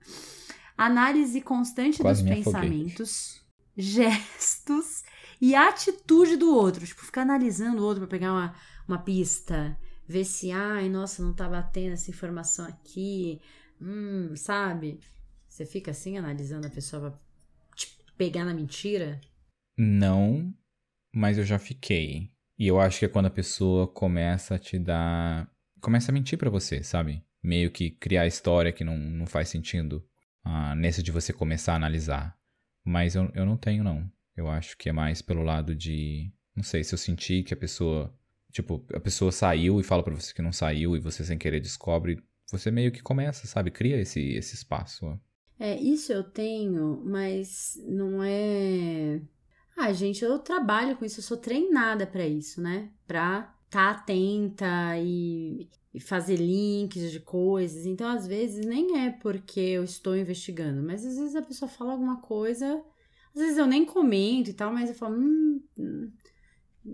Análise 0.76 1.40
constante 1.40 2.00
Quase 2.00 2.24
dos 2.24 2.34
pensamentos, 2.34 3.40
gestos 3.76 5.04
e 5.40 5.54
atitude 5.54 6.36
do 6.36 6.54
outro. 6.54 6.84
Tipo, 6.84 7.04
ficar 7.04 7.22
analisando 7.22 7.82
o 7.82 7.84
outro 7.84 8.00
pra 8.00 8.10
pegar 8.10 8.32
uma, 8.32 8.54
uma 8.88 8.98
pista 8.98 9.76
ver 10.06 10.24
se, 10.24 10.50
ai, 10.50 10.88
nossa, 10.88 11.22
não 11.22 11.32
tá 11.32 11.48
batendo 11.48 11.92
essa 11.92 12.10
informação 12.10 12.66
aqui, 12.66 13.40
hum, 13.80 14.34
sabe? 14.36 15.00
Você 15.48 15.64
fica 15.64 15.90
assim 15.90 16.18
analisando 16.18 16.66
a 16.66 16.70
pessoa 16.70 17.10
pra 17.10 17.20
te 17.76 17.96
pegar 18.16 18.44
na 18.44 18.54
mentira? 18.54 19.20
Não, 19.76 20.54
mas 21.14 21.38
eu 21.38 21.44
já 21.44 21.58
fiquei. 21.58 22.30
E 22.58 22.66
eu 22.66 22.80
acho 22.80 22.98
que 23.00 23.04
é 23.04 23.08
quando 23.08 23.26
a 23.26 23.30
pessoa 23.30 23.86
começa 23.86 24.54
a 24.54 24.58
te 24.58 24.78
dar. 24.78 25.50
Começa 25.80 26.10
a 26.10 26.14
mentir 26.14 26.38
para 26.38 26.50
você, 26.50 26.82
sabe? 26.82 27.22
Meio 27.42 27.70
que 27.70 27.90
criar 27.90 28.26
história 28.26 28.72
que 28.72 28.84
não, 28.84 28.96
não 28.96 29.26
faz 29.26 29.48
sentido. 29.48 30.04
Ah, 30.42 30.74
nesse 30.74 31.02
de 31.02 31.10
você 31.10 31.32
começar 31.32 31.72
a 31.72 31.76
analisar. 31.76 32.38
Mas 32.84 33.14
eu, 33.14 33.30
eu 33.34 33.46
não 33.46 33.56
tenho, 33.56 33.82
não. 33.82 34.10
Eu 34.36 34.48
acho 34.48 34.76
que 34.76 34.88
é 34.88 34.92
mais 34.92 35.22
pelo 35.22 35.42
lado 35.42 35.74
de. 35.74 36.32
Não 36.54 36.62
sei, 36.62 36.84
se 36.84 36.94
eu 36.94 36.98
sentir 36.98 37.42
que 37.44 37.54
a 37.54 37.56
pessoa. 37.56 38.14
Tipo, 38.54 38.86
a 38.94 39.00
pessoa 39.00 39.32
saiu 39.32 39.80
e 39.80 39.82
fala 39.82 40.04
para 40.04 40.14
você 40.14 40.32
que 40.32 40.40
não 40.40 40.52
saiu 40.52 40.94
e 40.96 41.00
você 41.00 41.24
sem 41.24 41.36
querer 41.36 41.58
descobre. 41.58 42.22
Você 42.52 42.70
meio 42.70 42.92
que 42.92 43.02
começa, 43.02 43.48
sabe? 43.48 43.68
Cria 43.68 44.00
esse, 44.00 44.20
esse 44.20 44.54
espaço. 44.54 45.18
É, 45.58 45.76
isso 45.76 46.12
eu 46.12 46.22
tenho, 46.22 47.02
mas 47.04 47.76
não 47.84 48.22
é. 48.22 49.20
Ah, 49.76 49.92
gente, 49.92 50.24
eu 50.24 50.38
trabalho 50.38 50.96
com 50.96 51.04
isso, 51.04 51.18
eu 51.18 51.24
sou 51.24 51.36
treinada 51.36 52.06
para 52.06 52.24
isso, 52.28 52.62
né? 52.62 52.92
Pra 53.08 53.52
estar 53.64 53.92
tá 53.94 54.00
atenta 54.00 54.96
e, 54.98 55.68
e 55.92 55.98
fazer 55.98 56.36
links 56.36 57.10
de 57.10 57.18
coisas. 57.18 57.84
Então, 57.86 58.06
às 58.06 58.24
vezes, 58.24 58.64
nem 58.64 59.04
é 59.04 59.10
porque 59.10 59.58
eu 59.58 59.82
estou 59.82 60.16
investigando, 60.16 60.80
mas 60.80 61.04
às 61.04 61.16
vezes 61.16 61.34
a 61.34 61.42
pessoa 61.42 61.68
fala 61.68 61.90
alguma 61.90 62.20
coisa, 62.20 62.84
às 63.34 63.42
vezes 63.42 63.58
eu 63.58 63.66
nem 63.66 63.84
comento 63.84 64.50
e 64.50 64.54
tal, 64.54 64.72
mas 64.72 64.90
eu 64.90 64.94
falo, 64.94 65.16
hum, 65.16 65.60
hum 65.76 66.12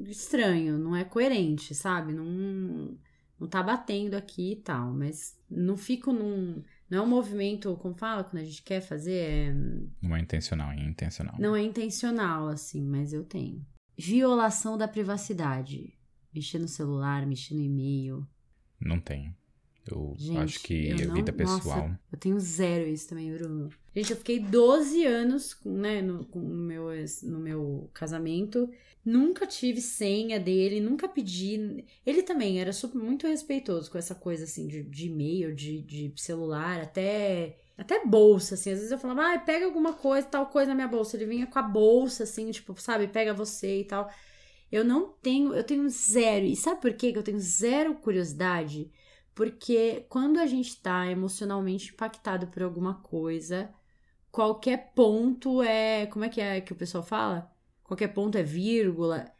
estranho, 0.06 0.78
não 0.78 0.94
é 0.94 1.04
coerente, 1.04 1.74
sabe? 1.74 2.12
Não, 2.12 2.96
não 3.38 3.48
tá 3.48 3.62
batendo 3.62 4.14
aqui 4.14 4.52
e 4.52 4.56
tal, 4.56 4.92
mas 4.92 5.38
não 5.50 5.76
fico 5.76 6.12
num. 6.12 6.62
Não 6.88 6.98
é 6.98 7.02
um 7.02 7.08
movimento, 7.08 7.76
como 7.76 7.94
fala, 7.94 8.24
quando 8.24 8.42
a 8.42 8.44
gente 8.44 8.62
quer 8.62 8.80
fazer, 8.80 9.14
é. 9.14 9.54
Não 10.02 10.14
é 10.16 10.20
intencional, 10.20 10.72
é 10.72 10.80
intencional. 10.80 11.34
Não 11.38 11.56
é 11.56 11.62
intencional, 11.62 12.48
assim, 12.48 12.82
mas 12.82 13.12
eu 13.12 13.24
tenho. 13.24 13.64
Violação 13.96 14.76
da 14.76 14.88
privacidade. 14.88 15.94
Mexer 16.34 16.58
no 16.58 16.68
celular, 16.68 17.26
mexer 17.26 17.54
no 17.54 17.60
e-mail. 17.60 18.26
Não 18.80 19.00
tenho. 19.00 19.34
Eu 19.94 20.14
Gente, 20.18 20.38
acho 20.38 20.62
que 20.62 20.92
a 20.92 21.12
vida 21.12 21.32
pessoal. 21.32 21.88
Nossa, 21.88 22.00
eu 22.12 22.18
tenho 22.18 22.38
zero 22.38 22.88
isso 22.88 23.08
também, 23.08 23.32
Bruno. 23.32 23.70
Gente, 23.94 24.10
eu 24.10 24.16
fiquei 24.16 24.38
12 24.38 25.04
anos 25.04 25.56
né, 25.64 26.00
no, 26.00 26.26
no, 26.34 26.42
meu, 26.42 26.88
no 27.22 27.38
meu 27.38 27.90
casamento. 27.92 28.70
Nunca 29.04 29.46
tive 29.46 29.80
senha 29.80 30.38
dele, 30.38 30.80
nunca 30.80 31.08
pedi. 31.08 31.84
Ele 32.06 32.22
também 32.22 32.60
era 32.60 32.72
super, 32.72 32.98
muito 32.98 33.26
respeitoso 33.26 33.90
com 33.90 33.98
essa 33.98 34.14
coisa 34.14 34.44
assim 34.44 34.68
de, 34.68 34.82
de 34.82 35.06
e-mail, 35.06 35.54
de, 35.54 35.80
de 35.82 36.12
celular, 36.16 36.80
até 36.80 37.56
até 37.80 38.04
bolsa, 38.04 38.54
assim. 38.54 38.72
Às 38.72 38.76
vezes 38.78 38.92
eu 38.92 38.98
falava, 38.98 39.32
ah, 39.34 39.38
pega 39.38 39.64
alguma 39.64 39.94
coisa, 39.94 40.26
tal 40.26 40.46
coisa 40.46 40.68
na 40.68 40.74
minha 40.74 40.86
bolsa. 40.88 41.16
Ele 41.16 41.24
vinha 41.24 41.46
com 41.46 41.58
a 41.58 41.62
bolsa, 41.62 42.24
assim, 42.24 42.50
tipo, 42.50 42.78
sabe, 42.78 43.08
pega 43.08 43.32
você 43.32 43.80
e 43.80 43.84
tal. 43.84 44.10
Eu 44.70 44.84
não 44.84 45.08
tenho, 45.22 45.54
eu 45.54 45.64
tenho 45.64 45.88
zero. 45.88 46.44
E 46.44 46.54
sabe 46.54 46.80
por 46.80 46.92
quê 46.92 47.10
que 47.10 47.18
eu 47.18 47.22
tenho 47.22 47.40
zero 47.40 47.94
curiosidade? 47.94 48.90
Porque 49.40 50.04
quando 50.10 50.38
a 50.38 50.44
gente 50.44 50.76
tá 50.82 51.10
emocionalmente 51.10 51.94
impactado 51.94 52.48
por 52.48 52.62
alguma 52.62 52.96
coisa, 52.96 53.70
qualquer 54.30 54.92
ponto 54.94 55.62
é. 55.62 56.04
Como 56.08 56.26
é 56.26 56.28
que 56.28 56.42
é 56.42 56.60
que 56.60 56.74
o 56.74 56.76
pessoal 56.76 57.02
fala? 57.02 57.50
Qualquer 57.82 58.08
ponto 58.08 58.36
é 58.36 58.42
vírgula. 58.42 59.32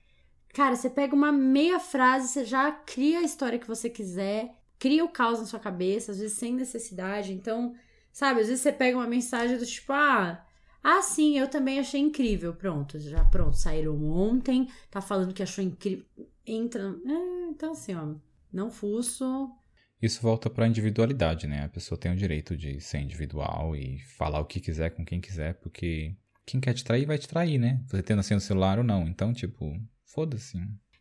Cara, 0.55 0.74
você 0.74 0.88
pega 0.88 1.14
uma 1.14 1.30
meia 1.30 1.78
frase, 1.78 2.28
você 2.28 2.46
já 2.46 2.72
cria 2.72 3.18
a 3.18 3.22
história 3.22 3.59
que 3.59 3.68
você 3.68 3.90
quiser, 3.90 4.57
cria 4.78 5.05
o 5.05 5.11
caos 5.11 5.38
na 5.38 5.44
sua 5.44 5.61
cabeça, 5.61 6.12
às 6.12 6.18
vezes 6.18 6.38
sem 6.38 6.55
necessidade. 6.55 7.34
Então, 7.34 7.74
sabe, 8.11 8.40
às 8.40 8.46
vezes 8.46 8.62
você 8.62 8.72
pega 8.72 8.96
uma 8.96 9.07
mensagem 9.07 9.59
do 9.59 9.66
tipo, 9.66 9.92
ah, 9.92 10.42
ah, 10.82 11.03
sim, 11.03 11.38
eu 11.38 11.46
também 11.46 11.78
achei 11.78 12.01
incrível. 12.01 12.55
Pronto, 12.55 12.98
já 12.98 13.22
pronto, 13.26 13.59
saíram 13.59 14.03
ontem, 14.11 14.66
tá 14.90 15.03
falando 15.03 15.34
que 15.34 15.42
achou 15.42 15.62
incrível. 15.62 16.07
Entra. 16.46 16.96
É, 17.05 17.51
então, 17.51 17.72
assim, 17.72 17.94
ó, 17.94 18.14
não 18.51 18.70
fuço. 18.70 19.59
Isso 20.01 20.22
volta 20.22 20.48
para 20.48 20.64
a 20.64 20.68
individualidade, 20.68 21.46
né? 21.46 21.64
A 21.64 21.68
pessoa 21.68 21.98
tem 21.98 22.12
o 22.12 22.16
direito 22.16 22.57
de 22.57 22.80
ser 22.80 23.01
individual 23.01 23.76
e 23.76 23.98
falar 24.16 24.40
o 24.40 24.46
que 24.46 24.61
quiser 24.61 24.90
com 24.90 25.05
quem 25.05 25.20
quiser, 25.20 25.55
porque 25.55 26.16
quem 26.46 26.61
quer 26.61 26.72
te 26.72 26.82
trair 26.82 27.07
vai 27.07 27.18
te 27.18 27.28
trair, 27.28 27.59
né? 27.59 27.84
Você 27.86 28.03
tendo 28.03 28.20
assim 28.20 28.34
no 28.34 28.40
celular 28.40 28.78
ou 28.78 28.84
não. 28.84 29.07
Então, 29.07 29.32
tipo, 29.32 29.78
foda-se. 30.05 30.57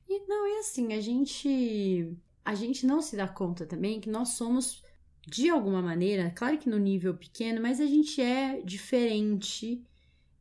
E 0.08 0.28
não, 0.28 0.48
e 0.48 0.60
assim, 0.60 0.94
a 0.94 1.00
gente. 1.00 2.14
A 2.44 2.56
gente 2.56 2.86
não 2.86 3.02
se 3.02 3.16
dá 3.16 3.28
conta 3.28 3.66
também 3.66 4.02
que 4.02 4.10
nós 4.10 4.30
somos 4.30 4.84
de 5.28 5.50
alguma 5.50 5.82
maneira, 5.82 6.32
claro 6.32 6.58
que 6.58 6.70
no 6.70 6.78
nível 6.78 7.14
pequeno, 7.14 7.62
mas 7.62 7.80
a 7.80 7.86
gente 7.86 8.20
é 8.22 8.62
diferente, 8.62 9.84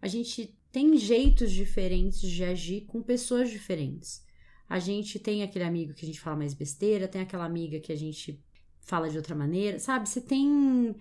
a 0.01 0.09
gente 0.09 0.57
tem 0.73 0.97
jeitos 0.97 1.53
diferentes 1.53 2.21
de 2.21 2.45
agir 2.45 2.83
com 2.87 3.03
pessoas 3.03 3.51
diferentes. 3.51 4.25
A 4.69 4.79
gente 4.79 5.19
tem 5.19 5.43
aquele 5.43 5.65
amigo 5.65 5.95
que 5.95 6.05
a 6.05 6.07
gente 6.09 6.21
fala 6.21 6.37
mais 6.37 6.55
besteira, 6.55 7.09
tem 7.09 7.21
aquela 7.21 7.45
amiga 7.45 7.81
que 7.81 7.93
a 7.93 7.97
gente 7.97 8.43
fala 8.89 9.09
de 9.09 9.17
outra 9.17 9.35
maneira, 9.35 9.79
sabe? 9.79 10.09
Você 10.09 10.21
tem. 10.21 10.97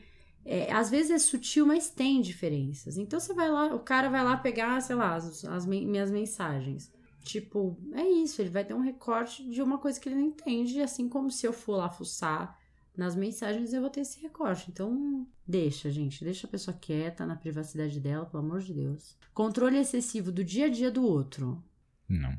É, 0.46 0.72
às 0.72 0.90
vezes 0.90 1.12
é 1.12 1.18
sutil, 1.18 1.66
mas 1.66 1.90
tem 1.90 2.22
diferenças. 2.22 2.98
Então 2.98 3.20
você 3.20 3.34
vai 3.34 3.50
lá, 3.50 3.74
o 3.74 3.80
cara 3.80 4.10
vai 4.10 4.24
lá 4.24 4.38
pegar, 4.38 4.80
sei 4.82 4.96
lá, 4.96 5.16
as, 5.16 5.44
as 5.46 5.66
minhas 5.66 6.12
mensagens. 6.12 6.92
Tipo, 7.24 7.78
é 7.94 8.08
isso, 8.08 8.42
ele 8.42 8.50
vai 8.50 8.64
ter 8.64 8.74
um 8.74 8.80
recorte 8.80 9.50
de 9.50 9.62
uma 9.62 9.78
coisa 9.78 10.00
que 10.00 10.08
ele 10.08 10.16
não 10.16 10.28
entende, 10.28 10.82
assim 10.82 11.10
como 11.10 11.30
se 11.30 11.46
eu 11.46 11.52
for 11.52 11.76
lá 11.76 11.90
fuçar 11.90 12.58
nas 12.98 13.16
mensagens 13.16 13.74
eu 13.74 13.82
vou 13.82 13.90
ter 13.92 14.02
esse 14.02 14.20
recorte. 14.20 14.72
Então, 14.72 15.28
deixa, 15.48 15.92
gente. 15.92 16.24
Deixa 16.24 16.48
a 16.48 16.50
pessoa 16.50 16.76
quieta 16.76 17.26
na 17.26 17.36
privacidade 17.36 18.00
dela, 18.00 18.26
pelo 18.26 18.44
amor 18.44 18.60
de 18.62 18.74
Deus. 18.74 19.16
Controle 19.34 19.78
excessivo 19.78 20.32
do 20.32 20.44
dia 20.44 20.66
a 20.66 20.70
dia 20.70 20.90
do 20.90 21.04
outro. 21.04 21.64
Não. 22.10 22.36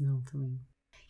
Não, 0.00 0.22
também. 0.22 0.58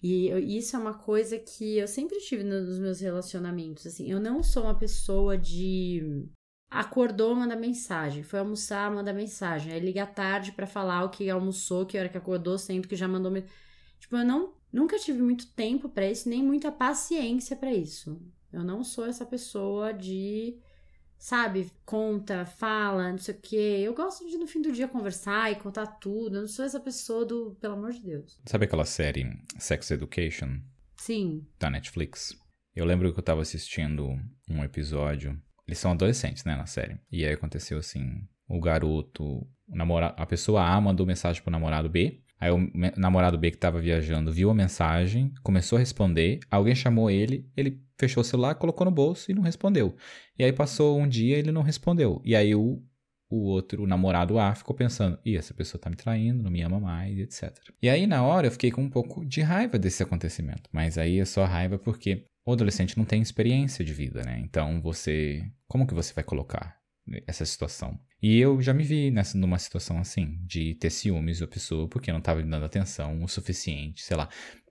E 0.03 0.59
isso 0.59 0.75
é 0.75 0.79
uma 0.79 0.95
coisa 0.95 1.39
que 1.39 1.79
eu 1.79 1.87
sempre 1.87 2.19
tive 2.19 2.43
nos 2.43 2.79
meus 2.79 3.01
relacionamentos. 3.01 3.87
Assim, 3.87 4.11
eu 4.11 4.19
não 4.19 4.43
sou 4.43 4.65
uma 4.65 4.75
pessoa 4.75 5.39
de. 5.39 6.29
Acordou, 6.69 7.37
manda 7.37 7.55
mensagem. 7.55 8.25
Foi 8.25 8.41
almoçar, 8.41 8.91
manda 8.91 9.13
mensagem. 9.13 9.73
Aí 9.73 9.79
liga 9.79 10.05
tarde 10.05 10.53
para 10.53 10.67
falar 10.67 11.05
o 11.05 11.11
que 11.11 11.31
almoçou, 11.31 11.87
que 11.87 11.97
hora 11.97 12.09
que 12.09 12.19
acordou, 12.19 12.59
sendo 12.59 12.89
que 12.89 12.97
já 12.97 13.07
mandou. 13.07 13.33
Tipo, 14.01 14.17
eu 14.17 14.25
não, 14.25 14.55
nunca 14.73 14.99
tive 14.99 15.23
muito 15.23 15.47
tempo 15.53 15.89
para 15.89 16.11
isso, 16.11 16.29
nem 16.29 16.43
muita 16.43 16.73
paciência 16.73 17.55
para 17.55 17.73
isso. 17.73 18.21
Eu 18.53 18.65
não 18.65 18.83
sou 18.83 19.07
essa 19.07 19.25
pessoa 19.25 19.93
de, 19.93 20.59
sabe, 21.23 21.71
conta, 21.87 22.45
fala, 22.45 23.13
não 23.13 23.19
sei 23.19 23.33
o 23.35 23.41
quê. 23.41 23.81
Eu 23.85 23.95
gosto 23.95 24.29
de 24.29 24.37
no 24.37 24.47
fim 24.49 24.61
do 24.61 24.73
dia 24.73 24.89
conversar 24.89 25.53
e 25.53 25.57
contar 25.57 25.87
tudo. 25.87 26.37
Eu 26.37 26.41
não 26.41 26.49
sou 26.49 26.65
essa 26.65 26.81
pessoa 26.81 27.25
do, 27.25 27.57
pelo 27.61 27.75
amor 27.75 27.93
de 27.93 28.01
Deus. 28.01 28.41
Sabe 28.45 28.65
aquela 28.65 28.85
série 28.85 29.33
Sex 29.57 29.93
Education? 29.93 30.59
Sim. 30.97 31.47
Da 31.61 31.71
Netflix. 31.71 32.37
Eu 32.75 32.85
lembro 32.85 33.13
que 33.13 33.21
eu 33.21 33.23
tava 33.23 33.41
assistindo 33.41 34.09
um 34.51 34.65
episódio. 34.65 35.41
Eles 35.65 35.79
são 35.79 35.93
adolescentes, 35.93 36.45
né, 36.45 36.57
na 36.57 36.67
série. 36.67 36.99
E 37.11 37.25
aí 37.25 37.33
aconteceu 37.33 37.79
assim: 37.79 38.27
o 38.49 38.61
garoto, 38.61 39.25
o 39.25 39.77
namorado, 39.77 40.21
a 40.21 40.27
pessoa 40.27 40.67
A 40.67 40.81
mandou 40.81 41.07
mensagem 41.07 41.41
pro 41.41 41.53
namorado 41.53 41.89
B. 41.89 42.21
Aí 42.43 42.51
o 42.51 42.59
namorado 42.97 43.39
B 43.39 43.53
que 43.53 43.57
tava 43.57 43.81
viajando 43.81 44.33
viu 44.33 44.51
a 44.51 44.55
mensagem, 44.55 45.33
começou 45.45 45.77
a 45.77 45.79
responder, 45.79 46.41
alguém 46.51 46.75
chamou 46.75 47.09
ele, 47.09 47.49
ele 47.57 47.81
fechou 47.97 48.21
o 48.21 48.25
celular, 48.25 48.57
colocou 48.57 48.85
no 48.85 48.91
bolso 48.91 49.31
e 49.31 49.35
não 49.35 49.45
respondeu. 49.45 49.95
E 50.37 50.43
aí 50.43 50.53
passou 50.53 50.99
um 50.99 51.07
dia 51.07 51.39
ele 51.39 51.53
não 51.53 51.63
respondeu. 51.63 52.21
E 52.25 52.35
aí 52.35 52.53
o, 52.53 52.83
o 53.31 53.37
outro, 53.45 53.85
o 53.85 53.87
namorado 53.87 54.41
A, 54.41 54.57
ficou 54.57 54.75
pensando: 54.75 55.17
ih, 55.25 55.37
essa 55.37 55.55
pessoa 55.55 55.81
tá 55.81 55.89
me 55.89 55.95
traindo, 55.95 56.43
não 56.43 56.51
me 56.51 56.63
ama 56.63 56.81
mais, 56.81 57.17
etc. 57.17 57.57
E 57.81 57.89
aí 57.89 58.09
na 58.09 58.25
hora 58.25 58.49
eu 58.49 58.51
fiquei 58.51 58.73
com 58.73 58.83
um 58.83 58.91
pouco 58.91 59.25
de 59.25 59.41
raiva 59.41 59.79
desse 59.79 60.03
acontecimento. 60.03 60.69
Mas 60.73 60.99
aí 60.99 61.21
é 61.21 61.25
só 61.25 61.45
raiva 61.45 61.79
porque 61.79 62.25
o 62.45 62.53
adolescente 62.53 62.99
não 62.99 63.05
tem 63.05 63.23
experiência 63.23 63.85
de 63.85 63.95
vida, 63.95 64.25
né? 64.25 64.41
Então 64.41 64.83
você. 64.83 65.49
Como 65.69 65.87
que 65.87 65.95
você 65.95 66.13
vai 66.13 66.25
colocar 66.25 66.82
essa 67.27 67.45
situação? 67.45 67.99
E 68.23 68.39
eu 68.39 68.61
já 68.63 68.73
me 68.73 68.85
vi 68.85 69.11
nessa, 69.11 69.37
numa 69.37 69.59
situação 69.59 69.99
assim, 69.99 70.39
de 70.45 70.75
ter 70.75 70.91
ciúmes 70.91 71.41
da 71.41 71.47
pessoa 71.47 71.89
porque 71.89 72.13
não 72.13 72.21
estava 72.21 72.43
me 72.43 72.51
dando 72.51 72.65
atenção 72.65 73.23
o 73.23 73.29
suficiente, 73.29 74.03
sei 74.03 74.17
lá, 74.17 74.29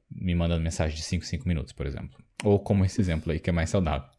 me 0.10 0.34
mandando 0.36 0.64
mensagem 0.64 0.96
de 0.96 1.04
5, 1.04 1.26
5 1.26 1.48
minutos, 1.48 1.74
por 1.74 1.86
exemplo. 1.86 2.18
Ou 2.44 2.60
como 2.60 2.86
esse 2.86 3.00
exemplo 3.00 3.32
aí, 3.32 3.40
que 3.40 3.50
é 3.50 3.54
mais 3.54 3.70
saudável. 3.70 4.10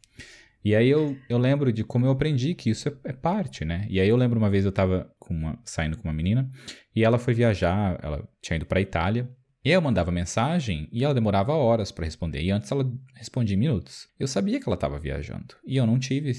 E 0.65 0.77
aí 0.77 0.89
eu, 0.89 1.17
eu 1.29 1.39
lembro 1.39 1.73
de 1.73 1.83
como 1.83 2.07
eu 2.07 2.11
aprendi 2.11 2.55
que 2.55 2.71
isso 2.71 2.89
é, 2.89 2.93
é 3.05 3.13
parte, 3.13 3.65
né? 3.65 3.87
E 3.91 4.01
aí 4.01 4.09
eu 4.09 4.17
lembro 4.17 4.39
uma 4.39 4.49
vez 4.49 4.65
eu 4.65 4.71
tava 4.71 5.13
com 5.19 5.35
uma, 5.35 5.59
saindo 5.65 5.97
com 5.97 6.05
uma 6.05 6.15
menina 6.15 6.49
e 6.95 7.05
ela 7.05 7.19
foi 7.19 7.35
viajar, 7.35 7.99
ela 8.03 8.29
tinha 8.41 8.57
ido 8.57 8.67
pra 8.67 8.81
Itália. 8.81 9.29
E 9.65 9.71
eu 9.71 9.81
mandava 9.81 10.11
mensagem 10.11 10.89
e 10.93 11.05
ela 11.05 11.15
demorava 11.15 11.53
horas 11.53 11.93
para 11.93 12.05
responder. 12.05 12.43
E 12.43 12.51
antes 12.51 12.71
ela 12.71 12.91
respondia 13.15 13.57
em 13.57 13.61
minutos. 13.61 14.09
Eu 14.19 14.27
sabia 14.27 14.59
que 14.61 14.69
ela 14.69 14.75
estava 14.75 14.99
viajando. 14.99 15.55
E 15.65 15.77
eu 15.77 15.87
não 15.87 15.99
tive 15.99 16.33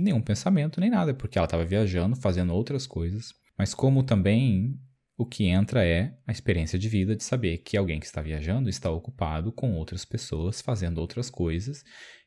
nenhum 0.00 0.20
pensamento 0.20 0.80
nem 0.80 0.90
nada, 0.90 1.14
porque 1.14 1.38
ela 1.38 1.46
estava 1.46 1.64
viajando, 1.64 2.16
fazendo 2.16 2.54
outras 2.54 2.86
coisas. 2.86 3.32
Mas 3.56 3.74
como 3.74 4.02
também 4.02 4.78
o 5.16 5.26
que 5.26 5.46
entra 5.46 5.84
é 5.84 6.16
a 6.26 6.30
experiência 6.30 6.78
de 6.78 6.88
vida 6.88 7.16
de 7.16 7.24
saber 7.24 7.58
que 7.58 7.76
alguém 7.76 7.98
que 7.98 8.06
está 8.06 8.22
viajando 8.22 8.68
está 8.68 8.88
ocupado 8.88 9.50
com 9.50 9.74
outras 9.74 10.04
pessoas, 10.04 10.60
fazendo 10.60 10.98
outras 10.98 11.28
coisas, 11.28 11.84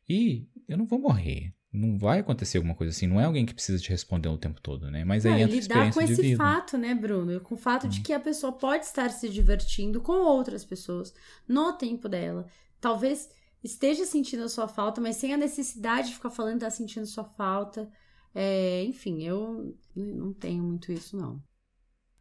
e 0.08 0.48
eu 0.68 0.78
não 0.78 0.86
vou 0.86 1.00
morrer. 1.00 1.54
Não 1.74 1.98
vai 1.98 2.20
acontecer 2.20 2.58
alguma 2.58 2.76
coisa 2.76 2.92
assim. 2.92 3.08
Não 3.08 3.20
é 3.20 3.24
alguém 3.24 3.46
que 3.46 3.54
precisa 3.54 3.82
te 3.82 3.90
responder 3.90 4.28
o 4.28 4.38
tempo 4.38 4.60
todo, 4.60 4.92
né? 4.92 5.06
Mas 5.06 5.26
aí 5.26 5.42
entra 5.42 5.56
a 5.56 5.60
experiência 5.60 5.94
com 5.94 6.02
esse 6.02 6.22
vida. 6.22 6.38
fato, 6.38 6.78
né, 6.78 6.94
Bruno? 6.94 7.40
Com 7.40 7.56
o 7.56 7.58
fato 7.58 7.88
hum. 7.88 7.90
de 7.90 8.02
que 8.02 8.12
a 8.12 8.20
pessoa 8.20 8.52
pode 8.52 8.84
estar 8.84 9.10
se 9.10 9.30
divertindo 9.30 10.02
com 10.02 10.12
outras 10.12 10.66
pessoas 10.66 11.14
no 11.48 11.72
tempo 11.72 12.10
dela. 12.10 12.46
Talvez 12.82 13.30
esteja 13.64 14.06
sentindo 14.06 14.44
a 14.44 14.50
sua 14.50 14.68
falta, 14.68 15.00
mas 15.00 15.18
sem 15.18 15.34
a 15.34 15.38
necessidade 15.38 16.10
de 16.10 16.16
ficar 16.16 16.30
falando 16.30 16.60
que 16.60 16.66
está 16.66 16.70
sentindo 16.70 17.06
sua 17.06 17.24
falta. 17.24 17.90
É, 18.34 18.84
enfim, 18.86 19.24
eu 19.24 19.76
não 19.96 20.34
tenho 20.34 20.64
muito 20.64 20.92
isso, 20.92 21.18
não. 21.18 21.42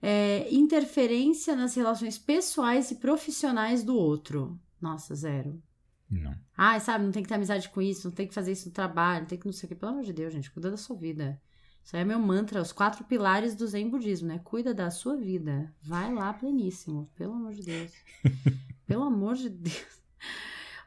É, 0.02 0.52
interferência 0.52 1.54
nas 1.54 1.74
relações 1.74 2.18
pessoais 2.18 2.90
e 2.90 2.96
profissionais 2.96 3.82
do 3.82 3.94
outro. 3.94 4.58
Nossa, 4.80 5.14
zero. 5.14 5.62
Não. 6.10 6.34
Ah, 6.56 6.80
sabe, 6.80 7.04
não 7.04 7.12
tem 7.12 7.22
que 7.22 7.28
ter 7.28 7.36
amizade 7.36 7.68
com 7.68 7.80
isso, 7.80 8.08
não 8.08 8.14
tem 8.14 8.26
que 8.26 8.34
fazer 8.34 8.52
isso 8.52 8.68
no 8.68 8.74
trabalho, 8.74 9.20
não 9.20 9.28
tem 9.28 9.38
que 9.38 9.46
não 9.46 9.52
sei 9.52 9.66
o 9.66 9.68
que. 9.68 9.74
Pelo 9.76 9.92
amor 9.92 10.04
de 10.04 10.12
Deus, 10.12 10.32
gente, 10.32 10.50
cuida 10.50 10.70
da 10.70 10.76
sua 10.76 10.96
vida. 10.96 11.40
Isso 11.84 11.96
aí 11.96 12.02
é 12.02 12.04
meu 12.04 12.18
mantra, 12.18 12.60
os 12.60 12.72
quatro 12.72 13.04
pilares 13.04 13.54
do 13.54 13.66
Zen 13.66 13.88
Budismo, 13.88 14.28
né? 14.28 14.40
Cuida 14.42 14.74
da 14.74 14.90
sua 14.90 15.16
vida. 15.16 15.72
Vai 15.82 16.12
lá 16.12 16.32
pleníssimo, 16.32 17.10
pelo 17.14 17.34
amor 17.34 17.54
de 17.54 17.62
Deus. 17.62 17.92
pelo 18.86 19.04
amor 19.04 19.36
de 19.36 19.48
Deus. 19.48 20.00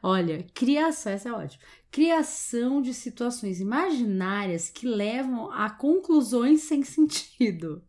Olha, 0.06 0.44
criação, 0.52 1.12
essa 1.12 1.30
é 1.30 1.32
ótima. 1.32 1.62
Criação 1.90 2.82
de 2.82 2.92
situações 2.92 3.58
imaginárias 3.58 4.68
que 4.68 4.86
levam 4.86 5.50
a 5.50 5.70
conclusões 5.70 6.60
sem 6.60 6.82
sentido. 6.84 7.82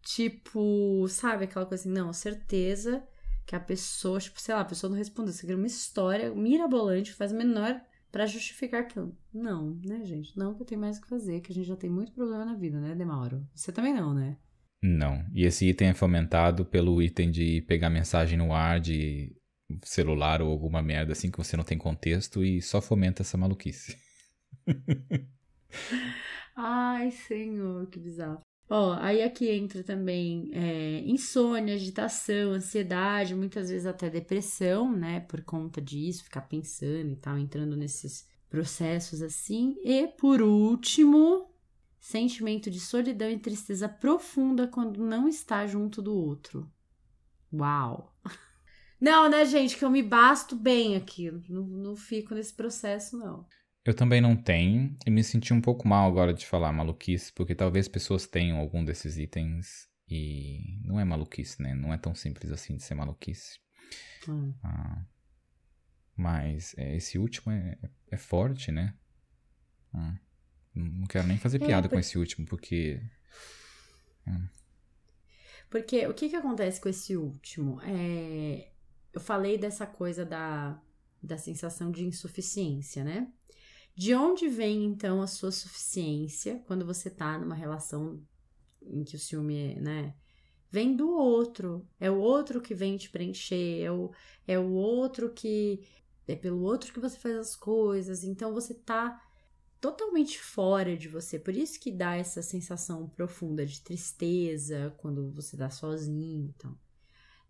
Tipo, 0.00 1.06
sabe 1.10 1.44
aquela 1.44 1.66
coisa 1.66 1.82
assim, 1.82 1.92
não, 1.92 2.10
certeza 2.10 3.06
que 3.44 3.54
a 3.54 3.60
pessoa, 3.60 4.18
tipo, 4.18 4.40
sei 4.40 4.54
lá, 4.54 4.62
a 4.62 4.64
pessoa 4.64 4.88
não 4.88 4.96
respondeu, 4.96 5.30
você 5.30 5.42
cria 5.42 5.58
uma 5.58 5.66
história 5.66 6.34
mirabolante 6.34 7.12
faz 7.12 7.32
menor 7.32 7.78
para 8.10 8.24
justificar 8.24 8.80
aquilo. 8.80 9.14
Não, 9.30 9.78
né, 9.84 10.06
gente? 10.06 10.38
Não 10.38 10.54
que 10.54 10.62
eu 10.62 10.66
tenho 10.66 10.80
mais 10.80 10.96
o 10.96 11.02
que 11.02 11.08
fazer, 11.08 11.42
que 11.42 11.52
a 11.52 11.54
gente 11.54 11.68
já 11.68 11.76
tem 11.76 11.90
muito 11.90 12.12
problema 12.12 12.46
na 12.46 12.54
vida, 12.54 12.80
né, 12.80 12.94
Demauro? 12.94 13.46
Você 13.54 13.70
também 13.70 13.92
não, 13.92 14.14
né? 14.14 14.38
Não. 14.82 15.22
E 15.34 15.44
esse 15.44 15.68
item 15.68 15.88
é 15.88 15.94
fomentado 15.94 16.64
pelo 16.64 17.02
item 17.02 17.30
de 17.30 17.60
pegar 17.68 17.90
mensagem 17.90 18.38
no 18.38 18.54
ar 18.54 18.80
de 18.80 19.36
celular 19.82 20.40
ou 20.42 20.50
alguma 20.50 20.82
merda 20.82 21.12
assim 21.12 21.30
que 21.30 21.38
você 21.38 21.56
não 21.56 21.64
tem 21.64 21.78
contexto 21.78 22.44
e 22.44 22.62
só 22.62 22.80
fomenta 22.80 23.22
essa 23.22 23.36
maluquice. 23.36 23.96
Ai, 26.54 27.10
senhor, 27.10 27.86
que 27.88 27.98
bizarro. 27.98 28.40
Ó, 28.68 28.94
aí 28.94 29.22
aqui 29.22 29.48
entra 29.48 29.84
também 29.84 30.50
é, 30.52 31.00
insônia, 31.00 31.74
agitação, 31.74 32.52
ansiedade, 32.52 33.34
muitas 33.34 33.68
vezes 33.68 33.86
até 33.86 34.10
depressão, 34.10 34.90
né? 34.90 35.20
Por 35.20 35.42
conta 35.42 35.80
disso, 35.80 36.24
ficar 36.24 36.42
pensando 36.42 37.12
e 37.12 37.16
tal, 37.16 37.38
entrando 37.38 37.76
nesses 37.76 38.26
processos 38.48 39.22
assim. 39.22 39.76
E 39.84 40.08
por 40.08 40.42
último, 40.42 41.48
sentimento 42.00 42.68
de 42.68 42.80
solidão 42.80 43.30
e 43.30 43.38
tristeza 43.38 43.88
profunda 43.88 44.66
quando 44.66 45.04
não 45.04 45.28
está 45.28 45.64
junto 45.66 46.02
do 46.02 46.16
outro. 46.16 46.68
Uau! 47.52 48.15
Não, 49.00 49.28
né, 49.28 49.44
gente, 49.44 49.76
que 49.76 49.84
eu 49.84 49.90
me 49.90 50.02
basto 50.02 50.56
bem 50.56 50.96
aqui. 50.96 51.30
Não, 51.48 51.62
não 51.62 51.96
fico 51.96 52.34
nesse 52.34 52.54
processo, 52.54 53.16
não. 53.18 53.46
Eu 53.84 53.94
também 53.94 54.20
não 54.20 54.34
tenho 54.34 54.96
e 55.06 55.10
me 55.10 55.22
senti 55.22 55.54
um 55.54 55.60
pouco 55.60 55.86
mal 55.86 56.08
agora 56.08 56.34
de 56.34 56.44
falar 56.44 56.72
maluquice, 56.72 57.32
porque 57.32 57.54
talvez 57.54 57.86
pessoas 57.86 58.26
tenham 58.26 58.58
algum 58.58 58.84
desses 58.84 59.16
itens 59.16 59.88
e 60.08 60.80
não 60.84 60.98
é 60.98 61.04
maluquice, 61.04 61.62
né? 61.62 61.74
Não 61.74 61.92
é 61.92 61.98
tão 61.98 62.14
simples 62.14 62.50
assim 62.50 62.76
de 62.76 62.82
ser 62.82 62.94
maluquice. 62.94 63.60
Hum. 64.28 64.52
Ah, 64.62 65.04
mas 66.16 66.74
é, 66.76 66.96
esse 66.96 67.16
último 67.16 67.52
é, 67.52 67.78
é 68.10 68.16
forte, 68.16 68.72
né? 68.72 68.94
Ah, 69.94 70.14
não 70.74 71.06
quero 71.06 71.28
nem 71.28 71.38
fazer 71.38 71.62
é, 71.62 71.66
piada 71.66 71.86
é, 71.86 71.90
com 71.90 71.98
esse 71.98 72.18
último, 72.18 72.46
porque. 72.46 73.00
Hum. 74.26 74.48
Porque 75.70 76.06
o 76.06 76.14
que, 76.14 76.28
que 76.28 76.36
acontece 76.36 76.80
com 76.80 76.88
esse 76.88 77.16
último? 77.16 77.80
É, 77.82 78.68
eu 79.16 79.20
falei 79.20 79.56
dessa 79.56 79.86
coisa 79.86 80.26
da, 80.26 80.78
da 81.22 81.38
sensação 81.38 81.90
de 81.90 82.04
insuficiência, 82.04 83.02
né? 83.02 83.32
De 83.94 84.14
onde 84.14 84.46
vem 84.46 84.84
então 84.84 85.22
a 85.22 85.26
sua 85.26 85.50
suficiência 85.50 86.62
quando 86.66 86.84
você 86.84 87.08
tá 87.08 87.38
numa 87.38 87.54
relação 87.54 88.22
em 88.82 89.02
que 89.04 89.16
o 89.16 89.18
ciúme, 89.18 89.74
né? 89.76 90.14
Vem 90.70 90.94
do 90.94 91.08
outro. 91.08 91.88
É 91.98 92.10
o 92.10 92.18
outro 92.18 92.60
que 92.60 92.74
vem 92.74 92.98
te 92.98 93.08
preencher, 93.08 93.80
é 93.82 93.90
o, 93.90 94.10
é 94.46 94.58
o 94.58 94.72
outro 94.72 95.32
que. 95.32 95.80
É 96.28 96.36
pelo 96.36 96.60
outro 96.60 96.92
que 96.92 97.00
você 97.00 97.16
faz 97.16 97.36
as 97.36 97.56
coisas. 97.56 98.22
Então 98.22 98.52
você 98.52 98.74
tá 98.74 99.22
totalmente 99.80 100.38
fora 100.38 100.94
de 100.94 101.08
você. 101.08 101.38
Por 101.38 101.56
isso 101.56 101.80
que 101.80 101.90
dá 101.90 102.16
essa 102.16 102.42
sensação 102.42 103.08
profunda 103.08 103.64
de 103.64 103.80
tristeza 103.80 104.94
quando 104.98 105.30
você 105.32 105.56
tá 105.56 105.70
sozinho. 105.70 106.52
Então. 106.54 106.85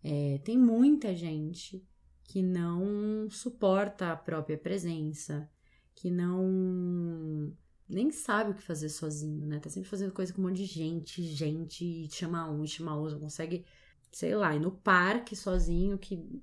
É, 0.03 0.39
tem 0.45 0.59
muita 0.59 1.15
gente 1.15 1.85
que 2.25 2.43
não 2.43 3.29
suporta 3.31 4.13
a 4.13 4.17
própria 4.17 4.59
presença, 4.59 5.49
que 5.95 6.11
não 6.11 7.53
nem 7.89 8.11
sabe 8.11 8.51
o 8.51 8.55
que 8.55 8.63
fazer 8.63 8.89
sozinho, 8.89 9.47
né? 9.47 9.61
Tá 9.61 9.71
sempre 9.71 9.89
fazendo 9.89 10.13
coisa 10.13 10.33
com 10.33 10.41
um 10.41 10.45
monte 10.45 10.59
de 10.59 10.67
gente, 10.67 11.23
gente, 11.23 11.85
e 11.85 12.11
chama 12.11 12.51
um, 12.51 12.65
e 12.65 12.69
chama 12.69 12.97
outro, 12.97 13.21
consegue, 13.21 13.65
sei 14.11 14.35
lá, 14.35 14.55
ir 14.55 14.61
no 14.61 14.73
parque 14.73 15.37
sozinho, 15.37 15.97
que 15.97 16.43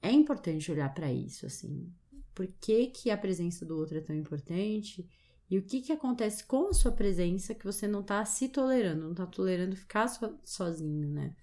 é 0.00 0.10
importante 0.10 0.72
olhar 0.72 0.92
para 0.94 1.12
isso, 1.12 1.46
assim. 1.46 1.92
Por 2.34 2.46
que, 2.60 2.86
que 2.86 3.10
a 3.10 3.18
presença 3.18 3.66
do 3.66 3.76
outro 3.76 3.98
é 3.98 4.00
tão 4.00 4.16
importante? 4.16 5.06
E 5.50 5.58
o 5.58 5.62
que, 5.62 5.82
que 5.82 5.92
acontece 5.92 6.44
com 6.44 6.68
a 6.68 6.72
sua 6.72 6.90
presença 6.90 7.54
que 7.54 7.66
você 7.66 7.86
não 7.86 8.02
tá 8.02 8.24
se 8.24 8.48
tolerando, 8.48 9.06
não 9.06 9.14
tá 9.14 9.26
tolerando 9.26 9.76
ficar 9.76 10.08
so, 10.08 10.38
sozinho, 10.42 11.08
né? 11.08 11.36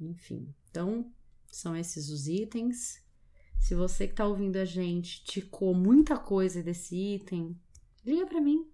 Enfim, 0.00 0.52
então 0.76 1.10
são 1.50 1.74
esses 1.74 2.10
os 2.10 2.28
itens. 2.28 3.02
Se 3.58 3.74
você 3.74 4.06
que 4.06 4.14
tá 4.14 4.26
ouvindo 4.26 4.56
a 4.56 4.64
gente 4.66 5.24
ticou 5.24 5.74
muita 5.74 6.18
coisa 6.18 6.62
desse 6.62 6.94
item, 7.14 7.58
liga 8.04 8.26
para 8.26 8.42
mim. 8.42 8.70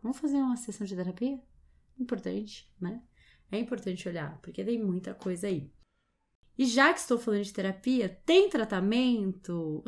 Vamos 0.00 0.18
fazer 0.18 0.36
uma 0.36 0.56
sessão 0.56 0.86
de 0.86 0.94
terapia? 0.94 1.42
Importante, 1.98 2.72
né? 2.80 3.02
É 3.50 3.58
importante 3.58 4.08
olhar, 4.08 4.40
porque 4.40 4.64
tem 4.64 4.80
muita 4.80 5.12
coisa 5.12 5.48
aí. 5.48 5.72
E 6.56 6.66
já 6.66 6.92
que 6.92 7.00
estou 7.00 7.18
falando 7.18 7.42
de 7.42 7.52
terapia, 7.52 8.08
tem 8.24 8.48
tratamento? 8.48 9.82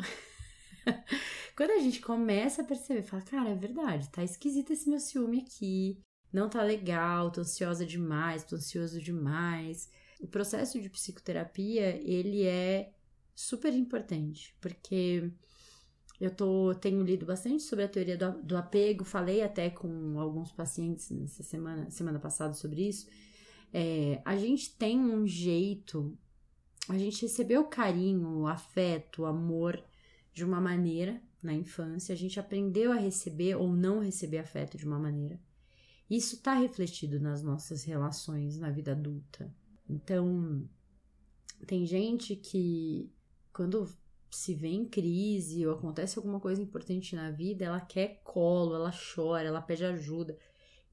Quando 1.55 1.71
a 1.71 1.79
gente 1.79 2.01
começa 2.01 2.61
a 2.61 2.65
perceber, 2.65 3.03
fala, 3.03 3.21
cara, 3.21 3.49
é 3.51 3.55
verdade, 3.55 4.09
tá 4.09 4.21
esquisito 4.21 4.73
esse 4.73 4.89
meu 4.89 4.99
ciúme 4.99 5.39
aqui, 5.39 5.97
não 6.31 6.49
tá 6.49 6.61
legal, 6.61 7.31
tô 7.31 7.39
ansiosa 7.39 7.85
demais, 7.85 8.43
tô 8.43 8.57
ansioso 8.57 9.01
demais. 9.01 9.89
O 10.19 10.27
processo 10.27 10.81
de 10.81 10.89
psicoterapia, 10.89 11.95
ele 12.03 12.43
é 12.43 12.91
super 13.35 13.73
importante, 13.73 14.55
porque 14.59 15.31
eu 16.19 16.31
tô, 16.31 16.73
tenho 16.73 17.03
lido 17.03 17.25
bastante 17.25 17.61
sobre 17.61 17.85
a 17.85 17.87
teoria 17.87 18.17
do, 18.17 18.41
do 18.41 18.57
apego, 18.57 19.03
falei 19.03 19.43
até 19.43 19.69
com 19.69 20.19
alguns 20.19 20.51
pacientes 20.51 21.11
nessa 21.11 21.43
semana, 21.43 21.89
semana 21.91 22.19
passada 22.19 22.53
sobre 22.55 22.87
isso. 22.87 23.07
É, 23.71 24.21
a 24.25 24.35
gente 24.35 24.75
tem 24.75 24.99
um 24.99 25.27
jeito, 25.27 26.17
a 26.89 26.97
gente 26.97 27.21
recebeu 27.21 27.65
carinho, 27.65 28.47
afeto, 28.47 29.25
amor 29.25 29.83
de 30.33 30.43
uma 30.43 30.59
maneira 30.59 31.21
na 31.43 31.53
infância, 31.53 32.13
a 32.13 32.17
gente 32.17 32.39
aprendeu 32.39 32.91
a 32.91 32.95
receber 32.95 33.55
ou 33.55 33.71
não 33.71 33.99
receber 33.99 34.39
afeto 34.39 34.77
de 34.77 34.85
uma 34.85 34.97
maneira. 34.97 35.39
Isso 36.09 36.35
está 36.35 36.55
refletido 36.55 37.19
nas 37.19 37.43
nossas 37.43 37.83
relações 37.83 38.57
na 38.57 38.71
vida 38.71 38.93
adulta. 38.93 39.53
Então, 39.89 40.67
tem 41.65 41.85
gente 41.85 42.35
que 42.35 43.11
quando 43.53 43.87
se 44.29 44.53
vê 44.53 44.69
em 44.69 44.85
crise 44.85 45.65
ou 45.65 45.73
acontece 45.73 46.19
alguma 46.19 46.39
coisa 46.39 46.61
importante 46.61 47.15
na 47.15 47.31
vida, 47.31 47.65
ela 47.65 47.79
quer 47.79 48.21
colo, 48.23 48.75
ela 48.75 48.91
chora, 48.91 49.47
ela 49.47 49.61
pede 49.61 49.85
ajuda. 49.85 50.37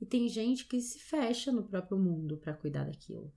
E 0.00 0.06
tem 0.06 0.28
gente 0.28 0.66
que 0.66 0.80
se 0.80 0.98
fecha 0.98 1.52
no 1.52 1.64
próprio 1.64 1.98
mundo 1.98 2.36
para 2.36 2.54
cuidar 2.54 2.84
daquilo. 2.84 3.32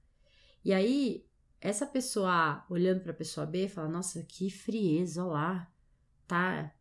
E 0.63 0.73
aí, 0.73 1.25
essa 1.59 1.85
pessoa 1.85 2.29
A, 2.29 2.65
olhando 2.69 3.01
para 3.01 3.11
a 3.11 3.15
pessoa 3.15 3.45
B, 3.45 3.67
fala: 3.67 3.87
Nossa, 3.87 4.23
que 4.23 4.49
frieza, 4.49 5.23
olha 5.23 5.33
lá, 5.33 5.73
tá 6.27 6.73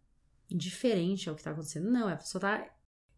indiferente 0.50 1.28
ao 1.28 1.36
que 1.36 1.42
tá 1.42 1.50
acontecendo. 1.50 1.90
Não, 1.90 2.08
a 2.08 2.16
pessoa 2.16 2.40
tá 2.40 2.70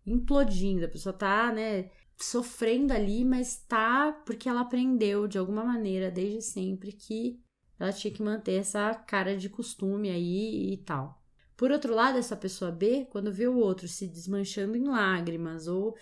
implodindo, 0.06 0.84
a 0.84 0.88
pessoa 0.88 1.12
tá, 1.12 1.52
né, 1.52 1.90
sofrendo 2.18 2.92
ali, 2.92 3.24
mas 3.24 3.56
tá 3.56 4.12
porque 4.26 4.48
ela 4.48 4.62
aprendeu 4.62 5.28
de 5.28 5.38
alguma 5.38 5.64
maneira 5.64 6.10
desde 6.10 6.42
sempre 6.42 6.92
que 6.92 7.40
ela 7.78 7.92
tinha 7.92 8.12
que 8.12 8.22
manter 8.22 8.54
essa 8.54 8.92
cara 8.94 9.36
de 9.36 9.48
costume 9.48 10.10
aí 10.10 10.72
e 10.72 10.76
tal. 10.78 11.22
Por 11.56 11.70
outro 11.70 11.94
lado, 11.94 12.18
essa 12.18 12.36
pessoa 12.36 12.70
B, 12.70 13.06
quando 13.10 13.32
vê 13.32 13.46
o 13.46 13.56
outro 13.56 13.88
se 13.88 14.06
desmanchando 14.06 14.76
em 14.76 14.84
lágrimas 14.84 15.66
ou 15.68 15.96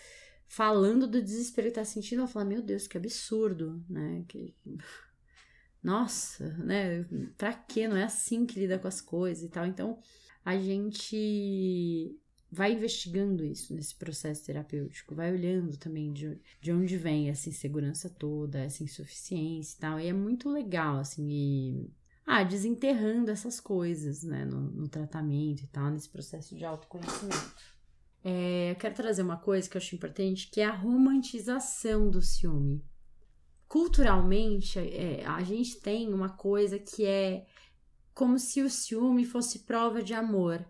falando 0.47 1.07
do 1.07 1.23
desespero 1.23 1.69
que 1.69 1.75
tá 1.75 1.85
sentindo, 1.85 2.21
ela 2.21 2.29
fala: 2.29 2.45
Meu 2.45 2.63
Deus, 2.63 2.87
que 2.87 2.97
absurdo, 2.97 3.83
né? 3.89 4.25
Que... 4.29 4.55
Nossa, 5.83 6.49
né? 6.59 7.05
Pra 7.37 7.53
quê? 7.53 7.87
Não 7.87 7.97
é 7.97 8.05
assim 8.05 8.45
que 8.45 8.59
lida 8.59 8.79
com 8.79 8.89
as 8.89 9.01
coisas 9.01 9.45
e 9.45 9.49
tal. 9.49 9.67
Então, 9.67 9.99
a 10.45 10.57
gente 10.59 12.19
vai 12.57 12.73
investigando 12.73 13.45
isso 13.45 13.75
nesse 13.75 13.95
processo 13.95 14.47
terapêutico, 14.47 15.15
vai 15.15 15.31
olhando 15.31 15.77
também 15.77 16.11
de, 16.11 16.41
de 16.59 16.73
onde 16.73 16.97
vem 16.97 17.29
essa 17.29 17.51
insegurança 17.51 18.09
toda, 18.09 18.59
essa 18.59 18.83
insuficiência 18.83 19.77
e 19.77 19.81
tal. 19.81 20.01
E 20.01 20.07
é 20.09 20.13
muito 20.13 20.49
legal, 20.49 20.97
assim, 20.97 21.29
e, 21.29 21.95
ah, 22.25 22.43
desenterrando 22.43 23.31
essas 23.31 23.61
coisas, 23.61 24.23
né, 24.23 24.47
no, 24.47 24.61
no 24.71 24.89
tratamento 24.89 25.65
e 25.65 25.67
tal, 25.67 25.91
nesse 25.91 26.09
processo 26.09 26.57
de 26.57 26.65
autoconhecimento. 26.65 27.55
É, 28.25 28.71
eu 28.73 28.77
quero 28.77 28.95
trazer 28.95 29.23
uma 29.23 29.37
coisa 29.37 29.69
que 29.69 29.77
eu 29.77 29.81
acho 29.81 29.95
importante, 29.95 30.51
que 30.51 30.63
é 30.63 30.65
a 30.65 30.75
romantização 30.75 32.09
do 32.11 32.23
ciúme. 32.23 32.83
culturalmente, 33.69 34.79
é, 34.79 35.25
a 35.27 35.43
gente 35.43 35.79
tem 35.81 36.13
uma 36.15 36.31
coisa 36.31 36.79
que 36.79 37.05
é 37.05 37.47
como 38.15 38.39
se 38.39 38.63
o 38.63 38.71
ciúme 38.71 39.27
fosse 39.27 39.61
prova 39.61 40.03
de 40.03 40.15
amor. 40.15 40.65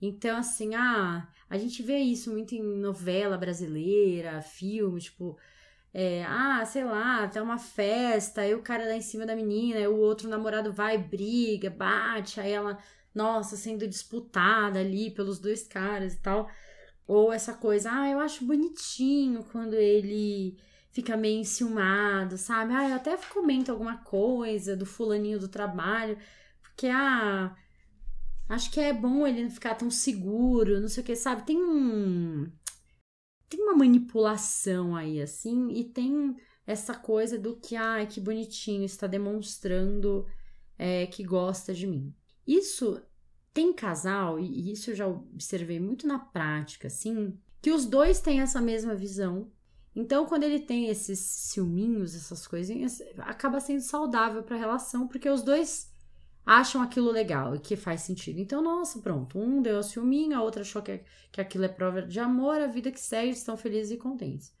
Então, 0.00 0.38
assim, 0.38 0.74
ah, 0.74 1.26
a 1.48 1.56
gente 1.58 1.82
vê 1.82 1.98
isso 1.98 2.30
muito 2.30 2.54
em 2.54 2.62
novela 2.62 3.38
brasileira, 3.38 4.42
filme, 4.42 5.00
tipo, 5.00 5.38
é, 5.94 6.24
ah, 6.26 6.64
sei 6.66 6.84
lá, 6.84 7.26
tem 7.28 7.40
uma 7.40 7.58
festa, 7.58 8.42
aí 8.42 8.54
o 8.54 8.62
cara 8.62 8.84
dá 8.84 8.94
em 8.94 9.00
cima 9.00 9.24
da 9.24 9.34
menina, 9.34 9.78
aí 9.78 9.88
o 9.88 9.96
outro 9.96 10.28
namorado 10.28 10.72
vai, 10.72 10.98
briga, 10.98 11.70
bate, 11.70 12.40
aí 12.40 12.52
ela, 12.52 12.78
nossa, 13.14 13.56
sendo 13.56 13.88
disputada 13.88 14.78
ali 14.80 15.10
pelos 15.10 15.38
dois 15.38 15.66
caras 15.66 16.14
e 16.14 16.18
tal. 16.20 16.50
Ou 17.06 17.32
essa 17.32 17.54
coisa, 17.54 17.90
ah, 17.92 18.10
eu 18.10 18.18
acho 18.20 18.44
bonitinho 18.44 19.44
quando 19.44 19.74
ele 19.74 20.58
fica 20.90 21.16
meio 21.16 21.40
enciumado, 21.40 22.36
sabe? 22.38 22.72
Ah, 22.74 22.88
eu 22.90 22.96
até 22.96 23.16
comento 23.32 23.70
alguma 23.70 23.98
coisa 23.98 24.76
do 24.76 24.86
fulaninho 24.86 25.38
do 25.38 25.48
trabalho, 25.48 26.18
porque, 26.62 26.88
ah, 26.88 27.54
acho 28.48 28.70
que 28.70 28.80
é 28.80 28.92
bom 28.92 29.26
ele 29.26 29.42
não 29.42 29.50
ficar 29.50 29.74
tão 29.74 29.90
seguro, 29.90 30.80
não 30.80 30.88
sei 30.88 31.02
o 31.02 31.06
que, 31.06 31.16
sabe? 31.16 31.46
Tem 31.46 31.56
um. 31.56 32.50
Tem 33.48 33.60
uma 33.60 33.76
manipulação 33.76 34.96
aí, 34.96 35.20
assim, 35.20 35.70
e 35.70 35.84
tem 35.84 36.36
essa 36.66 36.94
coisa 36.94 37.38
do 37.38 37.56
que, 37.56 37.76
ah, 37.76 38.04
que 38.04 38.20
bonitinho, 38.20 38.84
está 38.84 39.06
demonstrando 39.06 40.26
é, 40.76 41.06
que 41.06 41.22
gosta 41.22 41.72
de 41.72 41.86
mim. 41.86 42.12
Isso 42.46 43.00
tem 43.54 43.72
casal, 43.72 44.38
e 44.38 44.72
isso 44.72 44.90
eu 44.90 44.94
já 44.94 45.06
observei 45.06 45.78
muito 45.80 46.06
na 46.06 46.18
prática, 46.18 46.88
assim, 46.88 47.38
que 47.62 47.70
os 47.70 47.86
dois 47.86 48.20
têm 48.20 48.40
essa 48.40 48.60
mesma 48.60 48.94
visão. 48.94 49.50
Então, 49.94 50.26
quando 50.26 50.42
ele 50.42 50.60
tem 50.60 50.88
esses 50.88 51.18
ciúminhos, 51.18 52.14
essas 52.14 52.46
coisinhas, 52.46 53.00
acaba 53.18 53.60
sendo 53.60 53.80
saudável 53.80 54.42
para 54.42 54.56
a 54.56 54.58
relação, 54.58 55.08
porque 55.08 55.30
os 55.30 55.42
dois 55.42 55.90
acham 56.46 56.80
aquilo 56.80 57.10
legal 57.10 57.54
e 57.54 57.58
que 57.58 57.76
faz 57.76 58.02
sentido. 58.02 58.38
Então, 58.38 58.62
nossa, 58.62 59.00
pronto, 59.00 59.38
um 59.38 59.60
deu 59.60 59.78
a 59.78 59.82
ciúminho, 59.82 60.38
a 60.38 60.42
outra 60.42 60.62
achou 60.62 60.80
que, 60.80 61.02
que 61.30 61.40
aquilo 61.40 61.64
é 61.64 61.68
prova 61.68 62.00
de 62.00 62.20
amor, 62.20 62.60
a 62.60 62.68
vida 62.68 62.90
que 62.92 63.00
segue, 63.00 63.32
estão 63.32 63.56
felizes 63.56 63.90
e 63.90 63.96
contentes. 63.96 64.54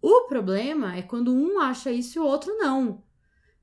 O 0.00 0.22
problema 0.22 0.96
é 0.96 1.02
quando 1.02 1.32
um 1.34 1.60
acha 1.60 1.92
isso 1.92 2.18
e 2.18 2.20
o 2.20 2.26
outro 2.26 2.56
não 2.56 3.04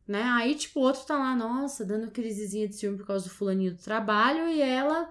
né? 0.07 0.21
Aí, 0.23 0.55
tipo, 0.55 0.79
o 0.79 0.83
outro 0.83 1.05
tá 1.05 1.17
lá, 1.17 1.35
nossa, 1.35 1.85
dando 1.85 2.11
crisezinha 2.11 2.67
de 2.67 2.75
ciúme 2.75 2.97
por 2.97 3.07
causa 3.07 3.25
do 3.25 3.33
fulaninho 3.33 3.73
do 3.75 3.81
trabalho 3.81 4.47
e 4.49 4.61
ela, 4.61 5.09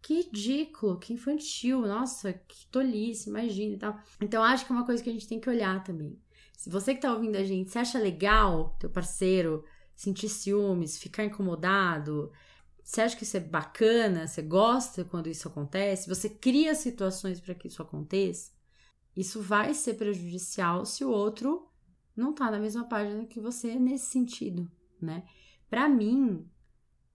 que 0.00 0.22
ridículo, 0.22 0.98
que 0.98 1.12
infantil, 1.12 1.82
nossa, 1.82 2.32
que 2.32 2.66
tolice, 2.66 3.28
imagina 3.28 3.74
e 3.74 3.78
tal. 3.78 3.98
Então, 4.20 4.42
acho 4.42 4.64
que 4.64 4.72
é 4.72 4.74
uma 4.74 4.86
coisa 4.86 5.02
que 5.02 5.10
a 5.10 5.12
gente 5.12 5.28
tem 5.28 5.40
que 5.40 5.50
olhar 5.50 5.82
também. 5.82 6.18
Se 6.56 6.70
você 6.70 6.94
que 6.94 7.00
tá 7.00 7.12
ouvindo 7.12 7.36
a 7.36 7.44
gente, 7.44 7.70
você 7.70 7.78
acha 7.78 7.98
legal 7.98 8.76
teu 8.78 8.90
parceiro 8.90 9.64
sentir 10.00 10.30
ciúmes, 10.30 10.96
ficar 10.96 11.26
incomodado, 11.26 12.32
você 12.82 13.02
acha 13.02 13.14
que 13.14 13.22
isso 13.22 13.36
é 13.36 13.40
bacana, 13.40 14.26
você 14.26 14.40
gosta 14.40 15.04
quando 15.04 15.28
isso 15.28 15.46
acontece, 15.46 16.08
você 16.08 16.26
cria 16.26 16.74
situações 16.74 17.38
para 17.38 17.54
que 17.54 17.68
isso 17.68 17.82
aconteça, 17.82 18.50
isso 19.14 19.42
vai 19.42 19.74
ser 19.74 19.94
prejudicial 19.94 20.86
se 20.86 21.04
o 21.04 21.10
outro 21.10 21.68
não 22.16 22.32
tá 22.32 22.50
na 22.50 22.58
mesma 22.58 22.88
página 22.88 23.26
que 23.26 23.38
você 23.38 23.74
nesse 23.74 24.06
sentido, 24.06 24.72
né? 25.02 25.22
Para 25.68 25.86
mim, 25.86 26.48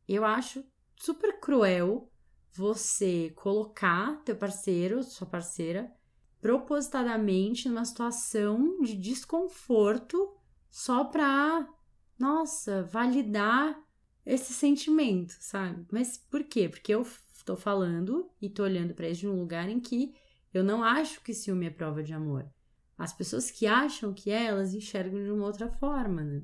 eu 0.07 0.23
acho 0.23 0.63
super 0.95 1.39
cruel 1.39 2.07
você 2.53 3.31
colocar 3.35 4.21
teu 4.23 4.35
parceiro, 4.35 5.01
sua 5.01 5.25
parceira, 5.25 5.91
propositadamente 6.39 7.67
numa 7.67 7.83
situação 7.83 8.79
de 8.79 8.95
desconforto 8.95 10.37
só 10.69 11.03
pra, 11.05 11.67
nossa, 12.17 12.83
validar 12.83 13.77
esse 14.25 14.53
sentimento, 14.53 15.35
sabe? 15.39 15.85
Mas 15.91 16.17
por 16.17 16.43
quê? 16.43 16.67
Porque 16.67 16.93
eu 16.93 17.05
tô 17.45 17.55
falando 17.55 18.29
e 18.41 18.49
tô 18.49 18.63
olhando 18.63 18.93
para 18.93 19.07
isso 19.07 19.21
de 19.21 19.27
um 19.27 19.39
lugar 19.39 19.69
em 19.69 19.79
que 19.79 20.13
eu 20.53 20.63
não 20.63 20.83
acho 20.83 21.21
que 21.21 21.33
ciúme 21.33 21.67
é 21.67 21.69
prova 21.69 22.01
de 22.01 22.13
amor. 22.13 22.49
As 22.97 23.13
pessoas 23.13 23.51
que 23.51 23.67
acham 23.67 24.13
que 24.13 24.31
é, 24.31 24.45
elas 24.45 24.73
enxergam 24.73 25.21
de 25.21 25.29
uma 25.29 25.45
outra 25.45 25.69
forma, 25.69 26.23
né? 26.23 26.41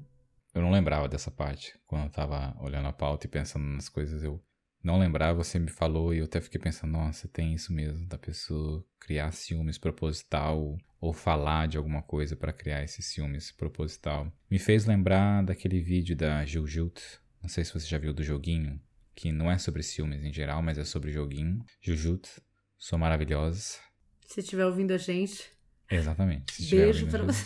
Eu 0.53 0.61
não 0.61 0.71
lembrava 0.71 1.07
dessa 1.07 1.31
parte. 1.31 1.79
Quando 1.87 2.03
eu 2.03 2.11
tava 2.11 2.55
olhando 2.61 2.87
a 2.87 2.93
pauta 2.93 3.25
e 3.25 3.29
pensando 3.29 3.63
nas 3.63 3.87
coisas, 3.87 4.21
eu 4.21 4.43
não 4.83 4.99
lembrava, 4.99 5.43
você 5.43 5.57
me 5.57 5.69
falou 5.69 6.13
e 6.13 6.17
eu 6.17 6.25
até 6.25 6.41
fiquei 6.41 6.59
pensando, 6.59 6.91
nossa, 6.91 7.27
tem 7.27 7.53
isso 7.53 7.71
mesmo, 7.71 8.05
da 8.07 8.17
pessoa 8.17 8.85
criar 8.99 9.31
ciúmes 9.31 9.77
proposital 9.77 10.77
ou 11.01 11.11
falar 11.11 11.67
de 11.67 11.77
alguma 11.77 12.01
coisa 12.01 12.35
para 12.35 12.53
criar 12.53 12.83
esse 12.83 13.01
ciúmes 13.01 13.51
proposital. 13.51 14.31
Me 14.49 14.59
fez 14.59 14.85
lembrar 14.85 15.43
daquele 15.43 15.81
vídeo 15.81 16.15
da 16.15 16.45
Jujut, 16.45 17.01
não 17.41 17.49
sei 17.49 17.65
se 17.65 17.73
você 17.73 17.87
já 17.87 17.97
viu 17.97 18.13
do 18.13 18.23
joguinho, 18.23 18.79
que 19.13 19.31
não 19.31 19.51
é 19.51 19.57
sobre 19.57 19.83
ciúmes 19.83 20.23
em 20.23 20.31
geral, 20.31 20.61
mas 20.61 20.77
é 20.77 20.85
sobre 20.85 21.11
joguinho. 21.11 21.65
Jujut, 21.81 22.29
sou 22.77 22.99
maravilhosa. 22.99 23.79
Se 24.27 24.39
estiver 24.39 24.65
ouvindo 24.65 24.91
a 24.91 24.97
gente, 24.97 25.51
Exatamente. 25.91 26.69
Beijo 26.69 27.07
pra 27.07 27.23
você. 27.23 27.45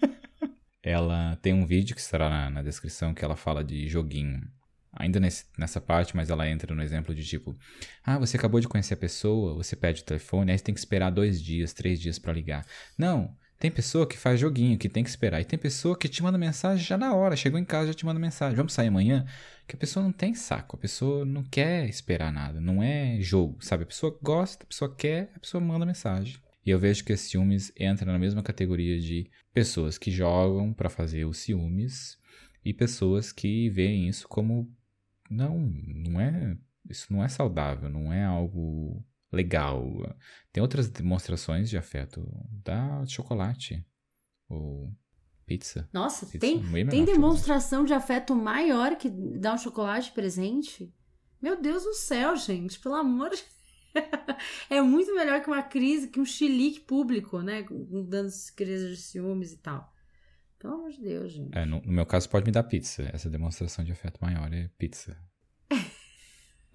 ela 0.82 1.36
tem 1.42 1.52
um 1.52 1.66
vídeo 1.66 1.94
que 1.94 2.00
estará 2.00 2.30
na, 2.30 2.50
na, 2.50 2.62
descrição 2.62 3.12
que 3.12 3.22
ela 3.22 3.36
fala 3.36 3.62
de 3.62 3.86
joguinho. 3.86 4.40
Ainda 4.92 5.20
nesse, 5.20 5.44
nessa 5.56 5.80
parte, 5.80 6.16
mas 6.16 6.30
ela 6.30 6.48
entra 6.48 6.74
no 6.74 6.82
exemplo 6.82 7.14
de 7.14 7.24
tipo: 7.24 7.56
Ah, 8.04 8.18
você 8.18 8.36
acabou 8.36 8.60
de 8.60 8.68
conhecer 8.68 8.94
a 8.94 8.96
pessoa, 8.96 9.54
você 9.54 9.76
pede 9.76 10.02
o 10.02 10.04
telefone, 10.04 10.50
aí 10.50 10.58
você 10.58 10.64
tem 10.64 10.74
que 10.74 10.80
esperar 10.80 11.10
dois 11.10 11.40
dias, 11.40 11.72
três 11.72 12.00
dias 12.00 12.18
para 12.18 12.32
ligar. 12.32 12.66
Não, 12.98 13.36
tem 13.60 13.70
pessoa 13.70 14.06
que 14.06 14.16
faz 14.16 14.40
joguinho, 14.40 14.78
que 14.78 14.88
tem 14.88 15.04
que 15.04 15.10
esperar. 15.10 15.38
E 15.38 15.44
tem 15.44 15.58
pessoa 15.58 15.94
que 15.94 16.08
te 16.08 16.22
manda 16.22 16.38
mensagem 16.38 16.82
já 16.82 16.96
na 16.96 17.14
hora. 17.14 17.36
Chegou 17.36 17.60
em 17.60 17.64
casa, 17.64 17.88
já 17.88 17.94
te 17.94 18.06
manda 18.06 18.18
mensagem. 18.18 18.56
Vamos 18.56 18.72
sair 18.72 18.88
amanhã? 18.88 19.26
Que 19.68 19.76
a 19.76 19.78
pessoa 19.78 20.02
não 20.02 20.12
tem 20.12 20.34
saco. 20.34 20.76
A 20.76 20.78
pessoa 20.78 21.26
não 21.26 21.44
quer 21.44 21.86
esperar 21.86 22.32
nada. 22.32 22.58
Não 22.58 22.82
é 22.82 23.18
jogo, 23.20 23.58
sabe? 23.60 23.82
A 23.82 23.86
pessoa 23.86 24.18
gosta, 24.22 24.64
a 24.64 24.66
pessoa 24.66 24.96
quer, 24.96 25.30
a 25.36 25.38
pessoa 25.38 25.62
manda 25.62 25.84
mensagem. 25.84 26.38
E 26.64 26.70
eu 26.70 26.78
vejo 26.78 27.04
que 27.04 27.12
esse 27.12 27.28
ciúmes 27.28 27.70
entra 27.78 28.10
na 28.10 28.18
mesma 28.18 28.42
categoria 28.42 28.98
de 28.98 29.30
pessoas 29.52 29.98
que 29.98 30.10
jogam 30.10 30.72
para 30.72 30.88
fazer 30.88 31.26
os 31.26 31.36
ciúmes 31.36 32.18
e 32.64 32.72
pessoas 32.72 33.30
que 33.30 33.68
veem 33.68 34.08
isso 34.08 34.26
como 34.26 34.74
não, 35.30 35.58
não 35.58 36.20
é, 36.20 36.56
isso 36.88 37.12
não 37.12 37.22
é 37.22 37.28
saudável, 37.28 37.88
não 37.88 38.12
é 38.12 38.24
algo 38.24 39.04
legal. 39.32 39.86
Tem 40.52 40.60
outras 40.60 40.88
demonstrações 40.88 41.70
de 41.70 41.78
afeto, 41.78 42.26
da 42.64 43.06
chocolate 43.06 43.86
ou 44.48 44.92
pizza. 45.46 45.88
Nossa, 45.92 46.26
pizza 46.26 46.40
tem, 46.40 46.86
tem 46.88 47.04
demonstração 47.04 47.84
de 47.84 47.94
afeto 47.94 48.34
maior 48.34 48.96
que 48.96 49.08
dar 49.08 49.54
um 49.54 49.58
chocolate 49.58 50.12
presente? 50.12 50.92
Meu 51.40 51.60
Deus 51.60 51.84
do 51.84 51.94
céu, 51.94 52.36
gente, 52.36 52.78
pelo 52.78 52.96
amor 52.96 53.30
de 53.30 53.42
é 54.70 54.80
muito 54.80 55.14
melhor 55.14 55.40
que 55.42 55.48
uma 55.48 55.62
crise, 55.62 56.08
que 56.08 56.20
um 56.20 56.24
chilique 56.24 56.80
público, 56.80 57.40
né? 57.40 57.64
Dando 58.08 58.30
crises 58.54 58.96
de 58.96 59.02
ciúmes 59.02 59.52
e 59.52 59.58
tal. 59.58 59.92
Pelo 60.60 60.74
amor 60.74 60.90
de 60.90 61.00
Deus, 61.00 61.32
gente. 61.32 61.56
É, 61.56 61.64
no, 61.64 61.80
no, 61.80 61.90
meu 61.90 62.04
caso, 62.04 62.28
pode 62.28 62.44
me 62.44 62.52
dar 62.52 62.62
pizza. 62.62 63.10
Essa 63.14 63.30
demonstração 63.30 63.82
de 63.82 63.92
afeto 63.92 64.18
maior 64.20 64.52
é 64.52 64.68
pizza. 64.76 65.16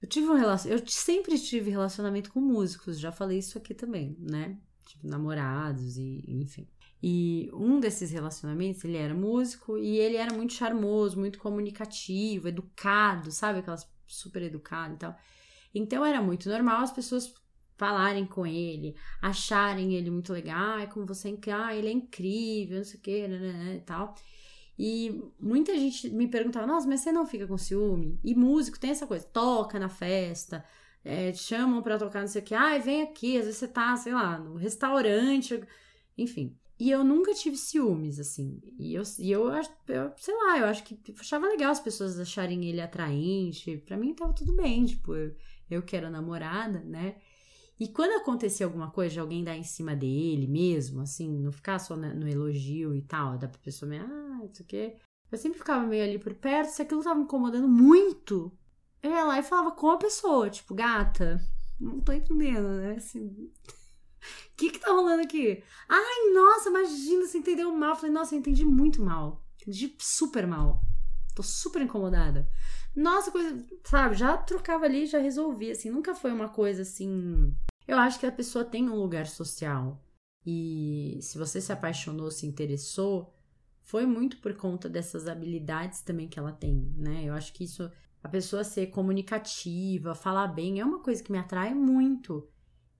eu 0.00 0.08
tive 0.08 0.28
um 0.28 0.34
relacionamento. 0.34 0.82
Eu 0.82 0.90
sempre 0.90 1.38
tive 1.38 1.70
relacionamento 1.70 2.32
com 2.32 2.40
músicos, 2.40 2.98
já 2.98 3.12
falei 3.12 3.38
isso 3.38 3.58
aqui 3.58 3.74
também, 3.74 4.16
né? 4.18 4.58
Tipo, 4.86 5.06
namorados 5.06 5.98
e 5.98 6.24
enfim. 6.26 6.66
E 7.02 7.50
um 7.52 7.78
desses 7.78 8.10
relacionamentos, 8.10 8.82
ele 8.84 8.96
era 8.96 9.14
músico 9.14 9.76
e 9.76 9.98
ele 9.98 10.16
era 10.16 10.32
muito 10.32 10.54
charmoso, 10.54 11.18
muito 11.18 11.38
comunicativo, 11.38 12.48
educado, 12.48 13.30
sabe? 13.30 13.58
Aquelas 13.58 13.86
super 14.06 14.40
educado 14.42 14.94
e 14.94 14.96
tal. 14.96 15.16
Então 15.74 16.06
era 16.06 16.22
muito 16.22 16.48
normal 16.48 16.80
as 16.80 16.92
pessoas 16.92 17.34
falarem 17.76 18.26
com 18.26 18.46
ele, 18.46 18.94
acharem 19.20 19.94
ele 19.94 20.10
muito 20.10 20.32
legal, 20.32 20.78
ah, 20.80 20.86
como 20.86 21.06
você 21.06 21.28
é, 21.28 21.52
ah, 21.52 21.74
ele 21.74 21.88
é 21.88 21.92
incrível, 21.92 22.78
não 22.78 22.84
sei 22.84 22.98
o 22.98 23.02
que, 23.02 23.28
né, 23.28 23.76
e 23.76 23.80
tal. 23.80 24.14
E 24.78 25.22
muita 25.38 25.76
gente 25.78 26.08
me 26.10 26.28
perguntava, 26.28 26.66
nossa, 26.66 26.88
mas 26.88 27.00
você 27.00 27.12
não 27.12 27.26
fica 27.26 27.46
com 27.46 27.58
ciúme? 27.58 28.18
E 28.24 28.34
músico 28.34 28.78
tem 28.78 28.90
essa 28.90 29.06
coisa, 29.06 29.24
toca 29.26 29.78
na 29.78 29.88
festa, 29.88 30.64
é, 31.04 31.32
chamam 31.32 31.82
para 31.82 31.98
tocar, 31.98 32.20
não 32.20 32.28
sei 32.28 32.42
o 32.42 32.44
que, 32.44 32.54
ah, 32.54 32.78
vem 32.78 33.02
aqui, 33.02 33.36
às 33.36 33.44
vezes 33.44 33.58
você 33.58 33.68
tá, 33.68 33.96
sei 33.96 34.14
lá, 34.14 34.38
no 34.38 34.56
restaurante, 34.56 35.62
enfim. 36.16 36.56
E 36.82 36.90
eu 36.90 37.04
nunca 37.04 37.32
tive 37.32 37.56
ciúmes, 37.56 38.18
assim. 38.18 38.60
E 38.76 38.94
eu, 38.94 39.02
e 39.18 39.30
eu, 39.30 39.48
eu 39.52 40.12
sei 40.16 40.34
lá, 40.34 40.58
eu 40.58 40.66
acho 40.66 40.82
que 40.82 40.94
eu 40.94 41.14
achava 41.20 41.46
legal 41.46 41.70
as 41.70 41.78
pessoas 41.78 42.18
acharem 42.18 42.64
ele 42.64 42.80
atraente. 42.80 43.76
Pra 43.86 43.96
mim 43.96 44.12
tava 44.12 44.32
tudo 44.34 44.52
bem, 44.52 44.84
tipo, 44.84 45.14
eu, 45.14 45.32
eu 45.70 45.82
que 45.82 45.96
era 45.96 46.10
namorada, 46.10 46.80
né? 46.80 47.16
E 47.82 47.88
quando 47.88 48.12
acontecia 48.12 48.64
alguma 48.64 48.92
coisa 48.92 49.20
alguém 49.20 49.42
dar 49.42 49.56
em 49.56 49.64
cima 49.64 49.96
dele 49.96 50.46
mesmo, 50.46 51.00
assim, 51.00 51.28
não 51.28 51.50
ficar 51.50 51.80
só 51.80 51.96
no 51.96 52.28
elogio 52.28 52.94
e 52.94 53.02
tal, 53.02 53.36
da 53.36 53.48
pessoa 53.48 53.88
meio, 53.88 54.04
ah, 54.04 54.46
isso 54.52 54.62
aqui. 54.62 54.94
Eu 55.32 55.36
sempre 55.36 55.58
ficava 55.58 55.84
meio 55.84 56.04
ali 56.04 56.16
por 56.16 56.32
perto, 56.32 56.68
se 56.68 56.80
aquilo 56.80 57.02
tava 57.02 57.16
me 57.16 57.24
incomodando 57.24 57.66
muito, 57.66 58.56
eu 59.02 59.10
ia 59.10 59.24
lá 59.24 59.36
e 59.40 59.42
falava 59.42 59.72
com 59.72 59.90
a 59.90 59.98
pessoa, 59.98 60.48
tipo, 60.48 60.76
gata, 60.76 61.40
não 61.80 62.00
tô 62.00 62.12
entendendo, 62.12 62.68
né? 62.68 62.94
Assim, 62.94 63.26
o 63.26 63.50
que 64.56 64.70
que 64.70 64.78
tá 64.78 64.92
rolando 64.92 65.24
aqui? 65.24 65.60
Ai, 65.88 66.32
nossa, 66.32 66.68
imagina, 66.68 67.26
você 67.26 67.38
entendeu 67.38 67.72
mal. 67.74 67.90
Eu 67.90 67.96
falei, 67.96 68.12
nossa, 68.12 68.32
eu 68.32 68.38
entendi 68.38 68.64
muito 68.64 69.02
mal. 69.02 69.44
Entendi 69.60 69.96
super 69.98 70.46
mal. 70.46 70.80
Tô 71.34 71.42
super 71.42 71.82
incomodada. 71.82 72.48
Nossa, 72.94 73.32
coisa, 73.32 73.66
sabe, 73.82 74.14
já 74.14 74.36
trocava 74.36 74.84
ali, 74.84 75.04
já 75.04 75.18
resolvia, 75.18 75.72
assim. 75.72 75.90
Nunca 75.90 76.14
foi 76.14 76.30
uma 76.30 76.48
coisa 76.48 76.82
assim. 76.82 77.52
Eu 77.86 77.98
acho 77.98 78.18
que 78.18 78.26
a 78.26 78.32
pessoa 78.32 78.64
tem 78.64 78.88
um 78.88 78.96
lugar 78.96 79.26
social. 79.26 80.02
E 80.44 81.18
se 81.20 81.38
você 81.38 81.60
se 81.60 81.72
apaixonou, 81.72 82.30
se 82.30 82.46
interessou, 82.46 83.32
foi 83.82 84.06
muito 84.06 84.38
por 84.38 84.54
conta 84.54 84.88
dessas 84.88 85.28
habilidades 85.28 86.00
também 86.00 86.28
que 86.28 86.38
ela 86.38 86.52
tem, 86.52 86.92
né? 86.96 87.24
Eu 87.24 87.34
acho 87.34 87.52
que 87.52 87.64
isso, 87.64 87.90
a 88.22 88.28
pessoa 88.28 88.64
ser 88.64 88.88
comunicativa, 88.88 90.14
falar 90.14 90.48
bem, 90.48 90.80
é 90.80 90.84
uma 90.84 91.00
coisa 91.00 91.22
que 91.22 91.32
me 91.32 91.38
atrai 91.38 91.74
muito. 91.74 92.48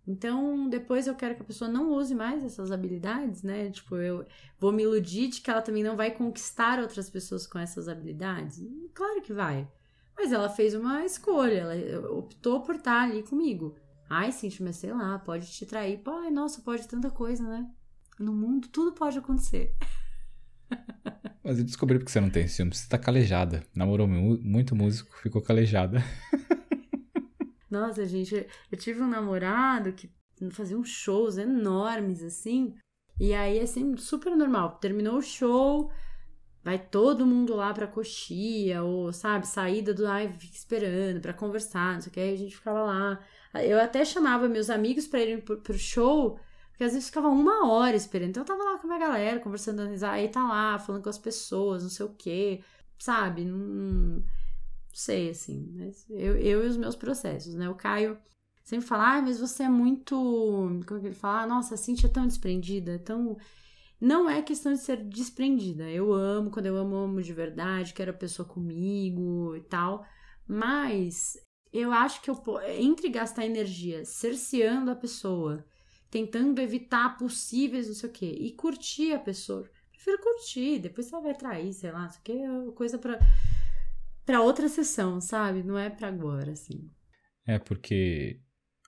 Então, 0.06 0.68
depois 0.68 1.06
eu 1.06 1.14
quero 1.14 1.36
que 1.36 1.42
a 1.42 1.44
pessoa 1.44 1.70
não 1.70 1.92
use 1.92 2.14
mais 2.14 2.42
essas 2.42 2.72
habilidades, 2.72 3.42
né? 3.42 3.70
Tipo, 3.70 3.96
eu 3.96 4.26
vou 4.58 4.72
me 4.72 4.82
iludir 4.82 5.28
de 5.28 5.40
que 5.40 5.50
ela 5.50 5.62
também 5.62 5.84
não 5.84 5.96
vai 5.96 6.10
conquistar 6.10 6.80
outras 6.80 7.08
pessoas 7.08 7.46
com 7.46 7.58
essas 7.58 7.88
habilidades. 7.88 8.60
Claro 8.92 9.22
que 9.22 9.32
vai. 9.32 9.68
Mas 10.16 10.32
ela 10.32 10.48
fez 10.48 10.74
uma 10.74 11.04
escolha, 11.04 11.60
ela 11.60 12.10
optou 12.12 12.62
por 12.62 12.74
estar 12.74 13.04
ali 13.04 13.22
comigo. 13.22 13.76
Ai, 14.14 14.30
Cintia, 14.30 14.62
mas 14.62 14.76
sei 14.76 14.92
lá, 14.92 15.18
pode 15.18 15.50
te 15.50 15.64
trair. 15.64 15.96
Pô, 16.00 16.10
ai, 16.10 16.30
nossa, 16.30 16.60
pode 16.60 16.86
tanta 16.86 17.10
coisa, 17.10 17.42
né? 17.48 17.66
No 18.20 18.30
mundo 18.30 18.68
tudo 18.68 18.92
pode 18.92 19.16
acontecer. 19.16 19.74
Mas 21.42 21.58
eu 21.58 21.64
descobri 21.64 21.98
porque 21.98 22.12
você 22.12 22.20
não 22.20 22.28
tem 22.28 22.46
ciúme. 22.46 22.74
Você 22.74 22.86
tá 22.86 22.98
calejada. 22.98 23.64
Namorou 23.74 24.06
muito 24.06 24.76
músico, 24.76 25.16
ficou 25.16 25.40
calejada. 25.40 25.98
Nossa, 27.70 28.04
gente, 28.04 28.46
eu 28.70 28.78
tive 28.78 29.00
um 29.00 29.08
namorado 29.08 29.94
que 29.94 30.10
fazia 30.50 30.78
uns 30.78 30.90
shows 30.90 31.38
enormes, 31.38 32.22
assim. 32.22 32.74
E 33.18 33.32
aí, 33.32 33.60
assim, 33.60 33.96
super 33.96 34.36
normal. 34.36 34.78
Terminou 34.78 35.16
o 35.16 35.22
show, 35.22 35.90
vai 36.62 36.78
todo 36.78 37.26
mundo 37.26 37.56
lá 37.56 37.72
pra 37.72 37.86
coxia, 37.86 38.82
ou, 38.82 39.10
sabe, 39.10 39.48
saída 39.48 39.94
do 39.94 40.06
ai, 40.06 40.30
fica 40.34 40.54
esperando 40.54 41.20
pra 41.20 41.32
conversar, 41.32 41.94
não 41.94 42.00
sei 42.02 42.10
o 42.10 42.12
que. 42.12 42.20
Aí 42.20 42.34
a 42.34 42.38
gente 42.38 42.54
ficava 42.54 42.82
lá. 42.82 43.20
Eu 43.54 43.80
até 43.80 44.04
chamava 44.04 44.48
meus 44.48 44.70
amigos 44.70 45.06
pra 45.06 45.20
irem 45.20 45.40
pro, 45.40 45.58
pro 45.58 45.78
show 45.78 46.38
porque 46.82 46.84
às 46.84 46.92
vezes 46.94 47.08
ficava 47.08 47.28
uma 47.28 47.68
hora 47.68 47.94
esperando. 47.94 48.30
Então 48.30 48.42
eu 48.42 48.46
tava 48.46 48.62
lá 48.64 48.78
com 48.78 48.86
a 48.86 48.96
minha 48.96 48.98
galera, 48.98 49.40
conversando, 49.40 49.82
aí 50.04 50.28
tá 50.28 50.42
lá, 50.42 50.78
falando 50.78 51.02
com 51.02 51.08
as 51.08 51.18
pessoas, 51.18 51.82
não 51.82 51.90
sei 51.90 52.06
o 52.06 52.14
quê, 52.18 52.60
sabe? 52.98 53.44
Não, 53.44 53.56
não 53.56 54.24
sei, 54.92 55.30
assim. 55.30 55.70
Mas 55.76 56.04
eu, 56.10 56.36
eu 56.36 56.64
e 56.64 56.66
os 56.66 56.76
meus 56.76 56.96
processos, 56.96 57.54
né? 57.54 57.68
O 57.68 57.74
Caio 57.74 58.18
sempre 58.64 58.86
fala, 58.86 59.18
ah, 59.18 59.22
mas 59.22 59.38
você 59.38 59.64
é 59.64 59.68
muito. 59.68 60.16
Como 60.86 60.98
é 60.98 61.00
que 61.00 61.06
ele 61.08 61.14
fala? 61.14 61.42
Ah, 61.42 61.46
nossa, 61.46 61.74
a 61.74 61.76
Cintia 61.76 62.08
é 62.08 62.12
tão 62.12 62.26
desprendida, 62.26 62.98
tão. 62.98 63.36
Não 64.00 64.28
é 64.28 64.42
questão 64.42 64.72
de 64.72 64.80
ser 64.80 64.96
desprendida. 65.04 65.88
Eu 65.90 66.12
amo, 66.12 66.50
quando 66.50 66.66
eu 66.66 66.76
amo, 66.76 66.96
amo 66.96 67.22
de 67.22 67.32
verdade, 67.32 67.94
quero 67.94 68.10
a 68.10 68.14
pessoa 68.14 68.48
comigo 68.48 69.54
e 69.56 69.60
tal. 69.60 70.04
Mas 70.48 71.36
eu 71.72 71.92
acho 71.92 72.20
que 72.20 72.30
eu, 72.30 72.36
entre 72.78 73.08
gastar 73.08 73.46
energia 73.46 74.04
cerceando 74.04 74.90
a 74.90 74.96
pessoa 74.96 75.64
tentando 76.12 76.60
evitar 76.60 77.16
possíveis, 77.16 77.88
não 77.88 77.94
sei 77.94 78.10
o 78.10 78.12
quê, 78.12 78.36
e 78.38 78.52
curtir 78.52 79.14
a 79.14 79.18
pessoa. 79.18 79.66
Prefiro 79.90 80.20
curtir, 80.20 80.78
depois 80.78 81.10
ela 81.10 81.22
vai 81.22 81.34
trair, 81.34 81.72
sei 81.72 81.90
lá, 81.90 82.06
isso 82.06 82.18
aqui 82.18 82.32
é 82.32 82.72
coisa 82.72 82.98
pra, 82.98 83.18
pra 84.26 84.42
outra 84.42 84.68
sessão, 84.68 85.22
sabe? 85.22 85.62
Não 85.62 85.78
é 85.78 85.88
pra 85.88 86.08
agora, 86.08 86.52
assim. 86.52 86.90
É 87.46 87.58
porque 87.58 88.38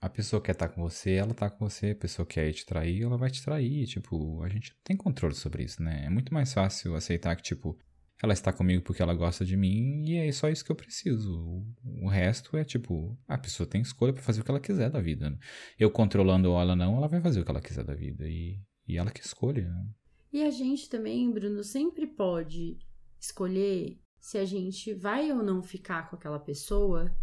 a 0.03 0.09
pessoa 0.11 0.43
quer 0.43 0.53
estar 0.53 0.68
tá 0.68 0.74
com 0.74 0.82
você, 0.82 1.12
ela 1.12 1.32
tá 1.32 1.49
com 1.49 1.66
você, 1.66 1.93
a 1.93 1.97
pessoa 1.97 2.26
quer 2.26 2.53
te 2.53 2.66
trair, 2.66 3.03
ela 3.03 3.16
vai 3.16 3.30
te 3.30 3.43
trair. 3.43 3.87
Tipo, 3.87 4.43
a 4.43 4.49
gente 4.51 4.72
não 4.72 4.80
tem 4.85 4.95
controle 4.95 5.35
sobre 5.35 5.64
isso, 5.64 5.82
né? 5.82 6.05
É 6.05 6.11
muito 6.11 6.32
mais 6.35 6.53
fácil 6.53 6.95
aceitar 6.95 7.35
que, 7.37 7.43
tipo, 7.43 7.78
ela 8.25 8.33
está 8.33 8.53
comigo 8.53 8.83
porque 8.83 9.03
ela 9.03 9.14
gosta 9.14 9.45
de 9.45 9.55
mim 9.55 10.03
e 10.07 10.16
é 10.16 10.33
só 10.33 10.49
isso 10.49 10.64
que 10.64 10.72
eu 10.72 10.77
preciso. 10.77 11.62
O 12.03 12.09
resto 12.09 12.57
é 12.57 12.64
tipo, 12.64 13.16
a 13.29 13.37
pessoa 13.37 13.66
tem 13.66 13.83
escolha 13.83 14.14
para 14.14 14.22
fazer 14.22 14.41
o 14.41 14.45
que 14.45 14.51
ela 14.51 14.61
quiser 14.61 14.91
da 14.91 15.01
vida. 15.01 15.29
Né? 15.29 15.39
Eu 15.79 15.91
controlando 15.91 16.49
ela 16.49 16.75
não, 16.75 16.97
ela 16.97 17.07
vai 17.07 17.20
fazer 17.20 17.41
o 17.41 17.45
que 17.45 17.51
ela 17.51 17.61
quiser 17.61 17.85
da 17.85 17.95
vida 17.95 18.27
e, 18.27 18.59
e 18.89 18.97
ela 18.97 19.11
que 19.11 19.20
escolhe. 19.20 19.62
Né? 19.62 19.87
E 20.33 20.43
a 20.43 20.51
gente 20.51 20.89
também, 20.89 21.31
Bruno, 21.31 21.62
sempre 21.62 22.07
pode 22.07 22.79
escolher 23.20 24.01
se 24.18 24.39
a 24.39 24.45
gente 24.47 24.95
vai 24.95 25.31
ou 25.31 25.43
não 25.43 25.62
ficar 25.62 26.09
com 26.09 26.16
aquela 26.16 26.39
pessoa 26.39 27.14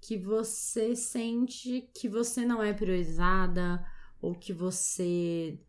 que 0.00 0.18
você 0.18 0.96
sente 0.96 1.88
que 1.94 2.08
você 2.08 2.44
não 2.44 2.60
é 2.60 2.72
priorizada 2.72 3.84
ou 4.20 4.34
que 4.34 4.52
você 4.52 5.60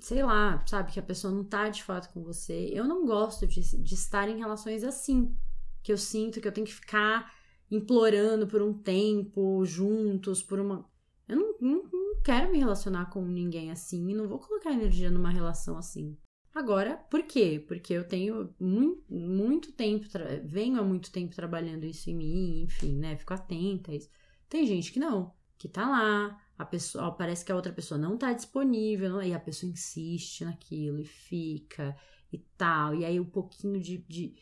sei 0.00 0.22
lá, 0.22 0.62
sabe, 0.66 0.92
que 0.92 1.00
a 1.00 1.02
pessoa 1.02 1.32
não 1.32 1.44
tá 1.44 1.68
de 1.68 1.82
fato 1.82 2.12
com 2.12 2.22
você. 2.22 2.70
Eu 2.72 2.84
não 2.84 3.06
gosto 3.06 3.46
de, 3.46 3.60
de 3.60 3.94
estar 3.94 4.28
em 4.28 4.38
relações 4.38 4.84
assim, 4.84 5.34
que 5.82 5.92
eu 5.92 5.98
sinto 5.98 6.40
que 6.40 6.48
eu 6.48 6.52
tenho 6.52 6.66
que 6.66 6.74
ficar 6.74 7.32
implorando 7.70 8.46
por 8.46 8.62
um 8.62 8.72
tempo, 8.72 9.64
juntos, 9.64 10.42
por 10.42 10.58
uma. 10.58 10.88
Eu 11.26 11.36
não, 11.36 11.54
não, 11.60 11.90
não 11.92 12.22
quero 12.22 12.50
me 12.50 12.58
relacionar 12.58 13.06
com 13.06 13.24
ninguém 13.24 13.70
assim 13.70 14.08
e 14.08 14.14
não 14.14 14.28
vou 14.28 14.38
colocar 14.38 14.72
energia 14.72 15.10
numa 15.10 15.30
relação 15.30 15.76
assim. 15.76 16.16
Agora, 16.54 16.96
por 16.96 17.22
quê? 17.22 17.62
Porque 17.68 17.92
eu 17.92 18.06
tenho 18.06 18.52
muito, 18.58 19.04
muito 19.08 19.70
tempo, 19.72 20.06
venho 20.44 20.80
há 20.80 20.82
muito 20.82 21.12
tempo 21.12 21.34
trabalhando 21.34 21.84
isso 21.84 22.10
em 22.10 22.16
mim, 22.16 22.62
enfim, 22.62 22.96
né? 22.96 23.16
Fico 23.16 23.34
atenta 23.34 23.92
a 23.92 23.94
isso. 23.94 24.08
Tem 24.48 24.66
gente 24.66 24.90
que 24.90 24.98
não, 24.98 25.32
que 25.58 25.68
tá 25.68 25.88
lá, 25.88 26.40
a 26.56 26.64
pessoa 26.64 27.12
parece 27.12 27.44
que 27.44 27.52
a 27.52 27.56
outra 27.56 27.72
pessoa 27.72 27.98
não 27.98 28.14
está 28.14 28.32
disponível 28.32 29.20
e 29.22 29.34
a 29.34 29.40
pessoa 29.40 29.70
insiste 29.70 30.44
naquilo 30.44 31.00
e 31.00 31.04
fica 31.04 31.96
e 32.32 32.38
tal 32.56 32.94
e 32.94 33.04
aí 33.04 33.18
um 33.18 33.24
pouquinho 33.24 33.80
de, 33.80 33.98
de, 34.08 34.34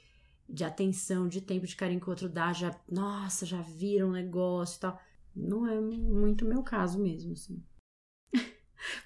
de 0.49 0.65
atenção 0.65 1.29
de 1.29 1.41
tempo 1.41 1.67
de 1.67 1.77
carinho 1.77 2.01
que 2.01 2.07
o 2.07 2.11
outro 2.11 2.29
dá 2.29 2.53
já 2.53 2.75
nossa 2.91 3.47
já 3.47 3.61
vira 3.61 4.07
um 4.07 4.13
negócio 4.13 4.77
e 4.77 4.81
tal 4.81 5.01
não 5.35 5.67
é 5.67 5.81
muito 5.81 6.45
meu 6.45 6.63
caso 6.63 6.99
mesmo 6.99 7.33
assim 7.33 7.63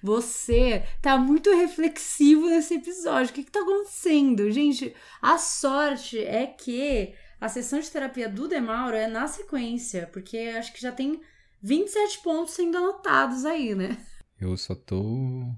você 0.02 0.84
tá 1.02 1.16
muito 1.16 1.50
reflexivo 1.54 2.48
nesse 2.48 2.74
episódio. 2.74 3.30
O 3.30 3.34
que, 3.34 3.44
que 3.44 3.50
tá 3.50 3.60
acontecendo? 3.60 4.50
Gente, 4.50 4.94
a 5.20 5.38
sorte 5.38 6.18
é 6.18 6.46
que 6.46 7.14
a 7.40 7.48
sessão 7.48 7.80
de 7.80 7.90
terapia 7.90 8.28
do 8.28 8.46
Demauro 8.46 8.96
é 8.96 9.08
na 9.08 9.26
sequência, 9.26 10.06
porque 10.12 10.36
acho 10.56 10.72
que 10.72 10.80
já 10.80 10.92
tem 10.92 11.20
27 11.62 12.22
pontos 12.22 12.54
sendo 12.54 12.78
anotados 12.78 13.44
aí, 13.44 13.74
né? 13.74 14.02
Eu 14.40 14.56
só 14.56 14.74
tô 14.74 15.54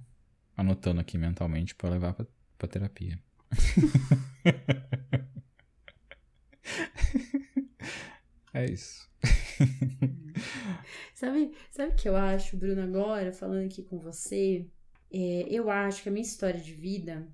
anotando 0.56 1.00
aqui 1.00 1.16
mentalmente 1.16 1.72
para 1.74 1.90
levar 1.90 2.14
pra, 2.14 2.26
pra 2.58 2.68
terapia. 2.68 3.18
é 8.52 8.64
isso. 8.66 9.08
sabe, 11.14 11.52
sabe 11.70 11.92
o 11.92 11.96
que 11.96 12.08
eu 12.08 12.16
acho, 12.16 12.56
Bruno, 12.56 12.82
agora, 12.82 13.32
falando 13.32 13.66
aqui 13.66 13.84
com 13.84 13.98
você? 13.98 14.66
É, 15.12 15.46
eu 15.48 15.70
acho 15.70 16.02
que 16.02 16.08
a 16.08 16.12
minha 16.12 16.24
história 16.24 16.60
de 16.60 16.72
vida, 16.72 17.28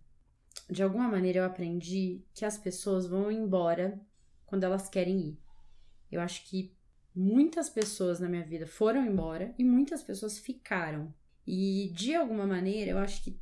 de 0.69 0.83
alguma 0.83 1.09
maneira 1.09 1.39
eu 1.39 1.45
aprendi 1.45 2.23
que 2.35 2.45
as 2.45 2.59
pessoas 2.59 3.07
vão 3.07 3.33
embora 3.33 3.99
quando 4.45 4.65
elas 4.65 4.89
querem 4.89 5.21
ir. 5.21 5.39
Eu 6.11 6.21
acho 6.21 6.45
que 6.45 6.77
muitas 7.19 7.69
pessoas 7.69 8.21
na 8.21 8.29
minha 8.29 8.45
vida 8.45 8.65
foram 8.65 9.05
embora 9.05 9.53
e 9.59 9.65
muitas 9.65 10.03
pessoas 10.05 10.39
ficaram. 10.39 11.13
E 11.45 11.91
de 11.93 12.15
alguma 12.15 12.47
maneira, 12.47 12.93
eu 12.93 12.99
acho 12.99 13.25
que 13.25 13.37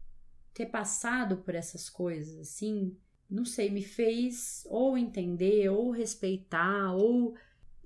ter 0.54 0.66
passado 0.66 1.36
por 1.38 1.54
essas 1.54 1.90
coisas 1.90 2.38
assim, 2.38 2.96
não 3.28 3.44
sei, 3.44 3.70
me 3.70 3.82
fez 3.82 4.66
ou 4.70 4.96
entender, 4.96 5.68
ou 5.68 5.90
respeitar, 5.90 6.94
ou 6.94 7.36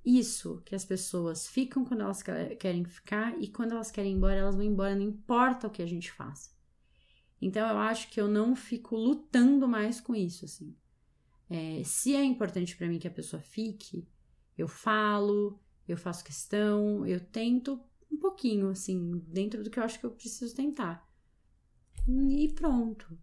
isso 0.05 0.63
que 0.65 0.77
as 0.77 0.85
pessoas 0.85 1.49
ficam 1.49 1.85
quando 1.85 2.03
elas 2.03 2.23
querem 2.23 2.85
ficar 2.85 3.37
e 3.43 3.49
quando 3.49 3.73
elas 3.73 3.91
querem 3.91 4.13
ir 4.13 4.15
embora, 4.15 4.37
elas 4.37 4.55
vão 4.55 4.65
embora, 4.65 4.95
não 4.95 5.03
importa 5.03 5.67
o 5.67 5.71
que 5.71 5.83
a 5.83 5.87
gente 5.87 6.13
faça. 6.13 6.51
Então 7.43 7.69
eu 7.69 7.79
acho 7.79 8.11
que 8.11 8.21
eu 8.21 8.29
não 8.29 8.55
fico 8.55 8.95
lutando 8.95 9.67
mais 9.67 10.01
com 10.01 10.15
isso, 10.15 10.45
assim. 10.45 10.77
É, 11.49 11.83
se 11.85 12.15
é 12.15 12.23
importante 12.23 12.77
para 12.77 12.87
mim 12.87 13.01
que 13.01 13.09
a 13.09 13.11
pessoa 13.11 13.43
fique, 13.43 14.07
eu 14.57 14.69
falo, 14.69 15.59
eu 15.89 15.97
faço 15.97 16.25
questão, 16.25 17.07
eu 17.07 17.21
tento 17.21 17.81
um 18.11 18.17
pouquinho, 18.17 18.71
assim, 18.71 19.23
dentro 19.29 19.63
do 19.63 19.71
que 19.71 19.79
eu 19.79 19.85
acho 19.85 19.99
que 19.99 20.07
eu 20.07 20.11
preciso 20.11 20.55
tentar. 20.55 21.09
E 22.09 22.53
pronto. 22.55 23.19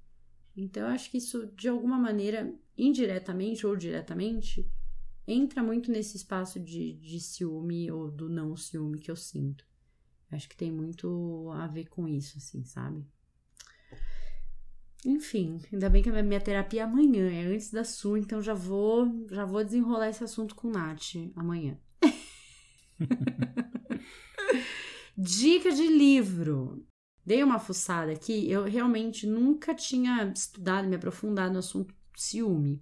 Então, 0.55 0.83
eu 0.83 0.89
acho 0.89 1.11
que 1.11 1.17
isso, 1.17 1.47
de 1.55 1.67
alguma 1.67 1.97
maneira, 1.97 2.53
indiretamente 2.77 3.65
ou 3.65 3.75
diretamente, 3.75 4.69
entra 5.27 5.61
muito 5.61 5.91
nesse 5.91 6.17
espaço 6.17 6.59
de, 6.59 6.93
de 6.93 7.19
ciúme 7.19 7.91
ou 7.91 8.09
do 8.09 8.29
não 8.29 8.55
ciúme 8.55 8.99
que 8.99 9.11
eu 9.11 9.15
sinto. 9.15 9.65
Eu 10.31 10.37
acho 10.37 10.49
que 10.49 10.57
tem 10.57 10.71
muito 10.71 11.51
a 11.53 11.67
ver 11.67 11.87
com 11.89 12.07
isso, 12.07 12.37
assim, 12.37 12.63
sabe? 12.63 13.05
Enfim, 15.05 15.59
ainda 15.71 15.89
bem 15.89 16.01
que 16.01 16.09
a 16.09 16.23
minha 16.23 16.41
terapia 16.41 16.81
é 16.81 16.83
amanhã, 16.83 17.31
é 17.31 17.45
antes 17.45 17.71
da 17.71 17.83
sua, 17.83 18.19
então 18.19 18.41
já 18.41 18.53
vou, 18.53 19.25
já 19.29 19.45
vou 19.45 19.63
desenrolar 19.63 20.09
esse 20.09 20.23
assunto 20.23 20.55
com 20.55 20.69
Nath 20.69 21.15
amanhã. 21.35 21.77
Dica 25.17 25.71
de 25.71 25.87
livro. 25.87 26.85
dei 27.25 27.43
uma 27.43 27.59
fuçada 27.59 28.11
aqui, 28.11 28.49
eu 28.49 28.63
realmente 28.63 29.25
nunca 29.25 29.73
tinha 29.73 30.31
estudado, 30.33 30.87
me 30.87 30.95
aprofundado 30.95 31.53
no 31.53 31.59
assunto 31.59 31.93
ciúme. 32.15 32.81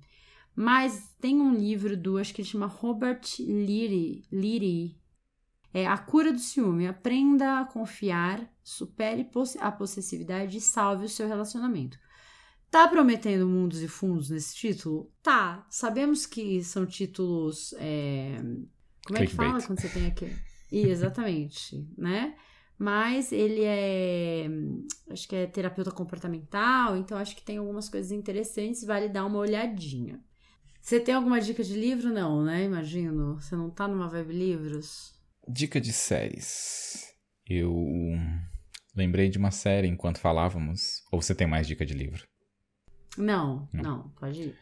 Mas 0.56 1.14
tem 1.20 1.42
um 1.42 1.54
livro 1.54 1.98
do, 1.98 2.18
acho 2.18 2.34
que 2.34 2.42
ele 2.42 2.48
chama 2.48 2.66
Robert 2.66 3.22
Leary, 3.40 4.98
é 5.76 5.86
A 5.86 5.98
Cura 5.98 6.32
do 6.32 6.40
Ciúme. 6.40 6.88
Aprenda 6.88 7.60
a 7.60 7.66
confiar, 7.66 8.50
supere 8.64 9.30
a 9.60 9.72
possessividade 9.74 10.56
e 10.56 10.62
salve 10.62 11.04
o 11.04 11.10
seu 11.10 11.28
relacionamento. 11.28 12.00
Tá 12.72 12.88
prometendo 12.88 13.46
mundos 13.46 13.82
e 13.82 13.88
fundos 13.90 14.30
nesse 14.30 14.56
título? 14.56 15.12
Tá. 15.22 15.68
Sabemos 15.70 16.26
que 16.26 16.64
são 16.64 16.86
títulos. 16.86 17.74
É... 17.78 18.42
Como 19.06 19.20
é 19.20 19.26
que 19.26 19.34
fala 19.34 19.62
quando 19.62 19.80
você 19.80 19.90
tem 19.90 20.08
aqui? 20.08 20.36
exatamente, 20.72 21.88
né? 21.98 22.36
Mas 22.78 23.32
ele 23.32 23.64
é. 23.64 24.48
Acho 25.10 25.28
que 25.28 25.36
é 25.36 25.48
terapeuta 25.48 25.92
comportamental, 25.92 26.98
então 26.98 27.18
acho 27.18 27.36
que 27.36 27.42
tem 27.42 27.58
algumas 27.58 27.88
coisas 27.88 28.12
interessantes, 28.12 28.84
vale 28.84 29.08
dar 29.08 29.26
uma 29.26 29.38
olhadinha. 29.38 30.20
Você 30.82 31.00
tem 31.00 31.16
alguma 31.16 31.40
dica 31.40 31.64
de 31.64 31.74
livro? 31.74 32.12
Não, 32.12 32.44
né? 32.44 32.64
Imagino. 32.64 33.42
Você 33.42 33.56
não 33.56 33.70
tá 33.70 33.88
numa 33.88 34.08
vibe 34.08 34.34
livros? 34.34 35.14
Dica 35.48 35.80
de 35.80 35.94
séries. 35.94 37.12
Eu 37.48 37.74
lembrei 38.96 39.30
de 39.30 39.38
uma 39.38 39.52
série 39.52 39.88
enquanto 39.88 40.20
falávamos. 40.20 41.02
Ou 41.12 41.22
você 41.22 41.34
tem 41.34 41.48
mais 41.48 41.66
dica 41.66 41.86
de 41.86 41.94
livro? 41.94 42.28
Não, 43.18 43.68
não, 43.74 43.84
não 43.84 44.10
pode 44.10 44.42
ir. 44.44 44.56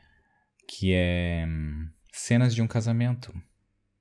Que 0.67 0.93
é 0.93 1.45
hum, 1.47 1.89
Cenas 2.13 2.53
de 2.53 2.61
um 2.61 2.67
Casamento. 2.67 3.33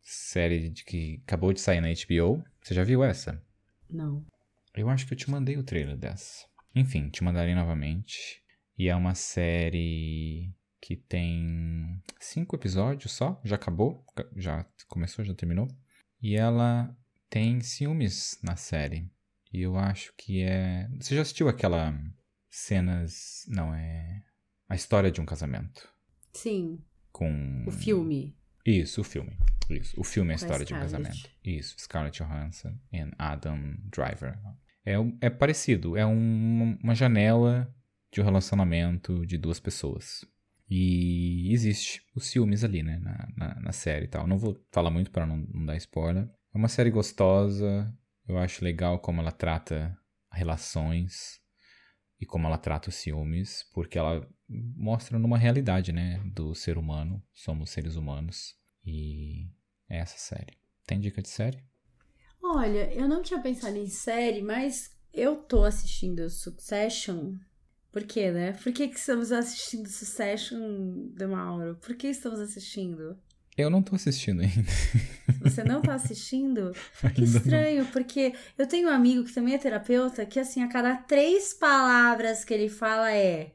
Série 0.02 0.68
de 0.68 0.84
que 0.84 1.22
acabou 1.26 1.52
de 1.52 1.60
sair 1.60 1.80
na 1.80 1.88
HBO. 1.88 2.44
Você 2.60 2.74
já 2.74 2.84
viu 2.84 3.02
essa? 3.02 3.42
Não. 3.88 4.24
Eu 4.74 4.88
acho 4.88 5.06
que 5.06 5.14
eu 5.14 5.18
te 5.18 5.30
mandei 5.30 5.56
o 5.56 5.62
trailer 5.62 5.96
dessa. 5.96 6.46
Enfim, 6.74 7.08
te 7.08 7.22
mandarei 7.22 7.54
novamente. 7.54 8.42
E 8.76 8.88
é 8.88 8.96
uma 8.96 9.14
série 9.14 10.54
que 10.80 10.96
tem 10.96 12.02
cinco 12.18 12.56
episódios 12.56 13.12
só. 13.12 13.40
Já 13.44 13.56
acabou. 13.56 14.04
Já 14.36 14.66
começou, 14.88 15.24
já 15.24 15.34
terminou. 15.34 15.68
E 16.20 16.34
ela 16.36 16.94
tem 17.28 17.60
ciúmes 17.60 18.38
na 18.42 18.56
série. 18.56 19.10
E 19.52 19.60
eu 19.62 19.76
acho 19.76 20.12
que 20.16 20.42
é. 20.42 20.88
Você 20.98 21.14
já 21.14 21.22
assistiu 21.22 21.48
aquela 21.48 21.94
cenas. 22.50 23.44
Não, 23.48 23.74
é. 23.74 24.22
A 24.68 24.74
história 24.74 25.10
de 25.10 25.20
um 25.20 25.26
casamento. 25.26 25.88
Sim. 26.32 26.82
Com. 27.12 27.64
O 27.66 27.70
filme. 27.70 28.34
Isso, 28.64 29.00
o 29.00 29.04
filme. 29.04 29.36
Isso. 29.68 29.98
O 29.98 30.04
filme 30.04 30.30
é 30.30 30.34
a 30.34 30.36
história 30.36 30.64
de 30.64 30.74
um 30.74 30.78
casamento. 30.78 31.28
Isso. 31.44 31.74
Scarlett 31.78 32.22
Johansson 32.22 32.74
e 32.92 32.98
Adam 33.18 33.76
Driver. 33.90 34.38
É, 34.84 34.94
é 35.20 35.30
parecido. 35.30 35.96
É 35.96 36.06
um, 36.06 36.78
uma 36.82 36.94
janela 36.94 37.72
de 38.12 38.20
um 38.20 38.24
relacionamento 38.24 39.24
de 39.26 39.38
duas 39.38 39.58
pessoas. 39.58 40.24
E 40.68 41.52
existe 41.52 42.02
os 42.14 42.26
ciúmes 42.26 42.64
ali, 42.64 42.82
né? 42.82 42.98
Na, 42.98 43.28
na, 43.36 43.60
na 43.60 43.72
série 43.72 44.06
e 44.06 44.08
tal. 44.08 44.26
Não 44.26 44.38
vou 44.38 44.64
falar 44.70 44.90
muito 44.90 45.10
para 45.10 45.26
não, 45.26 45.36
não 45.36 45.66
dar 45.66 45.76
spoiler. 45.76 46.24
É 46.54 46.58
uma 46.58 46.68
série 46.68 46.90
gostosa. 46.90 47.92
Eu 48.26 48.38
acho 48.38 48.64
legal 48.64 48.98
como 49.00 49.20
ela 49.20 49.32
trata 49.32 49.96
relações 50.30 51.41
e 52.22 52.24
como 52.24 52.46
ela 52.46 52.56
trata 52.56 52.88
os 52.88 52.94
ciúmes, 52.94 53.68
porque 53.74 53.98
ela 53.98 54.24
mostra 54.48 55.18
numa 55.18 55.36
realidade, 55.36 55.92
né, 55.92 56.22
do 56.32 56.54
ser 56.54 56.78
humano. 56.78 57.20
Somos 57.34 57.70
seres 57.70 57.96
humanos 57.96 58.54
e 58.86 59.48
é 59.88 59.98
essa 59.98 60.16
série. 60.16 60.56
Tem 60.86 61.00
dica 61.00 61.20
de 61.20 61.28
série? 61.28 61.58
Olha, 62.40 62.94
eu 62.94 63.08
não 63.08 63.22
tinha 63.22 63.42
pensado 63.42 63.76
em 63.76 63.88
série, 63.88 64.40
mas 64.40 64.96
eu 65.12 65.34
tô 65.34 65.64
assistindo 65.64 66.30
Succession 66.30 67.34
por 67.90 68.04
quê, 68.04 68.30
né? 68.30 68.52
Por 68.52 68.72
que, 68.72 68.86
que 68.86 68.98
estamos 68.98 69.32
assistindo 69.32 69.88
Succession, 69.88 71.08
de 71.08 71.26
Mauro? 71.26 71.76
Por 71.76 71.96
que 71.96 72.06
estamos 72.06 72.38
assistindo? 72.38 73.18
Eu 73.56 73.68
não 73.68 73.82
tô 73.82 73.94
assistindo 73.94 74.40
ainda. 74.40 74.70
Você 75.42 75.62
não 75.62 75.82
tá 75.82 75.94
assistindo? 75.94 76.72
que 77.14 77.22
estranho, 77.22 77.84
porque 77.86 78.34
eu 78.56 78.66
tenho 78.66 78.88
um 78.88 78.92
amigo 78.92 79.24
que 79.24 79.34
também 79.34 79.54
é 79.54 79.58
terapeuta 79.58 80.24
que, 80.24 80.40
assim, 80.40 80.62
a 80.62 80.68
cada 80.68 80.96
três 80.96 81.52
palavras 81.52 82.44
que 82.44 82.54
ele 82.54 82.68
fala 82.68 83.12
é. 83.12 83.52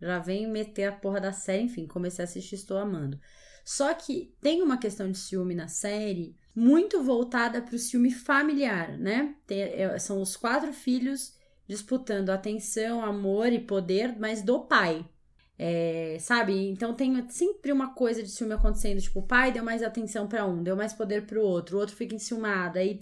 Já 0.00 0.18
vem 0.18 0.50
meter 0.50 0.84
a 0.84 0.92
porra 0.92 1.20
da 1.20 1.32
série, 1.32 1.64
enfim, 1.64 1.86
comecei 1.86 2.24
a 2.24 2.26
assistir, 2.26 2.54
estou 2.54 2.78
amando. 2.78 3.20
Só 3.64 3.92
que 3.94 4.34
tem 4.40 4.62
uma 4.62 4.78
questão 4.78 5.10
de 5.10 5.18
ciúme 5.18 5.54
na 5.54 5.68
série 5.68 6.34
muito 6.56 7.02
voltada 7.02 7.62
pro 7.62 7.78
ciúme 7.78 8.10
familiar, 8.10 8.98
né? 8.98 9.36
Tem, 9.46 9.60
é, 9.60 9.98
são 9.98 10.20
os 10.20 10.36
quatro 10.36 10.72
filhos 10.72 11.34
disputando 11.68 12.30
atenção, 12.30 13.04
amor 13.04 13.52
e 13.52 13.60
poder, 13.60 14.18
mas 14.18 14.42
do 14.42 14.60
pai. 14.64 15.06
É, 15.62 16.16
sabe? 16.18 16.70
Então 16.70 16.94
tem 16.94 17.28
sempre 17.28 17.70
uma 17.70 17.92
coisa 17.92 18.22
de 18.22 18.30
ciúme 18.30 18.54
acontecendo. 18.54 18.98
Tipo, 18.98 19.20
o 19.20 19.26
pai 19.26 19.52
deu 19.52 19.62
mais 19.62 19.82
atenção 19.82 20.26
para 20.26 20.46
um, 20.46 20.62
deu 20.62 20.74
mais 20.74 20.94
poder 20.94 21.26
pro 21.26 21.42
outro, 21.42 21.76
o 21.76 21.80
outro 21.80 21.94
fica 21.94 22.14
enciumado. 22.14 22.78
Aí, 22.78 22.98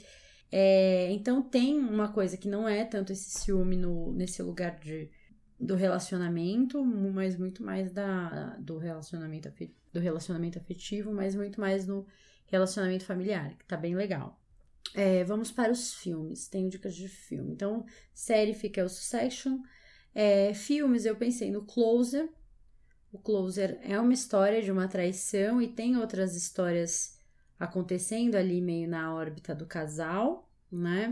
é, 0.51 1.09
então 1.13 1.41
tem 1.41 1.79
uma 1.79 2.09
coisa 2.09 2.37
que 2.37 2.49
não 2.49 2.69
é 2.69 2.85
tanto 2.85 3.13
esse 3.13 3.31
ciúme 3.31 3.77
no, 3.77 4.13
nesse 4.13 4.43
lugar 4.43 4.77
de, 4.81 5.09
do 5.61 5.77
relacionamento, 5.77 6.85
mas 6.85 7.39
muito 7.39 7.63
mais 7.63 7.93
da, 7.93 8.57
do, 8.59 8.77
relacionamento, 8.77 9.53
do 9.93 10.01
relacionamento 10.01 10.59
afetivo, 10.59 11.13
mas 11.13 11.37
muito 11.37 11.61
mais 11.61 11.87
no 11.87 12.05
relacionamento 12.47 13.05
familiar, 13.05 13.55
que 13.57 13.65
tá 13.67 13.77
bem 13.77 13.95
legal. 13.95 14.37
É, 14.97 15.23
vamos 15.23 15.53
para 15.53 15.71
os 15.71 15.95
filmes. 15.95 16.49
Tenho 16.49 16.69
dicas 16.69 16.97
de 16.97 17.07
filme. 17.07 17.53
Então, 17.53 17.87
série 18.13 18.53
fica 18.53 18.85
o 18.85 18.89
Succession. 18.89 19.61
É, 20.13 20.53
filmes, 20.55 21.05
eu 21.05 21.15
pensei 21.15 21.53
no 21.53 21.65
Closer. 21.65 22.29
O 23.13 23.19
Closer 23.19 23.79
é 23.83 23.99
uma 23.99 24.13
história 24.13 24.63
de 24.63 24.71
uma 24.71 24.89
traição 24.89 25.63
e 25.63 25.69
tem 25.69 25.97
outras 25.97 26.37
histórias 26.37 27.19
acontecendo 27.59 28.35
ali 28.35 28.61
meio 28.61 28.89
na 28.89 29.15
órbita 29.15 29.55
do 29.55 29.67
casal, 29.67 30.49
né? 30.71 31.09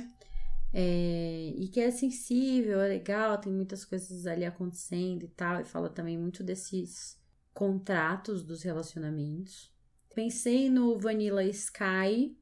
É, 0.73 1.53
e 1.57 1.69
que 1.69 1.81
é 1.81 1.91
sensível, 1.91 2.81
é 2.81 2.89
legal, 2.89 3.39
tem 3.39 3.53
muitas 3.53 3.85
coisas 3.85 4.27
ali 4.27 4.45
acontecendo 4.45 5.23
e 5.25 5.29
tal, 5.29 5.61
e 5.61 5.65
fala 5.65 5.89
também 5.89 6.19
muito 6.19 6.45
desses 6.45 7.19
contratos 7.55 8.45
dos 8.45 8.63
relacionamentos. 8.63 9.73
Pensei 10.15 10.69
no 10.69 10.99
Vanilla 10.99 11.45
Sky, 11.45 12.37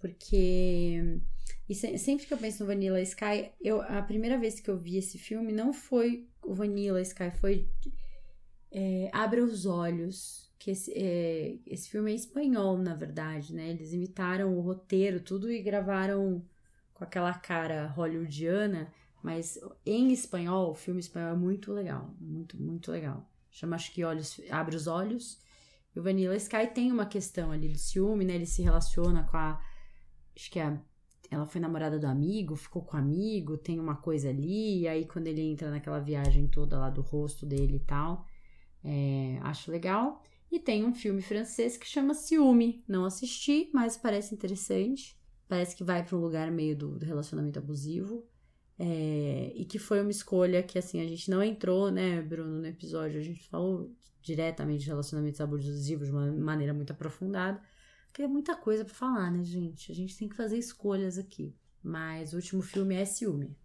porque. 0.00 1.20
E 1.68 1.74
sempre 1.74 2.26
que 2.26 2.34
eu 2.34 2.38
penso 2.38 2.64
no 2.64 2.66
Vanilla 2.66 3.00
Sky, 3.00 3.52
eu, 3.60 3.80
a 3.82 4.02
primeira 4.02 4.36
vez 4.36 4.58
que 4.58 4.68
eu 4.68 4.76
vi 4.76 4.96
esse 4.96 5.18
filme 5.18 5.52
não 5.52 5.72
foi 5.72 6.28
o 6.42 6.52
Vanilla 6.52 7.00
Sky, 7.00 7.30
foi 7.40 7.68
é, 8.70 9.10
os 9.42 9.66
Olhos. 9.66 10.48
Que 10.58 10.72
esse, 10.72 10.92
é, 10.94 11.56
esse 11.66 11.88
filme 11.88 12.12
é 12.12 12.14
espanhol, 12.14 12.76
na 12.76 12.94
verdade, 12.94 13.54
né? 13.54 13.70
Eles 13.70 13.94
imitaram 13.94 14.54
o 14.58 14.60
roteiro, 14.60 15.18
tudo 15.18 15.50
e 15.50 15.62
gravaram 15.62 16.44
com 16.92 17.02
aquela 17.02 17.32
cara 17.32 17.86
hollywoodiana, 17.86 18.92
mas 19.22 19.58
em 19.86 20.12
espanhol, 20.12 20.70
o 20.70 20.74
filme 20.74 21.00
espanhol 21.00 21.30
é 21.30 21.36
muito 21.36 21.72
legal, 21.72 22.14
muito, 22.20 22.60
muito 22.60 22.92
legal. 22.92 23.26
Chama 23.50 23.76
acho 23.76 23.90
que 23.92 24.04
Olhos, 24.04 24.38
Abre 24.50 24.76
os 24.76 24.86
Olhos. 24.86 25.40
E 25.94 25.98
o 25.98 26.02
Vanilla 26.02 26.36
Sky 26.36 26.66
tem 26.72 26.92
uma 26.92 27.06
questão 27.06 27.50
ali 27.50 27.68
do 27.68 27.78
ciúme, 27.78 28.24
né? 28.26 28.34
Ele 28.34 28.46
se 28.46 28.60
relaciona 28.62 29.24
com 29.24 29.38
a 29.38 29.58
acho 30.36 30.50
que 30.50 30.60
a, 30.60 30.78
ela 31.30 31.46
foi 31.46 31.60
namorada 31.60 31.98
do 31.98 32.06
amigo, 32.06 32.56
ficou 32.56 32.82
com 32.82 32.96
o 32.96 33.00
amigo, 33.00 33.56
tem 33.56 33.78
uma 33.78 33.96
coisa 33.96 34.28
ali, 34.28 34.80
e 34.80 34.88
aí 34.88 35.06
quando 35.06 35.26
ele 35.26 35.42
entra 35.42 35.70
naquela 35.70 36.00
viagem 36.00 36.48
toda 36.48 36.78
lá 36.78 36.90
do 36.90 37.02
rosto 37.02 37.46
dele 37.46 37.76
e 37.76 37.80
tal, 37.80 38.26
é, 38.84 39.38
acho 39.42 39.70
legal. 39.70 40.22
E 40.50 40.58
tem 40.58 40.84
um 40.84 40.92
filme 40.92 41.22
francês 41.22 41.76
que 41.76 41.86
chama 41.86 42.14
Ciúme. 42.14 42.82
Não 42.88 43.04
assisti, 43.04 43.70
mas 43.72 43.96
parece 43.96 44.34
interessante. 44.34 45.16
Parece 45.48 45.76
que 45.76 45.84
vai 45.84 46.04
para 46.04 46.16
um 46.16 46.20
lugar 46.20 46.50
meio 46.50 46.76
do, 46.76 46.98
do 46.98 47.04
relacionamento 47.04 47.58
abusivo. 47.58 48.26
É, 48.78 49.52
e 49.54 49.64
que 49.64 49.78
foi 49.78 50.00
uma 50.00 50.10
escolha 50.10 50.62
que, 50.62 50.78
assim, 50.78 51.00
a 51.00 51.06
gente 51.06 51.30
não 51.30 51.42
entrou, 51.42 51.90
né, 51.90 52.20
Bruno, 52.22 52.58
no 52.58 52.66
episódio. 52.66 53.20
A 53.20 53.22
gente 53.22 53.48
falou 53.48 53.94
diretamente 54.22 54.84
de 54.84 54.88
relacionamentos 54.88 55.40
abusivos 55.40 56.08
de 56.08 56.12
uma 56.12 56.32
maneira 56.32 56.74
muito 56.74 56.92
aprofundada. 56.92 57.60
Porque 58.06 58.22
é 58.22 58.28
muita 58.28 58.56
coisa 58.56 58.84
para 58.84 58.94
falar, 58.94 59.30
né, 59.30 59.44
gente? 59.44 59.92
A 59.92 59.94
gente 59.94 60.16
tem 60.16 60.28
que 60.28 60.36
fazer 60.36 60.58
escolhas 60.58 61.16
aqui. 61.16 61.54
Mas 61.82 62.32
o 62.32 62.36
último 62.36 62.60
filme 62.60 62.96
é 62.96 63.04
Ciúme. 63.04 63.56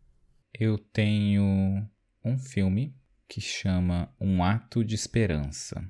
Eu 0.53 0.77
tenho 0.77 1.43
um 2.23 2.37
filme 2.37 2.95
que 3.27 3.41
chama 3.41 4.13
Um 4.19 4.43
Ato 4.43 4.83
de 4.83 4.95
Esperança. 4.95 5.83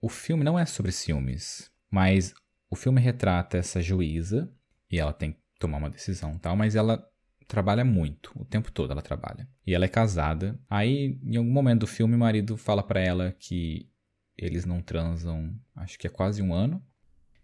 O 0.00 0.08
filme 0.08 0.44
não 0.44 0.58
é 0.58 0.66
sobre 0.66 0.92
ciúmes, 0.92 1.70
mas 1.90 2.34
o 2.70 2.76
filme 2.76 3.00
retrata 3.00 3.58
essa 3.58 3.80
juíza 3.80 4.52
e 4.90 4.98
ela 4.98 5.12
tem 5.12 5.32
que 5.32 5.38
tomar 5.58 5.78
uma 5.78 5.90
decisão 5.90 6.38
tal, 6.38 6.56
mas 6.56 6.76
ela 6.76 7.08
trabalha 7.48 7.84
muito, 7.84 8.32
o 8.36 8.44
tempo 8.44 8.70
todo 8.72 8.90
ela 8.90 9.02
trabalha. 9.02 9.48
E 9.66 9.74
ela 9.74 9.84
é 9.84 9.88
casada. 9.88 10.58
Aí, 10.68 11.18
em 11.22 11.36
algum 11.36 11.50
momento 11.50 11.80
do 11.80 11.86
filme, 11.86 12.14
o 12.14 12.18
marido 12.18 12.56
fala 12.56 12.82
para 12.82 13.00
ela 13.00 13.32
que 13.32 13.88
eles 14.36 14.64
não 14.64 14.82
transam, 14.82 15.58
acho 15.74 15.98
que 15.98 16.06
é 16.06 16.10
quase 16.10 16.42
um 16.42 16.52
ano 16.52 16.84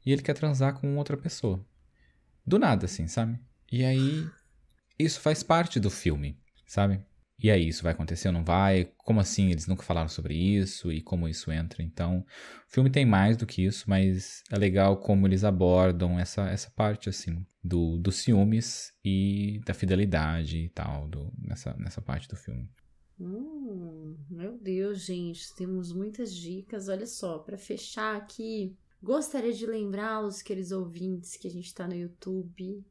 e 0.04 0.12
ele 0.12 0.22
quer 0.22 0.34
transar 0.34 0.74
com 0.74 0.96
outra 0.96 1.16
pessoa. 1.16 1.64
Do 2.44 2.58
nada, 2.58 2.86
assim, 2.86 3.06
sabe? 3.06 3.38
E 3.70 3.84
aí, 3.84 4.28
isso 4.98 5.20
faz 5.20 5.42
parte 5.42 5.78
do 5.78 5.90
filme, 5.90 6.38
sabe? 6.66 7.04
E 7.42 7.50
aí, 7.50 7.66
isso 7.66 7.82
vai 7.82 7.92
acontecer 7.92 8.28
ou 8.28 8.34
não 8.34 8.44
vai? 8.44 8.92
Como 8.98 9.18
assim 9.18 9.50
eles 9.50 9.66
nunca 9.66 9.82
falaram 9.82 10.08
sobre 10.08 10.34
isso 10.34 10.92
e 10.92 11.02
como 11.02 11.28
isso 11.28 11.50
entra? 11.50 11.82
Então, 11.82 12.20
o 12.20 12.72
filme 12.72 12.88
tem 12.88 13.04
mais 13.04 13.36
do 13.36 13.46
que 13.46 13.64
isso, 13.64 13.90
mas 13.90 14.44
é 14.48 14.56
legal 14.56 14.98
como 14.98 15.26
eles 15.26 15.42
abordam 15.42 16.20
essa, 16.20 16.48
essa 16.48 16.70
parte, 16.70 17.08
assim, 17.08 17.44
do, 17.62 17.98
do 17.98 18.12
ciúmes 18.12 18.92
e 19.04 19.60
da 19.66 19.74
fidelidade 19.74 20.58
e 20.58 20.68
tal, 20.68 21.08
do, 21.08 21.32
nessa, 21.36 21.74
nessa 21.74 22.00
parte 22.00 22.28
do 22.28 22.36
filme. 22.36 22.70
Hum, 23.18 24.16
meu 24.30 24.56
Deus, 24.56 25.04
gente, 25.04 25.52
temos 25.56 25.92
muitas 25.92 26.32
dicas. 26.32 26.88
Olha 26.88 27.06
só, 27.06 27.40
para 27.40 27.58
fechar 27.58 28.16
aqui, 28.16 28.76
gostaria 29.02 29.52
de 29.52 29.66
lembrar 29.66 30.24
os 30.24 30.42
queridos 30.42 30.70
ouvintes 30.70 31.36
que 31.36 31.48
a 31.48 31.50
gente 31.50 31.66
está 31.66 31.88
no 31.88 31.94
YouTube. 31.96 32.84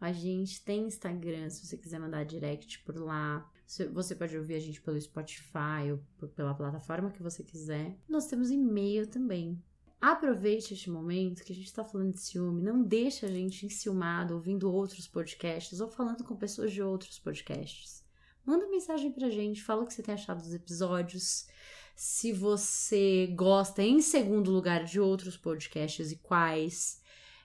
A 0.00 0.12
gente 0.12 0.62
tem 0.64 0.86
Instagram, 0.86 1.50
se 1.50 1.66
você 1.66 1.76
quiser 1.76 1.98
mandar 1.98 2.24
direct 2.24 2.84
por 2.84 2.96
lá. 2.96 3.49
Você 3.92 4.16
pode 4.16 4.36
ouvir 4.36 4.56
a 4.56 4.58
gente 4.58 4.82
pelo 4.82 5.00
Spotify 5.00 5.92
ou 5.92 6.28
pela 6.30 6.52
plataforma 6.54 7.12
que 7.12 7.22
você 7.22 7.44
quiser. 7.44 7.96
Nós 8.08 8.26
temos 8.26 8.50
e-mail 8.50 9.06
também. 9.06 9.62
Aproveite 10.00 10.74
este 10.74 10.90
momento 10.90 11.44
que 11.44 11.52
a 11.52 11.54
gente 11.54 11.66
está 11.66 11.84
falando 11.84 12.14
de 12.14 12.20
ciúme. 12.20 12.62
Não 12.62 12.82
deixe 12.82 13.24
a 13.24 13.28
gente 13.28 13.64
enciumado 13.64 14.34
ouvindo 14.34 14.72
outros 14.72 15.06
podcasts 15.06 15.80
ou 15.80 15.88
falando 15.88 16.24
com 16.24 16.34
pessoas 16.34 16.72
de 16.72 16.82
outros 16.82 17.20
podcasts. 17.20 18.04
Manda 18.44 18.68
mensagem 18.68 19.12
pra 19.12 19.30
gente, 19.30 19.62
fala 19.62 19.84
o 19.84 19.86
que 19.86 19.94
você 19.94 20.02
tem 20.02 20.14
achado 20.14 20.42
dos 20.42 20.52
episódios. 20.52 21.46
Se 21.94 22.32
você 22.32 23.32
gosta, 23.36 23.82
em 23.84 24.00
segundo 24.00 24.50
lugar, 24.50 24.82
de 24.82 24.98
outros 24.98 25.36
podcasts 25.36 26.10
e 26.10 26.16
quais. 26.16 27.00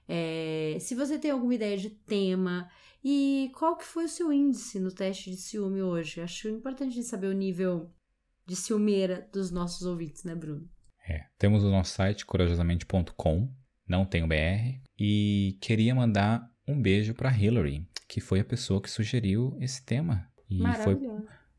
É, 0.07 0.77
se 0.79 0.95
você 0.95 1.19
tem 1.19 1.29
alguma 1.29 1.53
ideia 1.53 1.77
de 1.77 1.91
tema 1.91 2.67
e 3.07 3.51
qual 3.53 3.77
que 3.77 3.85
foi 3.85 4.05
o 4.05 4.09
seu 4.09 4.33
índice 4.33 4.79
no 4.79 4.91
teste 4.91 5.29
de 5.29 5.37
ciúme 5.37 5.79
hoje? 5.79 6.21
Acho 6.21 6.49
importante 6.49 7.03
saber 7.03 7.27
o 7.27 7.33
nível 7.33 7.93
de 8.47 8.55
ciumeira 8.55 9.29
dos 9.31 9.51
nossos 9.51 9.85
ouvintes, 9.85 10.23
né, 10.23 10.33
Bruno? 10.33 10.67
É, 11.07 11.27
temos 11.37 11.63
o 11.63 11.69
nosso 11.69 11.93
site 11.93 12.25
corajosamente.com, 12.25 13.47
não 13.87 14.05
tem 14.07 14.23
o 14.23 14.27
BR, 14.27 14.81
e 14.97 15.55
queria 15.61 15.93
mandar 15.93 16.51
um 16.67 16.81
beijo 16.81 17.13
para 17.13 17.31
Hillary, 17.31 17.87
que 18.07 18.19
foi 18.19 18.39
a 18.39 18.45
pessoa 18.45 18.81
que 18.81 18.89
sugeriu 18.89 19.55
esse 19.59 19.85
tema 19.85 20.27
e 20.49 20.63
foi 20.83 20.99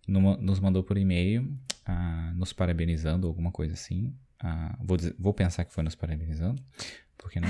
numa, 0.08 0.36
nos 0.38 0.58
mandou 0.58 0.82
por 0.82 0.98
e-mail 0.98 1.56
ah, 1.84 2.32
nos 2.34 2.52
parabenizando, 2.52 3.28
alguma 3.28 3.52
coisa 3.52 3.74
assim. 3.74 4.12
Ah, 4.40 4.76
vou, 4.82 4.96
dizer, 4.96 5.14
vou 5.16 5.32
pensar 5.32 5.64
que 5.64 5.72
foi 5.72 5.84
nos 5.84 5.94
parabenizando, 5.94 6.60
por 7.16 7.30
que 7.30 7.38
não? 7.38 7.48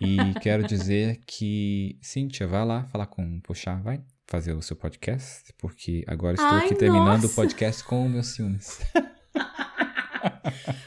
E 0.00 0.16
quero 0.40 0.66
dizer 0.66 1.20
que, 1.26 1.98
Cíntia, 2.00 2.46
vai 2.46 2.64
lá 2.64 2.84
falar 2.84 3.06
com 3.06 3.22
o 3.22 3.40
Puxar, 3.40 3.82
vai 3.82 4.00
fazer 4.26 4.52
o 4.52 4.62
seu 4.62 4.76
podcast, 4.76 5.52
porque 5.58 6.04
agora 6.06 6.34
estou 6.34 6.48
Ai, 6.48 6.64
aqui 6.64 6.74
terminando 6.74 7.22
nossa. 7.22 7.26
o 7.26 7.34
podcast 7.34 7.84
com 7.84 8.08
meus 8.08 8.28
ciúmes. 8.28 8.80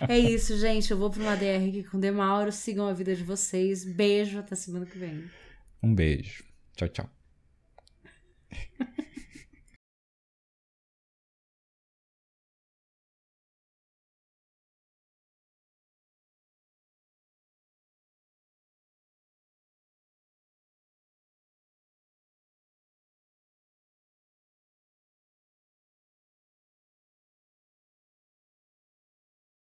É 0.08 0.18
isso, 0.20 0.58
gente. 0.60 0.92
Eu 0.92 0.98
vou 0.98 1.10
para 1.10 1.22
uma 1.22 1.36
DR 1.36 1.68
aqui 1.68 1.84
com 1.84 1.98
o 1.98 2.00
Demauro. 2.00 2.52
Sigam 2.52 2.88
a 2.88 2.94
vida 2.94 3.16
de 3.16 3.24
vocês. 3.24 3.84
Beijo, 3.84 4.38
até 4.38 4.56
semana 4.56 4.86
que 4.86 4.98
vem. 4.98 5.24
Um 5.82 5.94
beijo. 5.96 6.44
Tchau, 6.76 6.88
tchau. 6.90 7.10